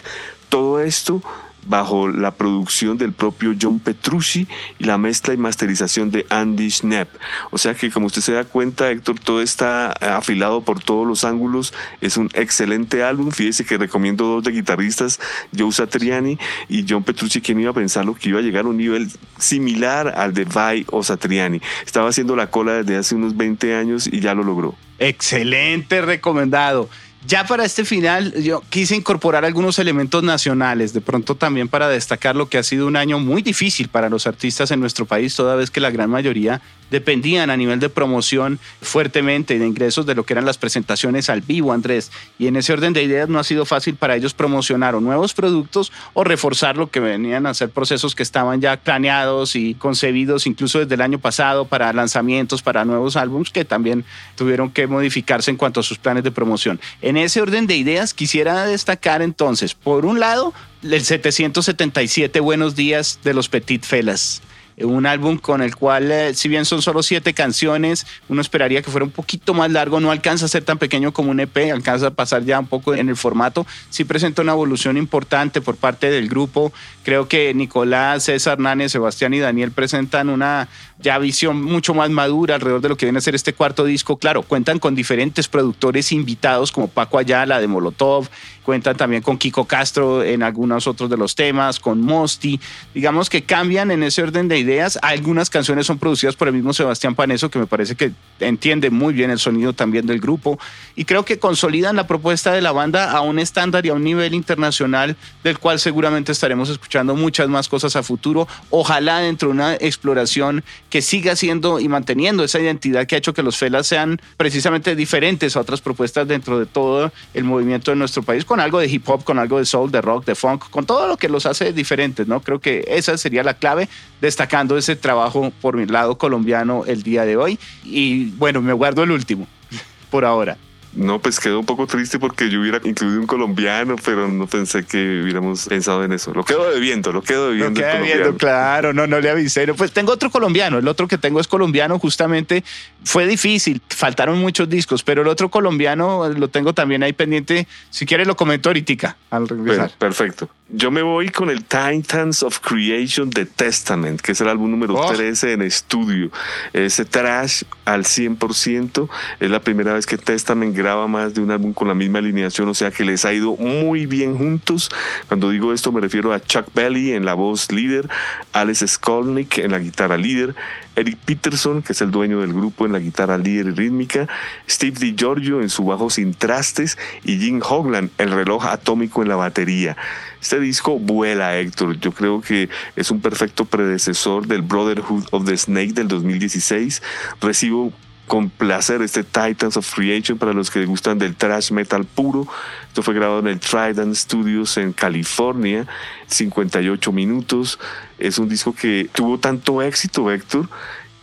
Todo 0.50 0.80
esto 0.82 1.22
bajo 1.68 2.08
la 2.08 2.32
producción 2.32 2.98
del 2.98 3.14
propio 3.14 3.54
John 3.60 3.80
Petrucci 3.80 4.48
y 4.80 4.84
la 4.86 4.98
mezcla 4.98 5.34
y 5.34 5.38
masterización 5.38 6.12
de 6.12 6.26
Andy 6.30 6.70
Schnepp. 6.70 7.10
O 7.52 7.58
sea 7.58 7.74
que 7.74 7.92
como 7.92 8.08
usted 8.08 8.22
se 8.22 8.34
da 8.34 8.44
cuenta, 8.44 8.90
Héctor, 8.90 9.20
todo 9.20 9.42
está 9.42 9.92
afilado 9.92 10.62
por 10.62 10.82
todos 10.82 11.08
los 11.08 11.24
ángulos. 11.24 11.74
Es 12.02 12.18
un 12.18 12.30
excelente 12.34 13.04
álbum. 13.04 13.32
Fíjese 13.32 13.66
que 13.66 13.78
recomiendo 13.78 14.26
dos 14.26 14.44
de 14.44 14.52
guitarristas, 14.52 15.20
Joe 15.58 15.72
Satriani 15.72 16.38
y 16.70 16.86
John 16.88 17.04
Petrucci, 17.04 17.42
quien 17.42 17.60
iba 17.60 17.72
a 17.72 17.74
pensar 17.74 18.06
lo 18.06 18.16
que 18.16 18.30
iba 18.30 18.40
a 18.40 18.44
llegar 18.44 18.66
a 18.66 18.70
un 18.70 18.78
nivel 18.78 19.12
similar 19.38 20.14
al 20.16 20.34
de 20.34 20.46
Vai 20.46 20.86
o 20.92 21.04
Satriani. 21.04 21.62
Estaba 21.86 22.10
haciendo 22.10 22.36
la 22.36 22.50
cola 22.50 22.74
desde 22.84 22.98
hace 22.98 23.16
unos 23.16 23.36
20 23.36 23.76
años 23.76 24.08
y 24.08 24.20
ya 24.20 24.34
lo 24.34 24.44
logró. 24.44 24.76
Excelente 25.00 26.02
recomendado. 26.02 26.90
Ya 27.26 27.46
para 27.46 27.66
este 27.66 27.84
final, 27.84 28.34
yo 28.42 28.62
quise 28.70 28.96
incorporar 28.96 29.44
algunos 29.44 29.80
elementos 29.80 30.24
nacionales, 30.24 30.94
de 30.94 31.02
pronto 31.02 31.36
también 31.36 31.68
para 31.68 31.90
destacar 31.90 32.36
lo 32.36 32.48
que 32.48 32.58
ha 32.58 32.64
sido 32.64 32.88
un 32.88 32.96
año 32.96 33.20
muy 33.20 33.42
difícil 33.42 33.90
para 33.90 34.10
los 34.10 34.28
artistas 34.28 34.72
en 34.72 34.80
nuestro 34.80 35.06
país, 35.06 35.36
toda 35.36 35.56
vez 35.56 35.72
que 35.72 35.82
la 35.82 35.90
gran 35.90 36.10
mayoría 36.10 36.62
dependían 36.90 37.50
a 37.50 37.58
nivel 37.58 37.80
de 37.80 37.90
promoción 37.90 38.60
fuertemente 38.82 39.58
de 39.60 39.68
ingresos 39.68 40.06
de 40.06 40.16
lo 40.16 40.26
que 40.26 40.34
eran 40.34 40.46
las 40.46 40.58
presentaciones 40.58 41.30
al 41.30 41.42
vivo, 41.42 41.74
Andrés. 41.74 42.12
Y 42.40 42.48
en 42.48 42.56
ese 42.56 42.74
orden 42.74 42.94
de 42.94 43.04
ideas 43.04 43.30
no 43.30 43.40
ha 43.40 43.44
sido 43.44 43.66
fácil 43.66 43.96
para 43.96 44.16
ellos 44.16 44.34
promocionar 44.34 44.96
o 44.96 45.02
nuevos 45.02 45.34
productos 45.34 45.92
o 46.14 46.24
reforzar 46.24 46.78
lo 46.78 46.90
que 46.90 47.00
venían 47.00 47.46
a 47.46 47.54
ser 47.54 47.70
procesos 47.70 48.16
que 48.16 48.24
estaban 48.24 48.62
ya 48.62 48.78
planeados 48.78 49.56
y 49.56 49.74
concebidos 49.76 50.48
incluso 50.48 50.80
desde 50.80 50.96
el 50.96 51.02
año 51.02 51.20
pasado 51.20 51.66
para 51.66 51.94
lanzamientos, 51.94 52.62
para 52.62 52.86
nuevos 52.86 53.16
álbumes 53.16 53.50
que 53.50 53.66
también 53.66 54.06
tuvieron 54.36 54.70
que 54.72 54.88
modificarse 54.88 55.52
en 55.52 55.58
cuanto 55.58 55.80
a 55.80 55.84
sus 55.84 55.98
planes 55.98 56.24
de 56.24 56.32
promoción. 56.32 56.80
En 57.02 57.18
ese 57.18 57.42
orden 57.42 57.68
de 57.68 57.76
ideas 57.76 58.14
quisiera 58.14 58.66
destacar 58.66 59.22
entonces, 59.22 59.74
por 59.74 60.06
un 60.06 60.20
lado, 60.20 60.54
el 60.84 61.04
777 61.04 62.40
Buenos 62.40 62.76
Días 62.76 63.20
de 63.24 63.34
los 63.34 63.50
Petit 63.50 63.84
Felas 63.84 64.42
un 64.86 65.06
álbum 65.06 65.38
con 65.38 65.62
el 65.62 65.76
cual, 65.76 66.12
eh, 66.12 66.34
si 66.36 66.50
bien 66.50 66.66
son 66.66 66.82
solo 66.82 67.02
siete 67.02 67.34
canciones, 67.34 68.06
uno 68.30 68.42
esperaría 68.42 68.82
que 68.82 68.92
fuera 68.92 69.06
un 69.06 69.12
poquito 69.12 69.54
más 69.54 69.72
largo, 69.72 70.00
no 70.00 70.12
alcanza 70.12 70.46
a 70.46 70.50
ser 70.50 70.64
tan 70.64 70.78
pequeño 70.78 71.12
como 71.12 71.32
un 71.32 71.40
EP, 71.40 71.72
alcanza 71.72 72.08
a 72.08 72.12
pasar 72.12 72.44
ya 72.44 72.60
un 72.60 72.68
poco 72.68 72.94
en 72.94 73.10
el 73.10 73.16
formato, 73.16 73.66
sí 73.90 74.04
presenta 74.04 74.44
una 74.44 74.52
evolución 74.52 74.98
importante 74.98 75.62
por 75.62 75.78
parte 75.78 76.12
del 76.12 76.30
grupo, 76.30 76.72
creo 77.04 77.28
que 77.28 77.54
Nicolás, 77.56 78.26
César, 78.26 78.60
Nane, 78.60 78.90
Sebastián 78.90 79.34
y 79.34 79.40
Daniel 79.40 79.72
presentan 79.72 80.30
una 80.30 80.68
ya 81.00 81.18
visión 81.20 81.62
mucho 81.62 81.94
más 81.94 82.10
madura 82.10 82.56
alrededor 82.56 82.82
de 82.82 82.90
lo 82.90 82.98
que 82.98 83.06
viene 83.06 83.20
a 83.20 83.22
ser 83.22 83.36
este 83.36 83.54
cuarto 83.54 83.84
disco, 83.84 84.18
claro, 84.18 84.44
cuentan 84.44 84.80
con 84.80 84.96
diferentes 84.96 85.48
productores 85.48 86.12
invitados 86.12 86.72
como 86.72 86.88
Paco 86.88 87.18
Ayala 87.18 87.60
de 87.60 87.68
Molotov, 87.68 88.28
cuentan 88.68 88.98
también 88.98 89.22
con 89.22 89.38
Kiko 89.38 89.64
Castro 89.64 90.22
en 90.22 90.44
algunos 90.44 90.88
otros 90.88 91.10
de 91.10 91.16
los 91.16 91.36
temas, 91.36 91.80
con 91.80 92.02
Mosti, 92.02 92.60
digamos 92.94 93.30
que 93.30 93.44
cambian 93.44 93.92
en 93.92 94.04
ese 94.04 94.22
orden 94.22 94.50
de 94.50 94.60
ideas. 94.60 95.00
Algunas 95.04 95.50
canciones 95.50 95.86
son 95.86 96.00
producidas 96.00 96.36
por 96.36 96.50
el 96.50 96.54
mismo 96.54 96.74
Sebastián 96.74 97.16
Paneso, 97.16 97.50
que 97.50 97.60
me 97.60 97.66
parece 97.66 97.96
que 97.96 98.12
entiende 98.42 98.90
muy 98.90 99.14
bien 99.14 99.32
el 99.32 99.40
sonido 99.40 99.72
también 99.72 100.06
del 100.06 100.20
grupo, 100.20 100.60
y 100.98 101.06
creo 101.06 101.24
que 101.24 101.40
consolidan 101.40 101.96
la 101.96 102.08
propuesta 102.08 102.52
de 102.52 102.60
la 102.60 102.74
banda 102.74 103.10
a 103.12 103.22
un 103.22 103.40
estándar 103.40 103.86
y 103.86 103.90
a 103.90 103.94
un 103.94 104.04
nivel 104.04 104.34
internacional 104.34 105.16
del 105.46 105.60
cual 105.60 105.80
seguramente 105.80 106.34
estaremos 106.34 106.68
escuchando 106.68 107.16
muchas 107.16 107.48
más 107.48 107.70
cosas 107.70 107.96
a 107.96 108.04
futuro, 108.04 108.50
ojalá 108.70 109.20
dentro 109.20 109.48
de 109.48 109.54
una 109.54 109.76
exploración 109.76 110.62
que 110.90 111.02
siga 111.02 111.38
siendo 111.38 111.80
y 111.80 111.88
manteniendo 111.88 112.44
esa 112.44 112.60
identidad 112.60 113.08
que 113.08 113.16
ha 113.16 113.18
hecho 113.18 113.34
que 113.34 113.44
los 113.44 113.56
Felas 113.56 113.88
sean 113.88 114.20
precisamente 114.36 114.94
diferentes 114.94 115.56
a 115.56 115.62
otras 115.62 115.80
propuestas 115.80 116.28
dentro 116.28 116.60
de 116.60 116.66
todo 116.66 117.14
el 117.34 117.46
movimiento 117.46 117.92
de 117.92 117.96
nuestro 117.96 118.24
país, 118.24 118.44
con 118.44 118.57
algo 118.60 118.80
de 118.80 118.88
hip 118.88 119.08
hop, 119.10 119.24
con 119.24 119.40
algo 119.40 119.60
de 119.60 119.66
soul, 119.66 119.92
de 119.92 120.02
rock, 120.02 120.26
de 120.26 120.36
funk, 120.36 120.70
con 120.70 120.86
todo 120.86 121.08
lo 121.08 121.18
que 121.18 121.30
los 121.30 121.46
hace 121.46 121.74
diferentes, 121.74 122.28
¿no? 122.28 122.42
Creo 122.42 122.60
que 122.60 122.86
esa 122.88 123.18
sería 123.18 123.44
la 123.44 123.56
clave, 123.56 123.90
destacando 124.22 124.78
ese 124.78 124.96
trabajo 124.96 125.52
por 125.62 125.78
mi 125.78 125.86
lado 125.86 126.18
colombiano 126.18 126.84
el 126.86 127.04
día 127.04 127.26
de 127.26 127.38
hoy. 127.38 127.60
Y 127.84 128.32
bueno, 128.32 128.62
me 128.62 128.74
guardo 128.74 129.04
el 129.04 129.12
último, 129.12 129.48
por 130.10 130.26
ahora. 130.26 130.58
No, 130.98 131.20
pues 131.20 131.40
quedó 131.40 131.60
un 131.60 131.66
poco 131.66 131.86
triste 131.86 132.18
porque 132.18 132.50
yo 132.50 132.60
hubiera 132.60 132.80
incluido 132.84 133.20
un 133.20 133.28
colombiano, 133.28 133.96
pero 134.04 134.28
no 134.28 134.48
pensé 134.48 134.84
que 134.84 135.22
hubiéramos 135.22 135.68
pensado 135.68 136.04
en 136.04 136.12
eso. 136.12 136.34
Lo 136.34 136.44
quedo 136.44 136.72
debiendo, 136.72 137.12
lo 137.12 137.22
quedo 137.22 137.52
debiendo. 137.52 137.80
Lo 137.80 137.88
quedo 137.88 138.02
debiendo, 138.02 138.36
claro, 138.36 138.94
no, 138.94 139.06
no 139.06 139.20
le 139.20 139.30
avisé. 139.30 139.72
Pues 139.76 139.92
tengo 139.92 140.14
otro 140.14 140.32
colombiano, 140.32 140.80
el 140.80 140.88
otro 140.88 141.08
que 141.08 141.20
tengo 141.20 141.40
es 141.40 141.48
colombiano, 141.48 142.00
justamente 142.00 142.64
fue 143.08 143.26
difícil, 143.26 143.82
faltaron 143.88 144.38
muchos 144.38 144.68
discos, 144.68 145.02
pero 145.02 145.22
el 145.22 145.30
otro 145.30 145.50
colombiano 145.50 146.28
lo 146.28 146.50
tengo 146.50 146.74
también 146.74 147.04
ahí 147.04 147.14
pendiente. 147.14 147.66
Si 147.90 148.06
quieres 148.06 148.28
lo 148.28 148.36
comento 148.36 148.68
ahorita 148.70 149.16
al 149.32 149.48
regresar. 149.48 149.92
perfecto. 149.98 150.50
Yo 150.70 150.92
me 150.92 151.02
voy 151.02 151.30
con 151.30 151.50
el 151.50 151.64
Titans 151.64 152.44
of 152.44 152.60
Creation 152.60 153.30
de 153.30 153.46
Testament, 153.46 154.20
que 154.20 154.34
es 154.34 154.42
el 154.42 154.50
álbum 154.50 154.70
número 154.70 155.00
13 155.08 155.54
en 155.54 155.62
estudio. 155.62 156.30
Ese 156.74 157.06
trash 157.06 157.64
al 157.86 158.04
100%. 158.04 159.08
Es 159.40 159.50
la 159.50 159.62
primera 159.62 159.94
vez 159.94 160.06
que 160.06 160.18
Testament 160.18 160.76
graba 160.76 161.08
más 161.08 161.34
de 161.34 161.40
un 161.40 161.52
álbum 161.52 161.72
con 161.72 161.88
la 161.88 161.94
misma 161.94 162.20
alineación, 162.20 162.68
o 162.68 162.74
sea 162.74 162.92
que 162.92 163.06
les 163.06 163.24
ha 163.24 163.34
ido 163.34 163.56
muy 163.56 164.06
bien 164.08 164.38
juntos. 164.38 164.90
Cuando 165.30 165.50
digo 165.52 165.72
esto 165.72 165.94
me 165.94 166.02
refiero 166.02 166.34
a 166.34 166.42
Chuck 166.42 166.66
Belly 166.74 167.14
en 167.14 167.24
la 167.24 167.34
voz 167.34 167.72
líder, 167.72 168.10
Alex 168.52 168.84
Skolnick 168.88 169.60
en 169.60 169.72
la 169.72 169.80
guitarra 169.80 170.18
líder, 170.18 170.54
Eric 170.98 171.18
Peterson, 171.26 171.84
que 171.84 171.94
es 171.94 172.02
el 172.02 172.10
dueño 172.10 172.42
del 172.42 172.54
grupo 172.54 172.86
en 172.86 172.92
la 172.92 173.00
guitarra 173.00 173.38
líder 173.38 173.68
y 173.68 173.72
rítmica, 173.72 174.28
Steve 174.68 174.98
DiGiorgio 175.00 175.62
en 175.62 175.70
su 175.70 175.86
bajo 175.86 176.10
sin 176.10 176.34
trastes 176.34 176.98
y 177.24 177.38
Jim 177.38 177.62
Hogland, 177.64 178.10
el 178.18 178.32
reloj 178.32 178.66
atómico 178.66 179.22
en 179.22 179.30
la 179.30 179.36
batería. 179.36 179.96
Este 180.42 180.60
disco 180.60 180.98
vuela, 180.98 181.56
Héctor. 181.58 182.00
Yo 182.00 182.12
creo 182.12 182.42
que 182.42 182.70
es 182.96 183.12
un 183.12 183.22
perfecto 183.22 183.66
predecesor 183.66 184.48
del 184.48 184.64
Brotherhood 184.64 185.26
of 185.32 185.46
the 185.46 185.56
Snake 185.56 185.94
del 185.94 186.08
2016. 186.08 187.04
Recibo 187.42 187.94
con 188.28 188.50
placer 188.50 189.02
este 189.02 189.24
Titans 189.24 189.78
of 189.78 189.94
Creation 189.94 190.38
para 190.38 190.54
los 190.54 190.70
que 190.70 190.86
gustan 190.86 191.18
del 191.18 191.36
thrash 191.36 191.72
metal 191.72 192.06
puro. 192.06 192.46
Esto 192.88 193.02
fue 193.02 193.14
grabado 193.14 193.40
en 193.40 193.48
el 193.48 193.60
Trident 193.60 194.14
Studios 194.16 194.78
en 194.78 194.92
California, 194.94 195.88
58 196.28 197.12
minutos. 197.12 197.80
Es 198.20 198.38
un 198.38 198.50
disco 198.50 198.76
que 198.76 199.10
tuvo 199.14 199.40
tanto 199.40 199.82
éxito, 199.82 200.30
Héctor, 200.30 200.70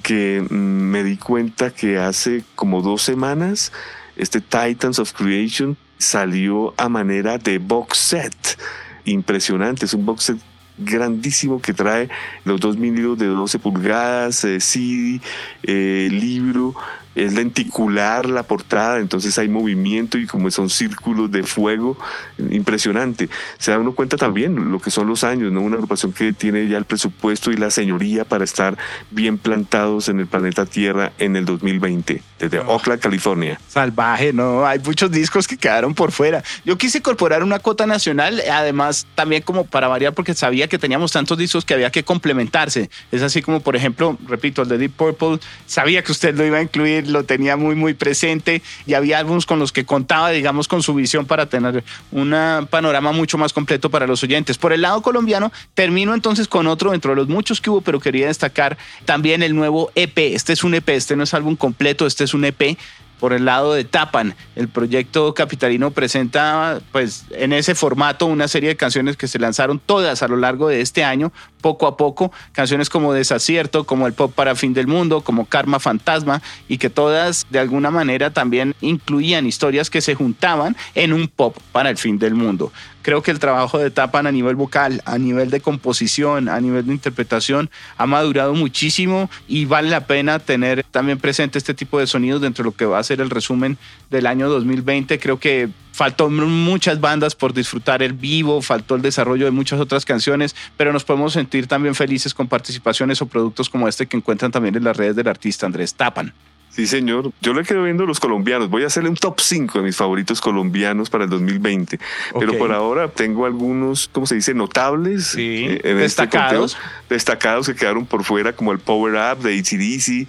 que 0.02 0.44
mm, 0.48 0.54
me 0.54 1.04
di 1.04 1.16
cuenta 1.18 1.70
que 1.70 1.98
hace 1.98 2.42
como 2.54 2.80
dos 2.80 3.02
semanas 3.02 3.70
este 4.16 4.40
Titans 4.40 4.98
of 4.98 5.12
Creation 5.12 5.76
salió 5.98 6.74
a 6.76 6.88
manera 6.88 7.38
de 7.38 7.58
box 7.58 7.98
set. 7.98 8.58
Impresionante, 9.04 9.84
es 9.84 9.92
un 9.92 10.06
box 10.06 10.24
set 10.24 10.38
grandísimo 10.78 11.60
que 11.60 11.72
trae 11.72 12.08
los 12.44 12.60
dos 12.60 12.76
mil 12.76 12.94
de 13.16 13.26
12 13.26 13.58
pulgadas, 13.58 14.44
eh, 14.44 14.60
CD, 14.60 15.20
eh, 15.62 16.08
libro, 16.10 16.74
es 17.14 17.32
lenticular 17.32 18.28
la 18.28 18.42
portada, 18.42 18.98
entonces 18.98 19.38
hay 19.38 19.48
movimiento 19.48 20.18
y 20.18 20.26
como 20.26 20.50
son 20.50 20.68
círculos 20.68 21.30
de 21.30 21.42
fuego, 21.44 21.96
impresionante. 22.38 23.28
Se 23.58 23.70
da 23.70 23.78
uno 23.78 23.92
cuenta 23.92 24.16
también 24.16 24.72
lo 24.72 24.80
que 24.80 24.90
son 24.90 25.06
los 25.06 25.22
años, 25.24 25.52
¿no? 25.52 25.60
Una 25.60 25.76
agrupación 25.76 26.12
que 26.12 26.32
tiene 26.32 26.66
ya 26.68 26.76
el 26.76 26.84
presupuesto 26.84 27.52
y 27.52 27.56
la 27.56 27.70
señoría 27.70 28.24
para 28.24 28.44
estar 28.44 28.76
bien 29.10 29.38
plantados 29.38 30.08
en 30.08 30.20
el 30.20 30.26
planeta 30.26 30.66
Tierra 30.66 31.12
en 31.18 31.36
el 31.36 31.44
2020, 31.44 32.22
desde 32.48 32.60
Oakland, 32.60 33.00
California. 33.00 33.60
Salvaje, 33.68 34.32
¿no? 34.32 34.66
Hay 34.66 34.78
muchos 34.78 35.10
discos 35.10 35.46
que 35.46 35.56
quedaron 35.56 35.94
por 35.94 36.12
fuera. 36.12 36.42
Yo 36.64 36.78
quise 36.78 36.98
incorporar 36.98 37.42
una 37.42 37.58
cota 37.58 37.86
nacional, 37.86 38.42
además 38.50 39.06
también 39.14 39.42
como 39.42 39.64
para 39.64 39.88
variar, 39.88 40.12
porque 40.12 40.34
sabía 40.34 40.68
que 40.68 40.78
teníamos 40.78 41.12
tantos 41.12 41.38
discos 41.38 41.64
que 41.64 41.74
había 41.74 41.90
que 41.90 42.04
complementarse. 42.04 42.90
Es 43.10 43.22
así 43.22 43.42
como, 43.42 43.60
por 43.60 43.76
ejemplo, 43.76 44.18
repito, 44.26 44.62
el 44.62 44.68
de 44.68 44.78
Deep 44.78 44.92
Purple, 44.92 45.38
sabía 45.66 46.02
que 46.02 46.12
usted 46.12 46.34
lo 46.36 46.44
iba 46.44 46.58
a 46.58 46.62
incluir 46.62 46.94
lo 47.08 47.24
tenía 47.24 47.56
muy, 47.56 47.74
muy 47.74 47.94
presente 47.94 48.62
y 48.86 48.94
había 48.94 49.18
álbumes 49.18 49.46
con 49.46 49.58
los 49.58 49.72
que 49.72 49.84
contaba, 49.84 50.30
digamos, 50.30 50.68
con 50.68 50.82
su 50.82 50.94
visión 50.94 51.26
para 51.26 51.46
tener 51.46 51.84
un 52.10 52.34
panorama 52.70 53.12
mucho 53.12 53.38
más 53.38 53.52
completo 53.52 53.90
para 53.90 54.06
los 54.06 54.22
oyentes. 54.22 54.58
Por 54.58 54.72
el 54.72 54.82
lado 54.82 55.02
colombiano, 55.02 55.52
termino 55.74 56.14
entonces 56.14 56.48
con 56.48 56.66
otro 56.66 56.90
dentro 56.90 57.12
de 57.12 57.16
los 57.16 57.28
muchos 57.28 57.60
que 57.60 57.70
hubo, 57.70 57.80
pero 57.80 58.00
quería 58.00 58.26
destacar 58.26 58.76
también 59.04 59.42
el 59.42 59.54
nuevo 59.54 59.90
EP. 59.94 60.18
Este 60.18 60.52
es 60.52 60.64
un 60.64 60.74
EP, 60.74 60.88
este 60.90 61.16
no 61.16 61.22
es 61.22 61.34
álbum 61.34 61.56
completo, 61.56 62.06
este 62.06 62.24
es 62.24 62.33
un 62.34 62.44
EP 62.44 62.76
por 63.20 63.32
el 63.32 63.44
lado 63.44 63.72
de 63.72 63.84
Tapan. 63.84 64.34
El 64.54 64.68
proyecto 64.68 65.32
capitalino 65.32 65.90
presenta, 65.92 66.80
pues, 66.92 67.24
en 67.30 67.52
ese 67.52 67.74
formato 67.74 68.26
una 68.26 68.48
serie 68.48 68.68
de 68.68 68.76
canciones 68.76 69.16
que 69.16 69.28
se 69.28 69.38
lanzaron 69.38 69.78
todas 69.78 70.22
a 70.22 70.28
lo 70.28 70.36
largo 70.36 70.68
de 70.68 70.80
este 70.80 71.04
año 71.04 71.32
poco 71.64 71.86
a 71.86 71.96
poco, 71.96 72.30
canciones 72.52 72.90
como 72.90 73.14
Desacierto, 73.14 73.84
como 73.84 74.06
El 74.06 74.12
Pop 74.12 74.34
para 74.34 74.54
Fin 74.54 74.74
del 74.74 74.86
Mundo, 74.86 75.22
como 75.22 75.46
Karma 75.46 75.80
Fantasma, 75.80 76.42
y 76.68 76.76
que 76.76 76.90
todas 76.90 77.46
de 77.48 77.58
alguna 77.58 77.90
manera 77.90 78.34
también 78.34 78.74
incluían 78.82 79.46
historias 79.46 79.88
que 79.88 80.02
se 80.02 80.14
juntaban 80.14 80.76
en 80.94 81.14
un 81.14 81.26
pop 81.26 81.56
para 81.72 81.88
el 81.88 81.96
fin 81.96 82.18
del 82.18 82.34
mundo. 82.34 82.70
Creo 83.00 83.22
que 83.22 83.30
el 83.30 83.38
trabajo 83.38 83.78
de 83.78 83.90
Tapan 83.90 84.26
a 84.26 84.32
nivel 84.32 84.56
vocal, 84.56 85.00
a 85.06 85.16
nivel 85.16 85.48
de 85.48 85.60
composición, 85.60 86.50
a 86.50 86.60
nivel 86.60 86.86
de 86.86 86.92
interpretación, 86.92 87.70
ha 87.96 88.04
madurado 88.06 88.52
muchísimo 88.52 89.30
y 89.48 89.64
vale 89.64 89.88
la 89.88 90.06
pena 90.06 90.40
tener 90.40 90.84
también 90.90 91.18
presente 91.18 91.56
este 91.56 91.72
tipo 91.72 91.98
de 91.98 92.06
sonidos 92.06 92.42
dentro 92.42 92.62
de 92.62 92.70
lo 92.70 92.76
que 92.76 92.84
va 92.84 92.98
a 92.98 93.04
ser 93.04 93.22
el 93.22 93.30
resumen 93.30 93.78
del 94.10 94.26
año 94.26 94.50
2020. 94.50 95.18
Creo 95.18 95.40
que 95.40 95.70
faltó 95.94 96.28
muchas 96.28 97.00
bandas 97.00 97.36
por 97.36 97.54
disfrutar 97.54 98.02
el 98.02 98.14
vivo, 98.14 98.60
faltó 98.60 98.96
el 98.96 99.02
desarrollo 99.02 99.44
de 99.44 99.52
muchas 99.52 99.78
otras 99.78 100.04
canciones, 100.04 100.56
pero 100.76 100.92
nos 100.92 101.04
podemos 101.04 101.32
sentir 101.32 101.68
también 101.68 101.94
felices 101.94 102.34
con 102.34 102.48
participaciones 102.48 103.22
o 103.22 103.26
productos 103.26 103.70
como 103.70 103.86
este 103.86 104.06
que 104.06 104.16
encuentran 104.16 104.50
también 104.50 104.74
en 104.74 104.82
las 104.82 104.96
redes 104.96 105.14
del 105.14 105.28
artista 105.28 105.66
Andrés 105.66 105.94
Tapan. 105.94 106.34
Sí, 106.70 106.88
señor. 106.88 107.30
Yo 107.40 107.54
le 107.54 107.62
quedo 107.62 107.84
viendo 107.84 108.04
los 108.04 108.18
colombianos. 108.18 108.68
Voy 108.68 108.82
a 108.82 108.88
hacerle 108.88 109.08
un 109.08 109.14
top 109.14 109.38
5 109.38 109.78
de 109.78 109.84
mis 109.84 109.94
favoritos 109.94 110.40
colombianos 110.40 111.08
para 111.08 111.22
el 111.22 111.30
2020. 111.30 112.00
Pero 112.40 112.58
por 112.58 112.72
ahora 112.72 113.06
tengo 113.06 113.46
algunos, 113.46 114.10
¿cómo 114.12 114.26
se 114.26 114.34
dice? 114.34 114.54
Notables. 114.54 115.28
Sí, 115.28 115.66
eh, 115.68 115.74
este 115.76 115.94
destacados. 115.94 116.76
destacados 117.08 117.68
que 117.68 117.76
quedaron 117.76 118.06
por 118.06 118.24
fuera, 118.24 118.54
como 118.54 118.72
el 118.72 118.80
Power 118.80 119.14
Up 119.14 119.44
de 119.44 119.56
ACDC. 119.56 120.28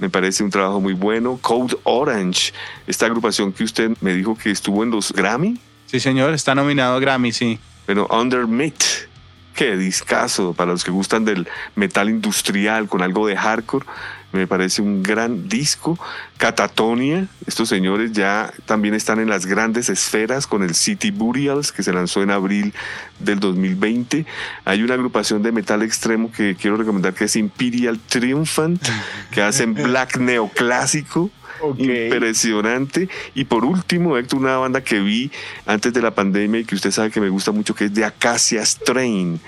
Me 0.00 0.08
parece 0.08 0.42
un 0.42 0.50
trabajo 0.50 0.80
muy 0.80 0.94
bueno. 0.94 1.38
Code 1.40 1.76
Orange, 1.84 2.52
esta 2.86 3.06
agrupación 3.06 3.52
que 3.52 3.64
usted 3.64 3.90
me 4.00 4.14
dijo 4.14 4.34
que 4.34 4.50
estuvo 4.50 4.82
en 4.82 4.90
los 4.90 5.12
Grammy. 5.12 5.60
Sí, 5.86 6.00
señor. 6.00 6.32
Está 6.32 6.54
nominado 6.54 6.96
a 6.96 7.00
Grammy, 7.00 7.32
sí. 7.32 7.58
Pero 7.86 8.08
Under 8.10 8.46
Myth. 8.46 9.08
Qué 9.54 9.76
discazo 9.76 10.54
para 10.54 10.72
los 10.72 10.84
que 10.84 10.90
gustan 10.90 11.26
del 11.26 11.46
metal 11.74 12.08
industrial 12.08 12.88
con 12.88 13.02
algo 13.02 13.26
de 13.26 13.36
hardcore 13.36 13.84
me 14.32 14.46
parece 14.46 14.82
un 14.82 15.02
gran 15.02 15.48
disco. 15.48 15.98
Catatonia, 16.36 17.26
estos 17.46 17.68
señores 17.68 18.12
ya 18.12 18.52
también 18.64 18.94
están 18.94 19.20
en 19.20 19.28
las 19.28 19.46
grandes 19.46 19.88
esferas 19.88 20.46
con 20.46 20.62
el 20.62 20.74
City 20.74 21.10
Burials 21.10 21.72
que 21.72 21.82
se 21.82 21.92
lanzó 21.92 22.22
en 22.22 22.30
abril 22.30 22.72
del 23.18 23.40
2020. 23.40 24.24
Hay 24.64 24.82
una 24.82 24.94
agrupación 24.94 25.42
de 25.42 25.52
metal 25.52 25.82
extremo 25.82 26.30
que 26.32 26.56
quiero 26.56 26.76
recomendar 26.76 27.14
que 27.14 27.24
es 27.24 27.36
Imperial 27.36 27.98
Triumphant, 27.98 28.82
que 29.30 29.42
hacen 29.42 29.74
black 29.74 30.18
neoclásico. 30.18 31.30
Impresionante. 31.76 33.08
Y 33.34 33.44
por 33.44 33.64
último, 33.64 34.16
Héctor, 34.16 34.40
una 34.40 34.56
banda 34.56 34.82
que 34.82 35.00
vi 35.00 35.30
antes 35.66 35.92
de 35.92 36.02
la 36.02 36.10
pandemia 36.10 36.60
y 36.60 36.64
que 36.64 36.74
usted 36.74 36.90
sabe 36.90 37.10
que 37.10 37.20
me 37.20 37.28
gusta 37.28 37.52
mucho, 37.52 37.74
que 37.74 37.86
es 37.86 37.94
de 37.94 38.04
Acacia 38.04 38.64
Strain. 38.64 39.40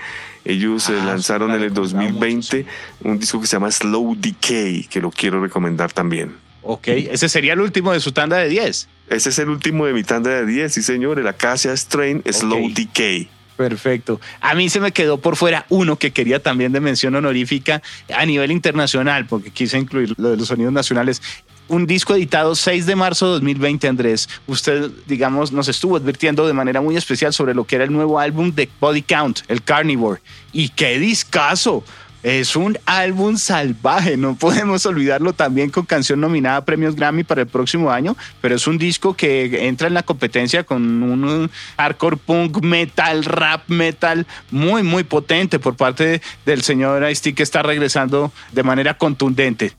Ellos 0.45 0.89
ah, 0.89 1.05
lanzaron 1.05 1.51
en 1.51 1.61
el 1.61 1.73
2020 1.73 2.65
un 3.03 3.17
disco 3.17 3.39
que 3.39 3.47
se 3.47 3.55
llama 3.55 3.71
Slow 3.71 4.15
Decay, 4.17 4.85
que 4.85 4.99
lo 4.99 5.09
quiero 5.09 5.41
recomendar 5.41 5.91
también. 5.93 6.35
Ok, 6.63 6.87
ese 6.87 7.27
sería 7.29 7.53
el 7.53 7.61
último 7.61 7.91
de 7.91 7.99
su 7.99 8.11
tanda 8.11 8.37
de 8.37 8.49
10. 8.49 8.87
Ese 9.09 9.29
es 9.29 9.39
el 9.39 9.49
último 9.49 9.85
de 9.85 9.93
mi 9.93 10.03
tanda 10.03 10.31
de 10.31 10.45
10, 10.45 10.73
sí 10.73 10.81
señor, 10.81 11.19
el 11.19 11.27
Acacia 11.27 11.75
Strain 11.75 12.23
Slow 12.29 12.71
Decay. 12.73 13.29
Perfecto. 13.57 14.19
A 14.41 14.55
mí 14.55 14.69
se 14.69 14.79
me 14.79 14.91
quedó 14.91 15.19
por 15.19 15.35
fuera 15.35 15.65
uno 15.69 15.97
que 15.97 16.11
quería 16.11 16.41
también 16.41 16.71
de 16.71 16.79
mención 16.79 17.15
honorífica 17.15 17.81
a 18.15 18.25
nivel 18.25 18.51
internacional, 18.51 19.27
porque 19.27 19.51
quise 19.51 19.77
incluir 19.77 20.13
lo 20.17 20.31
de 20.31 20.37
los 20.37 20.47
sonidos 20.47 20.73
nacionales 20.73 21.21
un 21.67 21.87
disco 21.87 22.15
editado 22.15 22.55
6 22.55 22.85
de 22.85 22.95
marzo 22.95 23.25
de 23.25 23.31
2020, 23.33 23.87
Andrés. 23.87 24.29
Usted, 24.47 24.91
digamos, 25.07 25.51
nos 25.51 25.67
estuvo 25.67 25.97
advirtiendo 25.97 26.45
de 26.45 26.53
manera 26.53 26.81
muy 26.81 26.95
especial 26.95 27.33
sobre 27.33 27.53
lo 27.53 27.65
que 27.65 27.75
era 27.75 27.85
el 27.85 27.91
nuevo 27.91 28.19
álbum 28.19 28.51
de 28.53 28.69
Body 28.79 29.01
Count, 29.01 29.39
el 29.47 29.63
Carnivore. 29.63 30.21
Y 30.51 30.69
qué 30.69 30.99
discazo. 30.99 31.83
Es 32.23 32.55
un 32.55 32.77
álbum 32.85 33.35
salvaje, 33.35 34.15
no 34.15 34.35
podemos 34.39 34.85
olvidarlo 34.85 35.33
también 35.33 35.69
con 35.69 35.85
canción 35.85 36.21
nominada 36.21 36.57
a 36.57 36.65
premios 36.65 36.95
Grammy 36.95 37.25
para 37.25 37.41
el 37.41 37.47
próximo 37.47 37.91
año, 37.91 38.15
pero 38.39 38.55
es 38.55 38.65
un 38.65 38.77
disco 38.77 39.13
que 39.13 39.67
entra 39.67 39.87
en 39.87 39.93
la 39.93 40.03
competencia 40.03 40.63
con 40.63 41.03
un 41.03 41.51
hardcore 41.77 42.15
punk 42.15 42.63
metal, 42.63 43.25
rap 43.25 43.67
metal 43.67 44.25
muy, 44.51 44.83
muy 44.83 45.03
potente 45.03 45.59
por 45.59 45.75
parte 45.75 46.21
del 46.45 46.63
señor 46.63 47.09
Ice 47.11 47.33
que 47.33 47.43
está 47.43 47.61
regresando 47.61 48.31
de 48.53 48.63
manera 48.63 48.97
contundente. 48.97 49.73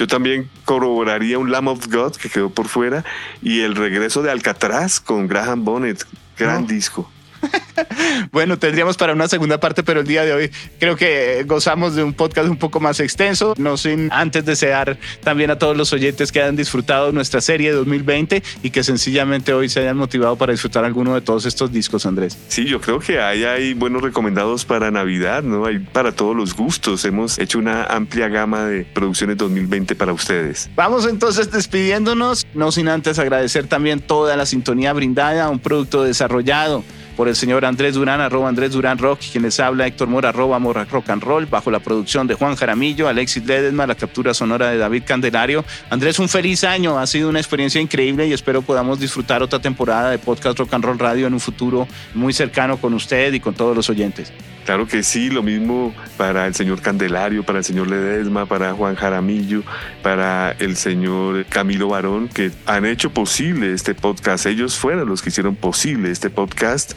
Yo 0.00 0.06
también 0.06 0.48
corroboraría 0.64 1.38
un 1.38 1.52
Lamb 1.52 1.68
of 1.68 1.88
God 1.88 2.16
que 2.16 2.30
quedó 2.30 2.48
por 2.48 2.68
fuera 2.68 3.04
y 3.42 3.60
el 3.60 3.76
regreso 3.76 4.22
de 4.22 4.30
Alcatraz 4.30 4.98
con 4.98 5.28
Graham 5.28 5.62
Bonnet, 5.62 6.06
gran 6.38 6.66
disco. 6.66 7.10
bueno, 8.32 8.58
tendríamos 8.58 8.96
para 8.96 9.12
una 9.12 9.28
segunda 9.28 9.60
parte, 9.60 9.82
pero 9.82 10.00
el 10.00 10.06
día 10.06 10.24
de 10.24 10.32
hoy 10.32 10.50
creo 10.78 10.96
que 10.96 11.44
gozamos 11.46 11.94
de 11.94 12.02
un 12.02 12.12
podcast 12.12 12.48
un 12.48 12.56
poco 12.56 12.80
más 12.80 13.00
extenso. 13.00 13.54
No 13.58 13.76
sin 13.76 14.12
antes 14.12 14.44
desear 14.44 14.98
también 15.22 15.50
a 15.50 15.58
todos 15.58 15.76
los 15.76 15.92
oyentes 15.92 16.32
que 16.32 16.40
hayan 16.40 16.56
disfrutado 16.56 17.12
nuestra 17.12 17.40
serie 17.40 17.72
2020 17.72 18.42
y 18.62 18.70
que 18.70 18.82
sencillamente 18.82 19.52
hoy 19.52 19.68
se 19.68 19.80
hayan 19.80 19.96
motivado 19.96 20.36
para 20.36 20.52
disfrutar 20.52 20.84
alguno 20.84 21.14
de 21.14 21.20
todos 21.20 21.46
estos 21.46 21.72
discos, 21.72 22.06
Andrés. 22.06 22.36
Sí, 22.48 22.64
yo 22.64 22.80
creo 22.80 22.98
que 22.98 23.20
hay, 23.20 23.44
hay 23.44 23.74
buenos 23.74 24.02
recomendados 24.02 24.64
para 24.64 24.90
Navidad, 24.90 25.42
¿no? 25.42 25.66
Hay 25.66 25.78
para 25.78 26.12
todos 26.12 26.36
los 26.36 26.54
gustos. 26.54 27.04
Hemos 27.04 27.38
hecho 27.38 27.58
una 27.58 27.84
amplia 27.84 28.28
gama 28.28 28.64
de 28.64 28.84
producciones 28.84 29.36
2020 29.36 29.94
para 29.94 30.12
ustedes. 30.12 30.70
Vamos 30.74 31.06
entonces 31.06 31.50
despidiéndonos, 31.50 32.46
no 32.54 32.72
sin 32.72 32.88
antes 32.88 33.18
agradecer 33.18 33.66
también 33.66 34.00
toda 34.00 34.36
la 34.36 34.46
sintonía 34.46 34.92
brindada, 34.92 35.48
un 35.48 35.58
producto 35.58 36.04
desarrollado 36.04 36.84
por 37.20 37.28
el 37.28 37.36
señor 37.36 37.66
Andrés 37.66 37.96
Durán, 37.96 38.22
arroba 38.22 38.48
Andrés 38.48 38.72
Durán 38.72 38.96
Rock, 38.96 39.20
quien 39.30 39.42
les 39.42 39.60
habla 39.60 39.86
Héctor 39.86 40.08
Mora, 40.08 40.30
arroba 40.30 40.58
Mora 40.58 40.86
Rock 40.86 41.10
and 41.10 41.22
Roll, 41.22 41.44
bajo 41.44 41.70
la 41.70 41.78
producción 41.78 42.26
de 42.26 42.32
Juan 42.32 42.56
Jaramillo, 42.56 43.08
Alexis 43.08 43.44
Ledesma, 43.44 43.86
la 43.86 43.94
captura 43.94 44.32
sonora 44.32 44.70
de 44.70 44.78
David 44.78 45.02
Candelario. 45.04 45.62
Andrés, 45.90 46.18
un 46.18 46.30
feliz 46.30 46.64
año, 46.64 46.98
ha 46.98 47.06
sido 47.06 47.28
una 47.28 47.38
experiencia 47.38 47.78
increíble 47.78 48.26
y 48.26 48.32
espero 48.32 48.62
podamos 48.62 48.98
disfrutar 48.98 49.42
otra 49.42 49.58
temporada 49.58 50.08
de 50.10 50.18
Podcast 50.18 50.58
Rock 50.58 50.72
and 50.72 50.82
Roll 50.82 50.98
Radio 50.98 51.26
en 51.26 51.34
un 51.34 51.40
futuro 51.40 51.86
muy 52.14 52.32
cercano 52.32 52.78
con 52.78 52.94
usted 52.94 53.34
y 53.34 53.40
con 53.40 53.52
todos 53.52 53.76
los 53.76 53.90
oyentes. 53.90 54.32
Claro 54.64 54.86
que 54.86 55.02
sí, 55.02 55.30
lo 55.30 55.42
mismo 55.42 55.94
para 56.16 56.46
el 56.46 56.54
señor 56.54 56.80
Candelario, 56.82 57.42
para 57.44 57.58
el 57.58 57.64
señor 57.64 57.88
Ledesma, 57.88 58.46
para 58.46 58.72
Juan 58.74 58.94
Jaramillo, 58.94 59.62
para 60.02 60.52
el 60.58 60.76
señor 60.76 61.46
Camilo 61.46 61.88
Barón, 61.88 62.28
que 62.28 62.52
han 62.66 62.84
hecho 62.84 63.10
posible 63.10 63.72
este 63.72 63.94
podcast. 63.94 64.46
Ellos 64.46 64.76
fueron 64.76 65.08
los 65.08 65.22
que 65.22 65.30
hicieron 65.30 65.56
posible 65.56 66.10
este 66.10 66.30
podcast. 66.30 66.92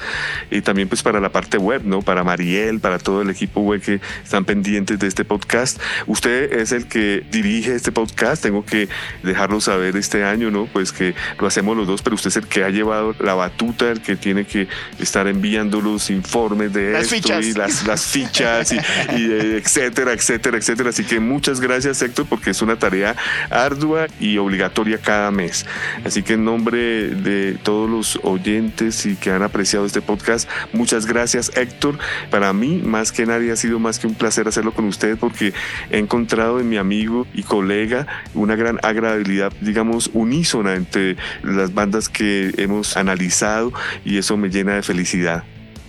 Y 0.52 0.62
también 0.62 0.90
pues 0.90 1.04
para 1.04 1.20
la 1.20 1.32
parte 1.32 1.58
web, 1.58 1.82
¿no? 1.86 2.02
Para 2.02 2.24
Mariel, 2.24 2.80
para 2.80 3.00
todo 3.00 3.22
el 3.22 3.30
equipo 3.30 3.62
web 3.62 3.82
que 3.82 4.02
están 4.24 4.46
pendientes 4.46 5.00
de 5.00 5.08
este 5.08 5.26
podcast. 5.26 5.82
Usted 6.06 6.54
es 6.54 6.72
el 6.72 6.88
que 6.88 7.24
dirige 7.32 7.74
este 7.76 7.92
podcast. 7.92 8.44
Tengo 8.44 8.66
que 8.66 8.90
dejarlo 9.24 9.62
saber 9.62 9.96
este 9.96 10.24
año, 10.24 10.52
¿no? 10.52 10.66
Pues 10.66 10.92
que 10.92 11.16
lo 11.40 11.48
hacemos 11.48 11.78
los 11.78 11.88
dos, 11.88 12.02
pero 12.02 12.16
usted 12.16 12.28
es 12.28 12.38
el 12.38 12.48
que 12.48 12.64
ha 12.64 12.70
llevado 12.70 13.16
la 13.20 13.34
batuta, 13.34 13.90
el 13.90 14.02
que 14.02 14.16
tiene 14.16 14.46
que 14.46 14.68
estar 15.00 15.28
enviando 15.28 15.82
los 15.82 16.10
informes 16.10 16.74
de 16.74 17.00
esto 17.00 17.53
las, 17.56 18.06
fichas 18.06 18.72
y, 18.72 18.78
eh, 18.78 19.62
etcétera, 19.64 20.14
etcétera, 20.14 20.58
etcétera. 20.58 20.90
Así 20.90 21.04
que 21.04 21.20
muchas 21.20 21.60
gracias 21.60 22.02
Héctor 22.02 22.26
porque 22.30 22.52
es 22.52 22.62
una 22.62 22.78
tarea 22.78 23.16
ardua 23.50 24.08
y 24.20 24.38
obligatoria 24.38 24.98
cada 24.98 25.32
mes. 25.32 25.66
Así 26.06 26.24
que 26.24 26.34
en 26.34 26.46
nombre 26.46 27.10
de 27.10 27.58
todos 27.64 27.90
los 27.90 28.20
oyentes 28.24 29.06
y 29.06 29.16
que 29.16 29.32
han 29.32 29.44
apreciado 29.44 29.86
este 29.86 30.02
podcast, 30.02 30.50
muchas 30.72 31.06
gracias 31.06 31.52
Héctor. 31.56 31.98
Para 32.30 32.54
mí, 32.54 32.82
más 32.84 33.12
que 33.12 33.26
nadie, 33.26 33.52
ha 33.52 33.56
sido 33.56 33.80
más 33.80 34.00
que 34.00 34.08
un 34.08 34.16
placer 34.16 34.48
hacerlo 34.48 34.74
con 34.74 34.86
ustedes 34.86 35.18
porque 35.18 35.54
he 35.90 35.98
encontrado 35.98 36.60
en 36.60 36.70
mi 36.70 36.78
amigo 36.78 37.28
y 37.34 37.44
colega 37.44 38.08
una 38.34 38.56
gran 38.56 38.80
agradabilidad, 38.84 39.54
digamos, 39.62 40.10
unísona 40.14 40.76
entre 40.76 41.18
las 41.44 41.74
bandas 41.74 42.10
que 42.10 42.54
hemos 42.58 42.98
analizado 42.98 43.74
y 44.06 44.18
eso 44.18 44.38
me 44.38 44.50
llena 44.50 44.76
de 44.76 44.84
felicidad 44.84 45.44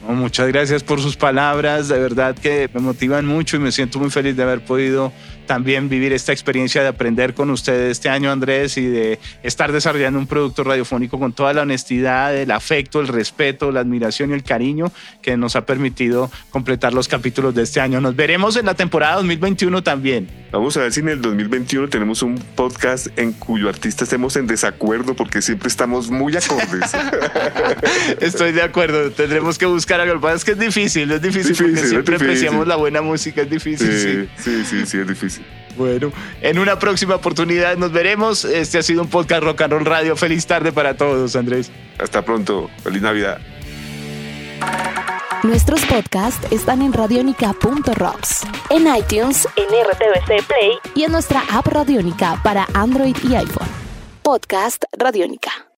muchas 0.08 0.48
gracias 0.48 0.82
por 0.82 1.00
sus 1.00 1.16
palabras, 1.16 1.88
de 1.88 1.98
verdad 1.98 2.36
que 2.36 2.68
me 2.74 2.80
motivan 2.80 3.26
mucho 3.26 3.56
y 3.56 3.60
me 3.60 3.72
siento 3.72 3.98
muy 3.98 4.10
feliz 4.10 4.36
de 4.36 4.42
haber 4.42 4.60
podido 4.60 5.12
también 5.46 5.88
vivir 5.88 6.12
esta 6.12 6.32
experiencia 6.32 6.82
de 6.82 6.88
aprender 6.88 7.34
con 7.34 7.50
ustedes 7.50 7.92
este 7.92 8.08
año, 8.08 8.30
Andrés, 8.30 8.76
y 8.76 8.86
de 8.86 9.18
estar 9.42 9.72
desarrollando 9.72 10.18
un 10.18 10.26
producto 10.26 10.64
radiofónico 10.64 11.18
con 11.18 11.32
toda 11.32 11.52
la 11.52 11.62
honestidad, 11.62 12.36
el 12.36 12.50
afecto, 12.50 13.00
el 13.00 13.08
respeto, 13.08 13.70
la 13.70 13.80
admiración 13.80 14.30
y 14.30 14.34
el 14.34 14.42
cariño 14.42 14.92
que 15.22 15.36
nos 15.36 15.56
ha 15.56 15.66
permitido 15.66 16.30
completar 16.50 16.94
los 16.94 17.08
capítulos 17.08 17.54
de 17.54 17.62
este 17.62 17.80
año. 17.80 18.00
Nos 18.00 18.16
veremos 18.16 18.56
en 18.56 18.66
la 18.66 18.74
temporada 18.74 19.16
2021 19.16 19.82
también. 19.82 20.28
Vamos 20.52 20.76
a 20.76 20.80
ver 20.80 20.92
si 20.92 21.00
en 21.00 21.08
el 21.08 21.20
2021 21.20 21.88
tenemos 21.88 22.22
un 22.22 22.36
podcast 22.36 23.08
en 23.16 23.32
cuyo 23.32 23.68
artista 23.68 24.04
estemos 24.04 24.36
en 24.36 24.46
desacuerdo 24.46 25.14
porque 25.14 25.42
siempre 25.42 25.68
estamos 25.68 26.10
muy 26.10 26.36
acordes. 26.36 26.92
Estoy 28.20 28.52
de 28.52 28.62
acuerdo, 28.62 29.10
tendremos 29.10 29.58
que 29.58 29.66
buscar 29.66 30.00
algo. 30.00 30.14
Lo 30.14 30.20
que 30.20 30.24
pasa 30.24 30.36
es 30.36 30.44
que 30.44 30.52
es 30.52 30.58
difícil, 30.58 31.10
es 31.10 31.20
difícil, 31.20 31.56
porque 31.56 31.86
siempre 31.86 32.16
apreciamos 32.16 32.66
la 32.68 32.76
buena 32.76 33.02
música, 33.02 33.42
es 33.42 33.50
difícil. 33.50 34.28
sí, 34.36 34.42
sí, 34.42 34.64
sí, 34.64 34.86
sí 34.86 34.98
es 34.98 35.08
difícil. 35.08 35.33
Bueno, 35.76 36.12
en 36.40 36.58
una 36.58 36.78
próxima 36.78 37.16
oportunidad 37.16 37.76
nos 37.76 37.92
veremos. 37.92 38.44
Este 38.44 38.78
ha 38.78 38.82
sido 38.82 39.02
un 39.02 39.08
podcast 39.08 39.42
Rock 39.42 39.60
Radio. 39.60 40.16
Feliz 40.16 40.46
tarde 40.46 40.72
para 40.72 40.96
todos, 40.96 41.34
Andrés. 41.36 41.70
Hasta 41.98 42.22
pronto. 42.22 42.70
Feliz 42.82 43.02
Navidad. 43.02 43.40
Nuestros 45.42 45.84
podcasts 45.84 46.50
están 46.50 46.80
en 46.80 46.94
radionica.rocks, 46.94 48.46
en 48.70 48.86
iTunes, 48.96 49.46
en 49.56 49.66
RTVC 49.66 50.46
Play 50.46 50.78
y 50.94 51.02
en 51.04 51.12
nuestra 51.12 51.42
app 51.52 51.66
Radionica 51.66 52.40
para 52.42 52.66
Android 52.72 53.16
y 53.28 53.34
iPhone. 53.34 53.68
Podcast 54.22 54.84
Radionica. 54.96 55.73